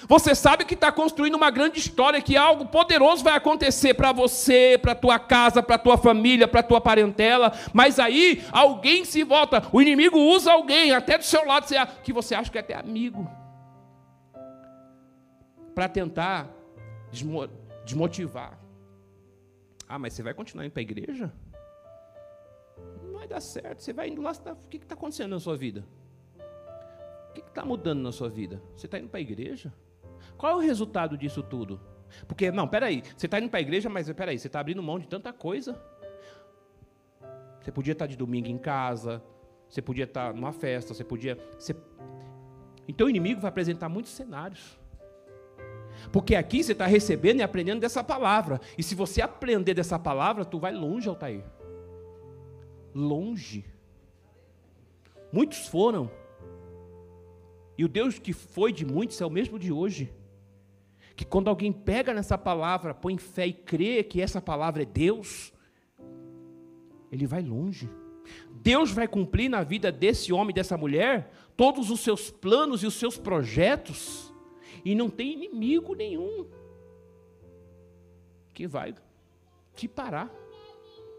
Você 0.08 0.36
sabe 0.36 0.66
que 0.66 0.74
está 0.74 0.92
construindo 0.92 1.36
uma 1.36 1.50
grande 1.50 1.80
história, 1.80 2.22
que 2.22 2.36
algo 2.36 2.66
poderoso 2.66 3.24
vai 3.24 3.36
acontecer 3.36 3.94
para 3.94 4.12
você, 4.12 4.78
para 4.78 4.94
tua 4.94 5.18
casa, 5.18 5.64
para 5.64 5.78
tua 5.78 5.98
família, 5.98 6.48
para 6.48 6.62
tua 6.62 6.82
parentela, 6.82 7.54
mas 7.74 7.98
aí 7.98 8.44
alguém 8.52 9.06
se 9.06 9.24
volta, 9.24 9.64
o 9.72 9.82
inimigo 9.82 10.20
usa 10.20 10.52
alguém 10.52 10.92
até 10.92 11.18
do 11.18 11.24
seu 11.24 11.46
lado, 11.46 11.66
que 12.04 12.12
você 12.12 12.36
acha 12.36 12.52
que 12.52 12.58
é 12.58 12.62
até 12.62 12.76
amigo, 12.76 13.28
para 15.74 15.88
tentar 15.88 16.50
desmotivar. 17.84 18.60
Ah, 19.88 19.98
mas 19.98 20.14
você 20.14 20.22
vai 20.22 20.34
continuar 20.34 20.66
indo 20.66 20.72
para 20.72 20.82
a 20.82 20.84
igreja? 20.84 21.32
Não 23.02 23.14
vai 23.14 23.28
dar 23.28 23.40
certo, 23.40 23.82
você 23.82 23.94
vai 23.94 24.10
indo 24.10 24.22
lá, 24.22 24.34
tá, 24.36 24.54
o 24.54 24.70
que 24.70 24.78
está 24.78 24.94
acontecendo 24.94 25.32
na 25.32 25.40
sua 25.40 25.56
vida? 25.56 25.86
O 27.30 27.34
que 27.34 27.40
está 27.42 27.64
mudando 27.66 28.02
na 28.02 28.12
sua 28.12 28.30
vida? 28.30 28.62
Você 28.76 28.88
está 28.88 29.00
indo 29.00 29.10
para 29.10 29.20
a 29.20 29.22
igreja? 29.22 29.74
Qual 30.38 30.52
é 30.52 30.56
o 30.56 30.60
resultado 30.60 31.18
disso 31.18 31.42
tudo? 31.42 31.80
Porque, 32.28 32.52
não, 32.52 32.68
peraí, 32.68 33.04
você 33.16 33.26
está 33.26 33.40
indo 33.40 33.50
para 33.50 33.60
a 33.60 33.62
igreja, 33.62 33.90
mas 33.90 34.12
peraí, 34.12 34.38
você 34.38 34.48
está 34.48 34.60
abrindo 34.60 34.82
mão 34.82 35.00
de 35.00 35.08
tanta 35.08 35.34
coisa. 35.34 35.80
Você 37.62 37.72
podia 37.72 37.94
estar 37.94 38.06
tá 38.06 38.12
de 38.12 38.18
domingo 38.18 38.48
em 38.48 38.58
casa, 38.58 39.24
você 39.68 39.82
podia 39.82 40.04
estar 40.06 40.28
tá 40.28 40.34
numa 40.34 40.52
festa, 40.52 40.94
você 40.94 41.04
podia. 41.04 41.38
Você... 41.58 41.76
Então 42.88 43.08
o 43.08 43.10
inimigo 43.10 43.42
vai 43.42 43.50
apresentar 43.50 43.90
muitos 43.90 44.12
cenários. 44.12 44.80
Porque 46.12 46.36
aqui 46.36 46.64
você 46.64 46.74
está 46.74 46.86
recebendo 46.86 47.40
e 47.40 47.44
aprendendo 47.44 47.80
dessa 47.80 48.04
palavra. 48.04 48.60
E 48.78 48.84
se 48.84 48.94
você 48.94 49.22
aprender 49.22 49.74
dessa 49.74 49.98
palavra, 49.98 50.46
tu 50.46 50.60
vai 50.60 50.74
longe, 50.74 51.10
Altair. 51.10 51.44
Longe. 52.94 53.66
Muitos 55.32 55.68
foram. 55.68 56.12
E 57.78 57.84
o 57.84 57.90
Deus 57.90 58.20
que 58.20 58.32
foi 58.32 58.72
de 58.72 58.86
muitos 58.86 59.20
é 59.20 59.26
o 59.26 59.30
mesmo 59.30 59.58
de 59.58 59.72
hoje 59.72 60.14
que 61.16 61.26
quando 61.26 61.50
alguém 61.50 61.72
pega 61.72 62.14
nessa 62.14 62.38
palavra, 62.38 62.94
põe 62.94 63.18
fé 63.18 63.48
e 63.48 63.54
crê 63.54 64.04
que 64.04 64.22
essa 64.22 64.42
palavra 64.42 64.84
é 64.84 64.86
Deus, 64.86 65.54
ele 67.12 67.26
vai 67.26 67.42
longe. 67.42 67.90
Deus 68.52 68.92
vai 68.92 69.08
cumprir 69.08 69.50
na 69.50 69.64
vida 69.64 69.92
desse 69.92 70.34
homem 70.34 70.54
dessa 70.54 70.78
mulher 70.78 71.32
todos 71.56 71.90
os 71.90 72.00
seus 72.02 72.30
planos 72.32 72.84
e 72.84 72.88
os 72.88 72.96
seus 72.96 73.18
projetos, 73.18 74.34
e 74.84 74.94
não 74.94 75.10
tem 75.10 75.34
inimigo 75.34 75.96
nenhum 75.96 76.48
que 78.54 78.68
vai 78.68 78.94
te 79.76 79.88
parar. 79.88 80.30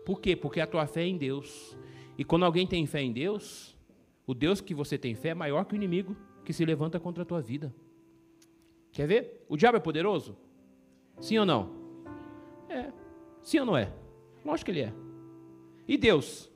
Por 0.05 0.20
quê? 0.20 0.36
Porque 0.36 0.61
a 0.61 0.66
tua 0.66 0.86
fé 0.86 1.03
é 1.03 1.07
em 1.07 1.16
Deus. 1.16 1.76
E 2.18 2.24
quando 2.24 2.44
alguém 2.44 2.66
tem 2.66 2.86
fé 2.86 3.03
em 3.03 3.12
Deus, 3.12 3.76
O 4.26 4.34
Deus 4.34 4.61
que 4.61 4.74
você 4.74 4.99
tem 4.99 5.14
fé 5.14 5.28
é 5.28 5.34
maior 5.34 5.64
que 5.64 5.74
o 5.74 5.76
inimigo 5.76 6.16
que 6.44 6.53
se 6.53 6.64
levanta 6.64 6.99
contra 6.99 7.22
a 7.22 7.26
tua 7.26 7.40
vida. 7.40 7.72
Quer 8.97 9.07
ver? 9.07 9.44
O 9.47 9.59
diabo 9.59 9.76
é 9.76 9.80
poderoso? 9.80 10.34
Sim 11.20 11.36
ou 11.36 11.44
não? 11.44 11.68
É. 12.66 12.86
Sim 13.42 13.59
ou 13.59 13.66
não 13.66 13.76
é? 13.76 13.92
Lógico 14.42 14.64
que 14.64 14.70
ele 14.70 14.86
é. 14.88 14.92
E 15.86 15.99
Deus? 15.99 16.51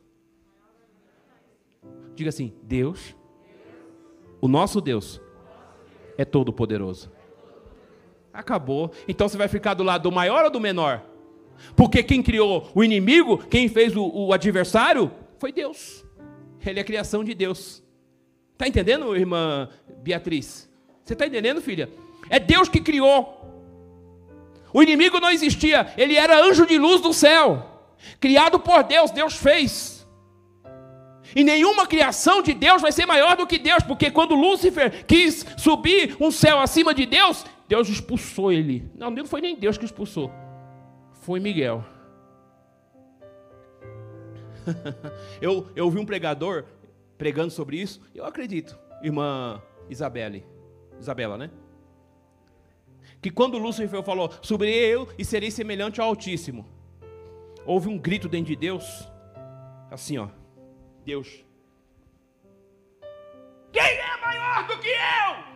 Diga 2.14 2.30
assim: 2.30 2.54
Deus, 2.62 3.14
o 4.40 4.48
nosso 4.48 4.80
Deus, 4.80 5.20
é 6.16 6.24
todo 6.24 6.50
poderoso. 6.50 7.12
Acabou. 8.32 8.90
Então 9.06 9.28
você 9.28 9.36
vai 9.36 9.46
ficar 9.46 9.74
do 9.74 9.82
lado 9.82 10.04
do 10.04 10.12
maior 10.12 10.46
ou 10.46 10.50
do 10.50 10.58
menor? 10.58 11.04
Porque 11.76 12.02
quem 12.02 12.22
criou 12.22 12.70
o 12.74 12.82
inimigo, 12.82 13.36
quem 13.36 13.68
fez 13.68 13.94
o, 13.94 14.02
o 14.02 14.32
adversário, 14.32 15.10
foi 15.38 15.52
Deus. 15.52 16.06
Ele 16.64 16.78
é 16.78 16.82
a 16.82 16.86
criação 16.86 17.22
de 17.22 17.34
Deus. 17.34 17.84
Está 18.54 18.66
entendendo, 18.66 19.14
irmã 19.14 19.68
Beatriz? 20.02 20.70
Você 21.04 21.12
está 21.12 21.26
entendendo, 21.26 21.60
filha? 21.60 21.90
É 22.30 22.38
Deus 22.38 22.68
que 22.68 22.80
criou. 22.80 23.36
O 24.72 24.82
inimigo 24.82 25.18
não 25.18 25.30
existia, 25.30 25.92
ele 25.96 26.16
era 26.16 26.40
anjo 26.44 26.64
de 26.64 26.78
luz 26.78 27.00
do 27.00 27.12
céu, 27.12 27.66
criado 28.20 28.60
por 28.60 28.84
Deus, 28.84 29.10
Deus 29.10 29.34
fez. 29.34 30.08
E 31.34 31.42
nenhuma 31.42 31.86
criação 31.86 32.40
de 32.40 32.54
Deus 32.54 32.80
vai 32.80 32.92
ser 32.92 33.04
maior 33.04 33.36
do 33.36 33.46
que 33.46 33.58
Deus, 33.58 33.82
porque 33.82 34.10
quando 34.10 34.34
Lúcifer 34.34 35.04
quis 35.06 35.44
subir 35.56 36.16
um 36.20 36.30
céu 36.30 36.60
acima 36.60 36.94
de 36.94 37.04
Deus, 37.04 37.44
Deus 37.68 37.88
expulsou 37.88 38.52
ele. 38.52 38.88
Não, 38.94 39.10
não 39.10 39.26
foi 39.26 39.40
nem 39.40 39.56
Deus 39.56 39.76
que 39.76 39.84
expulsou, 39.84 40.32
foi 41.22 41.40
Miguel. 41.40 41.84
eu, 45.42 45.68
eu 45.74 45.84
ouvi 45.84 45.98
um 45.98 46.06
pregador 46.06 46.64
pregando 47.18 47.50
sobre 47.50 47.76
isso, 47.76 48.00
eu 48.14 48.24
acredito, 48.24 48.78
irmã 49.02 49.60
Isabelle, 49.88 50.44
Isabela, 50.98 51.36
né? 51.36 51.50
Que 53.20 53.30
quando 53.30 53.58
Lúcifer 53.58 54.02
falou, 54.02 54.30
subirei 54.40 54.94
eu 54.94 55.08
e 55.18 55.24
serei 55.24 55.50
semelhante 55.50 56.00
ao 56.00 56.08
Altíssimo, 56.08 56.66
houve 57.66 57.88
um 57.88 57.98
grito 57.98 58.28
dentro 58.28 58.46
de 58.46 58.56
Deus, 58.56 59.08
assim 59.90 60.16
ó, 60.16 60.28
Deus, 61.04 61.44
quem 63.72 63.82
é 63.82 64.20
maior 64.20 64.66
do 64.66 64.78
que 64.78 64.88
eu? 64.88 65.50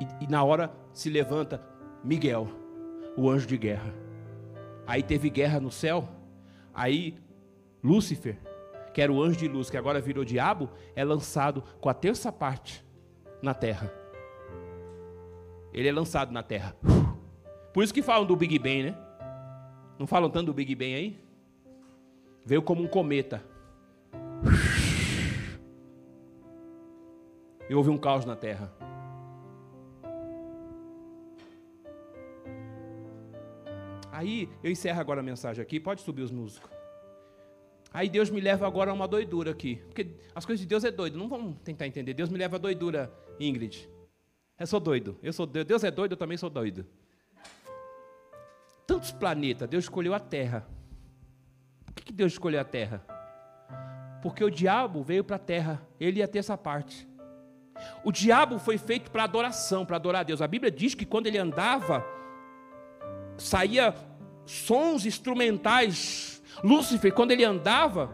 E, 0.00 0.24
e 0.24 0.26
na 0.26 0.42
hora 0.42 0.72
se 0.92 1.08
levanta 1.08 1.62
Miguel, 2.02 2.48
o 3.16 3.30
anjo 3.30 3.46
de 3.46 3.56
guerra. 3.56 3.94
Aí 4.86 5.02
teve 5.02 5.30
guerra 5.30 5.60
no 5.60 5.70
céu. 5.70 6.08
Aí 6.72 7.16
Lúcifer, 7.82 8.38
que 8.92 9.00
era 9.00 9.12
o 9.12 9.22
anjo 9.22 9.38
de 9.38 9.48
luz, 9.48 9.70
que 9.70 9.76
agora 9.76 10.00
virou 10.00 10.24
diabo, 10.24 10.70
é 10.96 11.04
lançado 11.04 11.62
com 11.80 11.88
a 11.88 11.94
terça 11.94 12.32
parte 12.32 12.84
na 13.40 13.54
terra. 13.54 14.03
Ele 15.74 15.88
é 15.88 15.92
lançado 15.92 16.32
na 16.32 16.42
terra. 16.42 16.76
Por 17.72 17.82
isso 17.82 17.92
que 17.92 18.00
falam 18.00 18.24
do 18.24 18.36
Big 18.36 18.56
Bang, 18.58 18.84
né? 18.84 18.96
Não 19.98 20.06
falam 20.06 20.30
tanto 20.30 20.46
do 20.46 20.54
Big 20.54 20.72
Bang 20.76 20.94
aí? 20.94 21.18
Veio 22.46 22.62
como 22.62 22.82
um 22.82 22.86
cometa. 22.86 23.42
E 27.68 27.74
houve 27.74 27.90
um 27.90 27.98
caos 27.98 28.24
na 28.24 28.36
terra. 28.36 28.72
Aí 34.12 34.48
eu 34.62 34.70
encerro 34.70 35.00
agora 35.00 35.20
a 35.20 35.22
mensagem 35.24 35.60
aqui, 35.60 35.80
pode 35.80 36.02
subir 36.02 36.22
os 36.22 36.30
músicos. 36.30 36.70
Aí 37.92 38.08
Deus 38.08 38.30
me 38.30 38.40
leva 38.40 38.66
agora 38.66 38.90
a 38.90 38.94
uma 38.94 39.08
doidura 39.08 39.50
aqui. 39.50 39.76
Porque 39.86 40.14
as 40.34 40.46
coisas 40.46 40.60
de 40.60 40.66
Deus 40.66 40.84
é 40.84 40.90
doido, 40.92 41.18
não 41.18 41.28
vamos 41.28 41.56
tentar 41.64 41.86
entender. 41.86 42.14
Deus 42.14 42.28
me 42.28 42.38
leva 42.38 42.56
a 42.56 42.58
doidura, 42.58 43.12
Ingrid. 43.40 43.88
Eu 44.58 44.66
sou 44.66 44.80
doido. 44.80 45.18
Eu 45.22 45.32
sou 45.32 45.46
Deus 45.46 45.84
é 45.84 45.90
doido, 45.90 46.12
eu 46.12 46.16
também 46.16 46.36
sou 46.36 46.50
doido. 46.50 46.86
Tantos 48.86 49.12
planetas, 49.12 49.68
Deus 49.68 49.84
escolheu 49.84 50.14
a 50.14 50.20
Terra. 50.20 50.66
Por 51.86 52.04
que 52.04 52.12
Deus 52.12 52.32
escolheu 52.32 52.60
a 52.60 52.64
Terra? 52.64 53.04
Porque 54.22 54.44
o 54.44 54.50
diabo 54.50 55.02
veio 55.02 55.24
para 55.24 55.36
a 55.36 55.38
Terra, 55.38 55.82
ele 55.98 56.20
ia 56.20 56.28
ter 56.28 56.38
essa 56.38 56.56
parte. 56.56 57.08
O 58.04 58.12
diabo 58.12 58.58
foi 58.58 58.78
feito 58.78 59.10
para 59.10 59.24
adoração, 59.24 59.84
para 59.84 59.96
adorar 59.96 60.20
a 60.20 60.24
Deus. 60.24 60.40
A 60.40 60.46
Bíblia 60.46 60.70
diz 60.70 60.94
que 60.94 61.04
quando 61.04 61.26
ele 61.26 61.38
andava, 61.38 62.04
saía 63.36 63.94
sons 64.46 65.06
instrumentais. 65.06 66.42
Lúcifer, 66.62 67.12
quando 67.12 67.32
ele 67.32 67.44
andava 67.44 68.10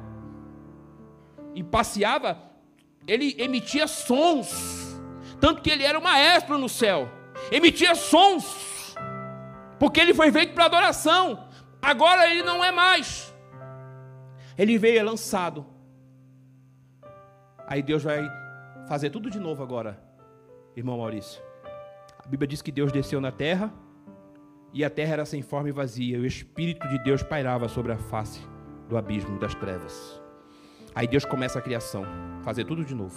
e 1.55 1.63
passeava, 1.63 2.39
ele 3.07 3.35
emitia 3.39 3.87
sons. 3.87 4.90
Tanto 5.41 5.63
que 5.63 5.71
ele 5.71 5.85
era 5.85 5.99
o 5.99 6.03
maestro 6.03 6.59
no 6.59 6.69
céu. 6.69 7.09
Emitia 7.51 7.95
sons. 7.95 8.95
Porque 9.79 10.01
ele 10.01 10.13
foi 10.13 10.31
feito 10.31 10.55
para 10.55 10.67
adoração. 10.67 11.49
Agora 11.81 12.31
ele 12.31 12.43
não 12.43 12.63
é 12.63 12.71
mais. 12.71 13.35
Ele 14.59 14.77
veio 14.77 14.99
é 14.99 15.03
lançado. 15.03 15.67
Aí 17.67 17.83
Deus 17.83 18.03
vai 18.03 18.29
fazer 18.89 19.11
tudo 19.11 19.31
de 19.31 19.39
novo 19.39 19.63
agora, 19.63 19.99
irmão 20.77 20.99
Maurício. 20.99 21.41
A 22.19 22.29
Bíblia 22.29 22.49
diz 22.49 22.61
que 22.61 22.73
Deus 22.73 22.93
desceu 22.93 23.21
na 23.21 23.31
terra 23.31 23.73
e 24.73 24.85
a 24.85 24.91
terra 24.91 25.15
era 25.15 25.25
sem 25.25 25.41
forma 25.41 25.69
e 25.69 25.73
vazia, 25.73 26.19
o 26.19 26.27
Espírito 26.27 26.87
de 26.89 26.99
Deus 27.03 27.23
pairava 27.23 27.69
sobre 27.69 27.93
a 27.93 27.97
face 27.97 28.41
do 28.89 28.97
abismo 28.97 29.39
das 29.39 29.55
trevas. 29.55 30.21
Aí 30.95 31.07
Deus 31.07 31.25
começa 31.25 31.59
a 31.59 31.63
criação, 31.63 32.05
fazer 32.43 32.65
tudo 32.65 32.85
de 32.85 32.95
novo. 32.95 33.17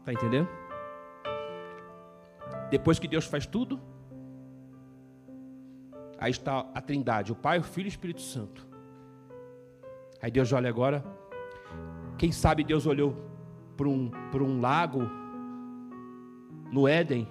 Está 0.00 0.12
entendendo? 0.12 0.48
Depois 2.70 2.98
que 2.98 3.08
Deus 3.08 3.26
faz 3.26 3.46
tudo, 3.46 3.80
aí 6.18 6.30
está 6.30 6.66
a 6.74 6.80
Trindade, 6.80 7.32
o 7.32 7.36
Pai, 7.36 7.58
o 7.58 7.62
Filho 7.62 7.86
e 7.86 7.88
o 7.88 7.94
Espírito 7.96 8.20
Santo. 8.20 8.66
Aí 10.20 10.30
Deus 10.30 10.52
olha 10.52 10.68
agora. 10.68 11.04
Quem 12.18 12.32
sabe 12.32 12.64
Deus 12.64 12.86
olhou 12.86 13.14
para 13.76 13.88
um, 13.88 14.10
para 14.30 14.42
um 14.42 14.60
lago 14.60 15.02
no 16.72 16.88
Éden, 16.88 17.28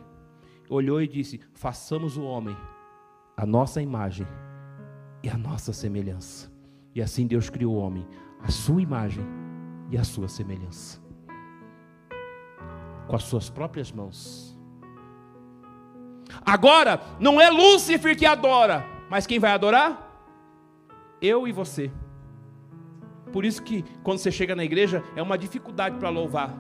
olhou 0.69 1.01
e 1.01 1.07
disse: 1.07 1.41
façamos 1.53 2.17
o 2.17 2.23
homem 2.23 2.55
a 3.37 3.45
nossa 3.45 3.81
imagem 3.81 4.25
e 5.21 5.29
a 5.29 5.37
nossa 5.37 5.73
semelhança. 5.73 6.51
E 6.93 7.01
assim 7.01 7.27
Deus 7.27 7.49
criou 7.49 7.75
o 7.75 7.79
homem, 7.79 8.07
a 8.39 8.49
sua 8.49 8.81
imagem 8.81 9.25
e 9.91 9.97
a 9.97 10.03
sua 10.03 10.27
semelhança. 10.27 11.01
Com 13.07 13.15
as 13.15 13.23
suas 13.23 13.49
próprias 13.49 13.91
mãos. 13.91 14.54
Agora, 16.45 17.01
não 17.19 17.39
é 17.39 17.49
Lúcifer 17.49 18.17
que 18.17 18.25
adora, 18.25 18.85
mas 19.09 19.27
quem 19.27 19.39
vai 19.39 19.51
adorar? 19.51 20.01
Eu 21.21 21.47
e 21.47 21.51
você. 21.51 21.91
Por 23.31 23.43
isso 23.43 23.61
que 23.61 23.83
quando 24.03 24.19
você 24.19 24.31
chega 24.31 24.55
na 24.55 24.63
igreja 24.63 25.03
é 25.15 25.21
uma 25.21 25.37
dificuldade 25.37 25.97
para 25.97 26.09
louvar. 26.09 26.57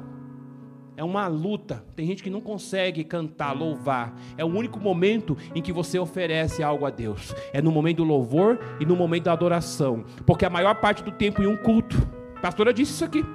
É 0.97 1.03
uma 1.03 1.27
luta. 1.27 1.83
Tem 1.95 2.05
gente 2.07 2.23
que 2.23 2.29
não 2.29 2.39
consegue 2.39 3.03
cantar, 3.03 3.51
louvar. 3.51 4.13
É 4.37 4.45
o 4.45 4.47
único 4.47 4.79
momento 4.79 5.37
em 5.53 5.61
que 5.61 5.73
você 5.73 5.99
oferece 5.99 6.63
algo 6.63 6.85
a 6.85 6.89
Deus. 6.89 7.33
É 7.51 7.61
no 7.61 7.71
momento 7.71 7.97
do 7.97 8.03
louvor 8.05 8.59
e 8.79 8.85
no 8.85 8.95
momento 8.95 9.25
da 9.25 9.33
adoração. 9.33 10.05
Porque 10.25 10.45
a 10.45 10.49
maior 10.49 10.75
parte 10.75 11.03
do 11.03 11.11
tempo 11.11 11.43
em 11.43 11.47
um 11.47 11.57
culto. 11.57 11.95
A 12.37 12.41
pastora 12.41 12.73
disse 12.73 12.93
isso 12.93 13.05
aqui. 13.05 13.25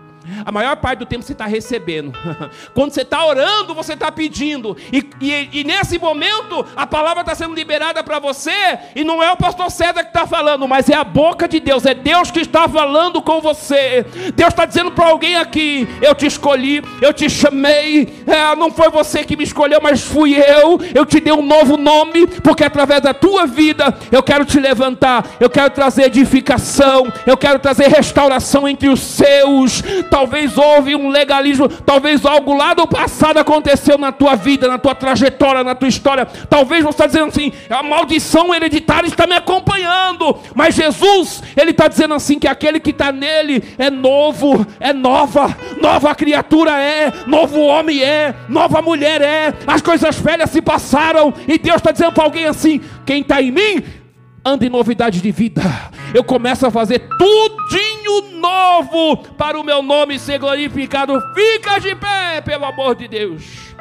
A 0.44 0.52
maior 0.52 0.76
parte 0.76 1.00
do 1.00 1.06
tempo 1.06 1.22
você 1.22 1.32
está 1.32 1.46
recebendo. 1.46 2.12
Quando 2.74 2.92
você 2.92 3.02
está 3.02 3.24
orando, 3.24 3.74
você 3.74 3.94
está 3.94 4.12
pedindo. 4.12 4.76
E, 4.92 5.08
e, 5.20 5.60
e, 5.60 5.64
nesse 5.64 5.98
momento, 5.98 6.64
a 6.76 6.86
palavra 6.86 7.22
está 7.22 7.34
sendo 7.34 7.54
liberada 7.54 8.02
para 8.04 8.18
você. 8.18 8.50
E 8.94 9.02
não 9.02 9.22
é 9.22 9.32
o 9.32 9.36
pastor 9.36 9.70
César 9.70 10.02
que 10.02 10.10
está 10.10 10.26
falando, 10.26 10.68
mas 10.68 10.88
é 10.88 10.94
a 10.94 11.04
boca 11.04 11.48
de 11.48 11.58
Deus. 11.58 11.86
É 11.86 11.94
Deus 11.94 12.30
que 12.30 12.40
está 12.40 12.68
falando 12.68 13.22
com 13.22 13.40
você. 13.40 14.04
Deus 14.34 14.50
está 14.50 14.66
dizendo 14.66 14.92
para 14.92 15.06
alguém 15.06 15.36
aqui: 15.36 15.88
Eu 16.02 16.14
te 16.14 16.26
escolhi, 16.26 16.82
eu 17.00 17.12
te 17.12 17.28
chamei. 17.28 18.22
É, 18.26 18.54
não 18.56 18.70
foi 18.70 18.90
você 18.90 19.24
que 19.24 19.36
me 19.36 19.44
escolheu, 19.44 19.80
mas 19.82 20.02
fui 20.02 20.36
eu. 20.36 20.78
Eu 20.94 21.06
te 21.06 21.18
dei 21.18 21.32
um 21.32 21.42
novo 21.42 21.76
nome, 21.76 22.26
porque 22.26 22.64
através 22.64 23.00
da 23.00 23.14
tua 23.14 23.46
vida 23.46 23.96
eu 24.12 24.22
quero 24.22 24.44
te 24.44 24.60
levantar. 24.60 25.24
Eu 25.40 25.48
quero 25.48 25.70
trazer 25.70 26.04
edificação. 26.04 27.10
Eu 27.26 27.36
quero 27.36 27.58
trazer 27.58 27.88
restauração 27.88 28.68
entre 28.68 28.88
os 28.88 29.00
seus 29.00 29.82
talvez 30.10 30.58
houve 30.58 30.94
um 30.96 31.08
legalismo, 31.08 31.68
talvez 31.68 32.26
algo 32.26 32.54
lá 32.54 32.74
do 32.74 32.86
passado 32.86 33.38
aconteceu 33.38 33.96
na 33.96 34.10
tua 34.10 34.34
vida, 34.34 34.68
na 34.68 34.76
tua 34.76 34.94
trajetória, 34.94 35.62
na 35.62 35.74
tua 35.74 35.88
história. 35.88 36.26
Talvez 36.26 36.82
você 36.82 36.90
está 36.90 37.06
dizendo 37.06 37.28
assim: 37.28 37.52
a 37.70 37.82
maldição 37.82 38.52
hereditária 38.54 39.06
está 39.06 39.26
me 39.26 39.34
acompanhando, 39.34 40.36
mas 40.54 40.74
Jesus, 40.74 41.42
Ele 41.56 41.70
está 41.70 41.86
dizendo 41.88 42.14
assim: 42.14 42.38
que 42.38 42.48
aquele 42.48 42.80
que 42.80 42.90
está 42.90 43.12
nele 43.12 43.62
é 43.78 43.88
novo, 43.88 44.66
é 44.80 44.92
nova, 44.92 45.56
nova 45.80 46.14
criatura 46.14 46.72
é, 46.72 47.12
novo 47.26 47.60
homem 47.60 48.02
é, 48.02 48.34
nova 48.48 48.82
mulher 48.82 49.22
é, 49.22 49.54
as 49.66 49.80
coisas 49.80 50.18
velhas 50.18 50.50
se 50.50 50.60
passaram, 50.60 51.32
e 51.46 51.56
Deus 51.58 51.76
está 51.76 51.92
dizendo 51.92 52.12
para 52.12 52.24
alguém 52.24 52.46
assim: 52.46 52.80
quem 53.06 53.22
está 53.22 53.40
em 53.40 53.52
mim, 53.52 53.82
anda 54.44 54.66
em 54.66 54.70
novidade 54.70 55.20
de 55.20 55.30
vida. 55.30 55.62
Eu 56.12 56.24
começo 56.24 56.66
a 56.66 56.70
fazer 56.70 57.08
tudinho 58.10 58.40
novo 58.40 59.16
para 59.36 59.58
o 59.58 59.64
meu 59.64 59.82
nome 59.82 60.18
ser 60.18 60.38
glorificado. 60.38 61.20
Fica 61.34 61.78
de 61.78 61.94
pé, 61.94 62.40
pelo 62.40 62.64
amor 62.64 62.94
de 62.96 63.06
Deus. 63.06 63.74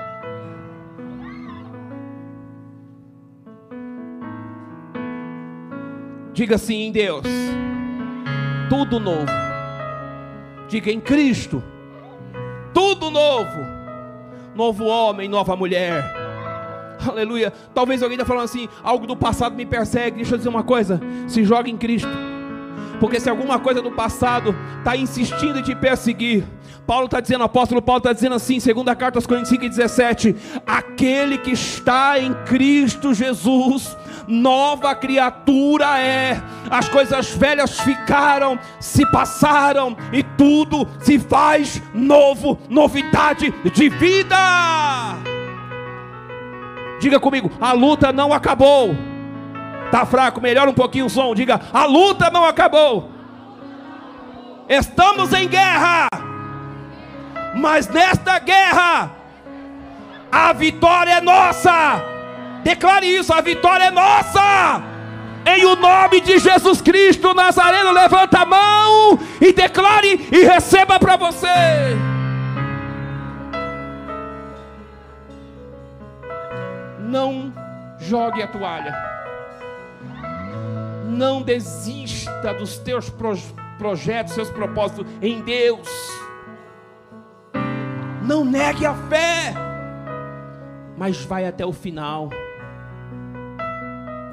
Diga 6.34 6.55
assim 6.55 6.84
em 6.84 6.91
Deus, 6.91 7.25
tudo 8.69 8.99
novo. 8.99 9.27
Diga 10.69 10.91
em 10.91 10.99
Cristo, 10.99 11.61
tudo 12.73 13.09
novo. 13.09 13.80
Novo 14.55 14.86
homem, 14.86 15.27
nova 15.27 15.55
mulher. 15.55 16.03
Aleluia. 17.07 17.51
Talvez 17.73 18.03
alguém 18.03 18.15
está 18.15 18.25
falando 18.25 18.45
assim, 18.45 18.67
algo 18.84 19.07
do 19.07 19.15
passado 19.15 19.55
me 19.55 19.65
persegue. 19.65 20.17
Deixa 20.17 20.34
eu 20.34 20.38
dizer 20.38 20.49
uma 20.49 20.63
coisa: 20.63 20.99
se 21.27 21.43
joga 21.43 21.69
em 21.69 21.77
Cristo. 21.77 22.28
Porque 23.00 23.20
se 23.20 23.30
alguma 23.30 23.60
coisa 23.60 23.82
do 23.82 23.91
passado 23.91 24.56
está 24.78 24.95
insistindo 24.95 25.60
em 25.60 25.64
te 25.64 25.76
perseguir, 25.76 26.45
Paulo 26.86 27.06
está 27.06 27.20
dizendo, 27.20 27.43
apóstolo 27.43 27.82
Paulo 27.82 28.00
está 28.00 28.12
dizendo 28.12 28.36
assim, 28.36 28.60
segunda 28.60 28.95
carta 28.95 29.18
aos 29.18 29.28
Coríntios 29.28 29.50
5 29.50 29.66
e 29.66 29.70
17: 29.70 30.36
aquele 30.66 31.38
que 31.38 31.52
está 31.52 32.20
em 32.20 32.34
Cristo 32.45 33.14
Jesus, 33.14 33.95
nova 34.28 34.95
criatura 34.95 36.00
é, 36.00 36.41
as 36.70 36.89
coisas 36.89 37.30
velhas 37.30 37.80
ficaram, 37.80 38.58
se 38.80 39.06
passaram, 39.12 39.95
e 40.12 40.24
tudo 40.24 40.88
se 41.00 41.20
faz 41.20 41.82
novo, 41.93 42.60
novidade 42.68 43.54
de 43.72 43.89
vida. 43.89 44.36
Diga 47.00 47.20
comigo, 47.20 47.52
a 47.62 47.72
luta 47.72 48.12
não 48.12 48.34
acabou. 48.34 49.09
Tá 49.91 50.05
fraco, 50.05 50.39
melhora 50.39 50.69
um 50.69 50.73
pouquinho 50.73 51.05
o 51.05 51.09
som. 51.09 51.33
Diga, 51.33 51.59
a 51.73 51.85
luta 51.85 52.29
não 52.29 52.45
acabou. 52.45 53.09
Estamos 54.67 55.33
em 55.33 55.47
guerra. 55.47 56.07
Mas 57.55 57.87
nesta 57.87 58.37
guerra 58.39 59.11
a 60.31 60.53
vitória 60.53 61.13
é 61.13 61.21
nossa. 61.21 62.03
Declare 62.63 63.07
isso, 63.07 63.33
a 63.33 63.41
vitória 63.41 63.85
é 63.85 63.91
nossa. 63.91 64.81
Em 65.45 65.65
o 65.65 65.75
nome 65.75 66.21
de 66.21 66.37
Jesus 66.37 66.81
Cristo 66.81 67.33
Nazareno, 67.33 67.91
levanta 67.91 68.41
a 68.41 68.45
mão 68.45 69.17
e 69.41 69.51
declare 69.51 70.27
e 70.31 70.43
receba 70.43 70.99
para 70.99 71.15
você. 71.15 71.47
Não 76.99 77.51
jogue 77.97 78.43
a 78.43 78.47
toalha. 78.47 79.09
Não 81.10 81.41
desista 81.41 82.53
dos 82.53 82.78
teus 82.78 83.12
projetos, 83.80 84.36
seus 84.36 84.49
propósitos 84.51 85.05
em 85.22 85.41
Deus. 85.41 85.89
Não 88.24 88.45
negue 88.45 88.86
a 88.86 88.93
fé, 88.93 89.55
mas 90.95 91.26
vai 91.26 91.47
até 91.47 91.66
o 91.66 91.74
final. 91.74 92.30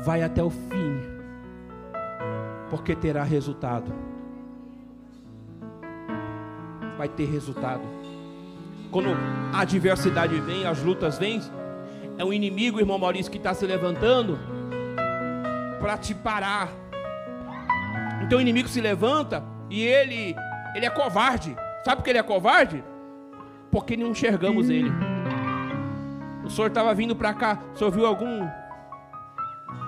Vai 0.04 0.22
até 0.22 0.42
o 0.42 0.50
fim, 0.50 1.00
porque 2.68 2.94
terá 2.94 3.24
resultado. 3.24 3.90
Vai 6.98 7.08
ter 7.08 7.24
resultado. 7.24 7.82
Quando 8.90 9.08
a 9.52 9.60
adversidade 9.60 10.38
vem, 10.40 10.66
as 10.66 10.82
lutas 10.82 11.18
vêm, 11.18 11.40
é 12.18 12.24
um 12.24 12.32
inimigo, 12.32 12.78
irmão 12.78 12.98
Maurício, 12.98 13.32
que 13.32 13.38
está 13.38 13.52
se 13.52 13.66
levantando 13.66 14.38
para 15.80 15.96
te 15.96 16.14
parar. 16.14 16.68
Então 18.22 18.38
o 18.38 18.40
inimigo 18.40 18.68
se 18.68 18.80
levanta 18.80 19.42
e 19.70 19.82
ele, 19.82 20.34
ele 20.74 20.86
é 20.86 20.90
covarde. 20.90 21.56
Sabe 21.84 21.96
por 21.96 22.04
que 22.04 22.10
ele 22.10 22.18
é 22.18 22.22
covarde? 22.22 22.82
Porque 23.70 23.96
não 23.96 24.08
enxergamos 24.08 24.70
ele. 24.70 24.90
O 26.44 26.50
senhor 26.50 26.68
estava 26.68 26.94
vindo 26.94 27.14
para 27.14 27.34
cá, 27.34 27.58
o 27.74 27.76
senhor 27.76 27.90
viu 27.90 28.06
algum 28.06 28.48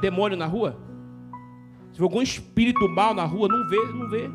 demônio 0.01 0.37
na 0.37 0.47
rua? 0.47 0.77
Se 1.93 2.03
algum 2.03 2.21
espírito 2.21 2.89
mal 2.89 3.15
na 3.15 3.25
rua? 3.25 3.49
Não 3.49 3.69
vê, 3.69 3.93
não 3.93 4.09
vê. 4.09 4.31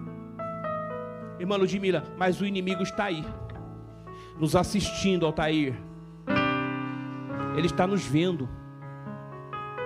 Irmã 1.39 1.57
Ludmila, 1.57 2.03
mas 2.17 2.39
o 2.39 2.45
inimigo 2.45 2.83
está 2.83 3.05
aí, 3.05 3.25
nos 4.39 4.55
assistindo, 4.55 5.25
Altair 5.25 5.75
ele 7.55 7.67
está 7.67 7.85
nos 7.85 8.05
vendo. 8.05 8.49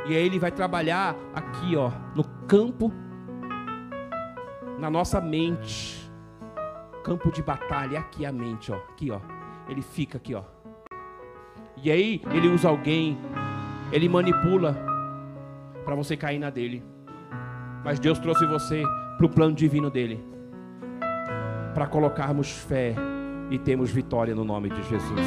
E 0.08 0.16
aí 0.16 0.26
ele 0.26 0.40
vai 0.40 0.52
trabalhar 0.52 1.16
aqui, 1.36 1.76
ó, 1.76 1.92
no 2.16 2.24
campo, 2.48 2.94
na 4.80 4.90
nossa 4.90 5.20
mente. 5.20 6.10
Campo 7.04 7.32
de 7.32 7.42
batalha, 7.42 8.00
aqui 8.00 8.26
a 8.26 8.32
mente, 8.32 8.72
ó, 8.72 8.76
aqui, 8.76 9.12
ó. 9.12 9.20
Ele 9.68 9.82
fica 9.82 10.18
aqui, 10.18 10.34
ó. 10.34 10.44
E 11.84 11.92
aí 11.92 12.22
ele 12.32 12.48
usa 12.48 12.70
alguém, 12.70 13.18
ele 13.92 14.08
manipula 14.08 14.78
para 15.84 15.94
você 15.94 16.16
cair 16.16 16.40
na 16.40 16.50
dele. 16.50 16.84
Mas 17.84 18.00
Deus 18.00 18.18
trouxe 18.18 18.46
você 18.46 18.84
para 19.18 19.26
o 19.26 19.30
plano 19.30 19.54
divino 19.54 19.90
dele, 19.90 20.24
para 21.74 21.86
colocarmos 21.86 22.50
fé 22.50 22.96
e 23.50 23.60
termos 23.60 23.92
vitória 23.92 24.34
no 24.34 24.44
nome 24.44 24.70
de 24.70 24.82
Jesus. 24.84 25.22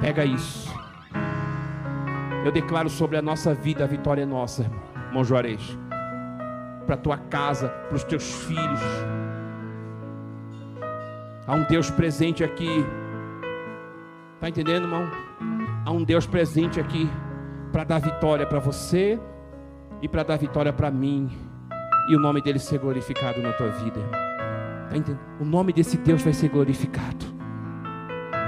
Pega 0.00 0.24
isso. 0.24 0.81
Eu 2.44 2.50
declaro 2.50 2.90
sobre 2.90 3.16
a 3.16 3.22
nossa 3.22 3.54
vida 3.54 3.84
a 3.84 3.86
vitória 3.86 4.22
é 4.22 4.26
nossa, 4.26 4.70
irmão 5.06 5.24
Juarez. 5.24 5.78
Para 6.86 6.96
a 6.96 6.98
tua 6.98 7.16
casa, 7.16 7.68
para 7.68 7.96
os 7.96 8.02
teus 8.02 8.44
filhos. 8.44 8.80
Há 11.46 11.54
um 11.54 11.64
Deus 11.64 11.90
presente 11.90 12.42
aqui. 12.42 12.84
Está 14.34 14.48
entendendo, 14.48 14.84
irmão? 14.84 15.08
Há 15.84 15.90
um 15.92 16.02
Deus 16.02 16.26
presente 16.26 16.80
aqui 16.80 17.08
para 17.70 17.84
dar 17.84 18.00
vitória 18.00 18.46
para 18.46 18.58
você 18.58 19.18
e 20.00 20.08
para 20.08 20.24
dar 20.24 20.36
vitória 20.36 20.72
para 20.72 20.90
mim. 20.90 21.30
E 22.08 22.16
o 22.16 22.18
nome 22.18 22.42
dele 22.42 22.58
ser 22.58 22.78
glorificado 22.78 23.40
na 23.40 23.52
tua 23.52 23.68
vida. 23.68 24.00
Tá 24.90 24.96
entendendo? 24.96 25.20
O 25.40 25.44
nome 25.44 25.72
desse 25.72 25.96
Deus 25.96 26.22
vai 26.22 26.32
ser 26.32 26.48
glorificado. 26.48 27.24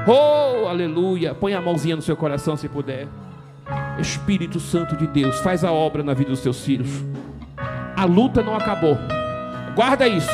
Oh, 0.07 0.67
aleluia. 0.67 1.33
Põe 1.35 1.55
a 1.55 1.61
mãozinha 1.61 1.95
no 1.95 2.03
seu 2.03 2.17
coração 2.17 2.57
se 2.57 2.69
puder. 2.69 3.09
Espírito 3.99 4.61
Santo 4.61 4.97
de 4.97 5.07
Deus, 5.07 5.39
faz 5.41 5.65
a 5.65 5.73
obra 5.73 6.03
na 6.03 6.15
vida 6.15 6.31
dos 6.31 6.41
teus 6.41 6.65
filhos. 6.65 6.91
A 7.97 8.05
luta 8.05 8.43
não 8.43 8.55
acabou. 8.55 8.99
Guarda 9.75 10.07
isso. 10.07 10.31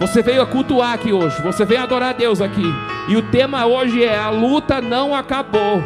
Você 0.00 0.22
veio 0.22 0.42
a 0.42 0.46
cultuar 0.46 0.94
aqui 0.94 1.12
hoje. 1.12 1.40
Você 1.42 1.64
veio 1.64 1.82
adorar 1.82 2.10
a 2.10 2.12
Deus 2.12 2.40
aqui. 2.40 2.64
E 3.08 3.16
o 3.16 3.22
tema 3.22 3.66
hoje 3.66 4.02
é: 4.02 4.18
a 4.18 4.30
luta 4.30 4.80
não 4.80 5.14
acabou. 5.14 5.82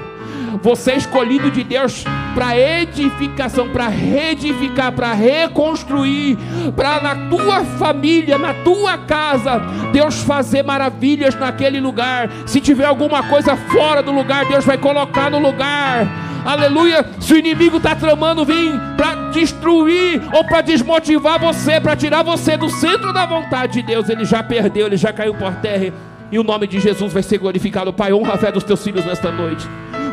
Você 0.63 0.93
é 0.93 0.97
escolhido 0.97 1.51
de 1.51 1.63
Deus 1.63 2.05
para 2.35 2.59
edificação, 2.59 3.69
para 3.69 3.89
reedificar, 3.89 4.93
para 4.93 5.13
reconstruir, 5.13 6.39
para 6.75 7.01
na 7.01 7.29
tua 7.29 7.65
família, 7.65 8.39
na 8.39 8.55
tua 8.55 8.99
casa, 8.99 9.59
Deus 9.93 10.23
fazer 10.23 10.63
maravilhas 10.63 11.35
naquele 11.35 11.81
lugar. 11.81 12.31
Se 12.47 12.61
tiver 12.61 12.85
alguma 12.85 13.23
coisa 13.25 13.57
fora 13.57 14.03
do 14.03 14.13
lugar, 14.13 14.47
Deus 14.47 14.65
vai 14.65 14.79
colocar 14.79 15.31
no 15.31 15.39
lugar. 15.39 16.26
Aleluia. 16.47 17.05
Se 17.21 17.35
o 17.35 17.39
inimigo 17.39 17.79
está 17.79 17.95
tramando 17.95 18.45
vir 18.45 18.73
para 18.97 19.31
destruir 19.31 20.23
ou 20.33 20.45
para 20.45 20.61
desmotivar 20.61 21.41
você, 21.41 21.81
para 21.81 21.97
tirar 21.97 22.23
você 22.23 22.57
do 22.57 22.71
centro 22.71 23.13
da 23.13 23.27
vontade 23.27 23.75
de 23.75 23.83
Deus, 23.83 24.09
ele 24.09 24.25
já 24.25 24.43
perdeu, 24.43 24.87
ele 24.87 24.97
já 24.97 25.13
caiu 25.13 25.35
por 25.35 25.53
terra. 25.57 25.93
E 26.31 26.39
o 26.39 26.45
nome 26.45 26.67
de 26.67 26.81
Jesus 26.81 27.13
vai 27.13 27.23
ser 27.23 27.39
glorificado. 27.39 27.93
Pai, 27.93 28.13
honra 28.13 28.35
a 28.35 28.39
fé 28.39 28.51
dos 28.51 28.65
teus 28.65 28.83
filhos 28.83 29.05
nesta 29.05 29.31
noite 29.31 29.67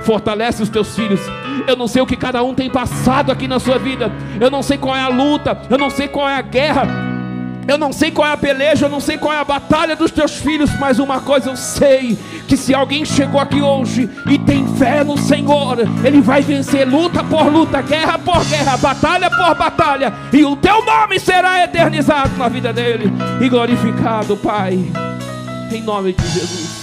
fortalece 0.03 0.61
os 0.61 0.69
teus 0.69 0.95
filhos. 0.95 1.21
Eu 1.67 1.75
não 1.75 1.88
sei 1.88 2.01
o 2.01 2.05
que 2.05 2.15
cada 2.15 2.43
um 2.43 2.53
tem 2.53 2.69
passado 2.69 3.31
aqui 3.31 3.47
na 3.47 3.59
sua 3.59 3.77
vida, 3.77 4.11
eu 4.39 4.51
não 4.51 4.61
sei 4.61 4.77
qual 4.77 4.95
é 4.95 5.01
a 5.01 5.07
luta, 5.07 5.57
eu 5.69 5.77
não 5.77 5.89
sei 5.89 6.07
qual 6.07 6.27
é 6.27 6.36
a 6.36 6.41
guerra. 6.41 7.03
Eu 7.68 7.78
não 7.78 7.93
sei 7.93 8.11
qual 8.11 8.28
é 8.28 8.32
a 8.34 8.38
peleja, 8.38 8.86
eu 8.86 8.89
não 8.89 8.99
sei 8.99 9.18
qual 9.18 9.34
é 9.34 9.38
a 9.38 9.43
batalha 9.43 9.95
dos 9.95 10.11
teus 10.11 10.36
filhos, 10.36 10.70
mas 10.80 10.99
uma 10.99 11.22
coisa 11.22 11.49
eu 11.49 11.55
sei: 11.55 12.18
que 12.47 12.57
se 12.57 12.74
alguém 12.74 13.05
chegou 13.05 13.39
aqui 13.39 13.61
hoje 13.61 14.09
e 14.30 14.38
tem 14.38 14.68
fé 14.76 15.03
no 15.03 15.18
Senhor, 15.18 15.78
ele 16.03 16.22
vai 16.22 16.41
vencer 16.41 16.88
luta 16.88 17.24
por 17.24 17.47
luta, 17.47 17.82
guerra 17.82 18.20
por 18.20 18.43
guerra, 18.45 18.78
batalha 18.78 19.30
por 19.30 19.55
batalha, 19.55 20.14
e 20.32 20.43
o 20.43 20.55
teu 20.55 20.84
nome 20.86 21.20
será 21.20 21.64
eternizado 21.64 22.38
na 22.38 22.49
vida 22.49 22.74
dele 22.74 23.11
e 23.41 23.49
glorificado, 23.49 24.36
Pai, 24.38 24.80
em 25.72 25.82
nome 25.82 26.14
de 26.14 26.28
Jesus. 26.28 26.82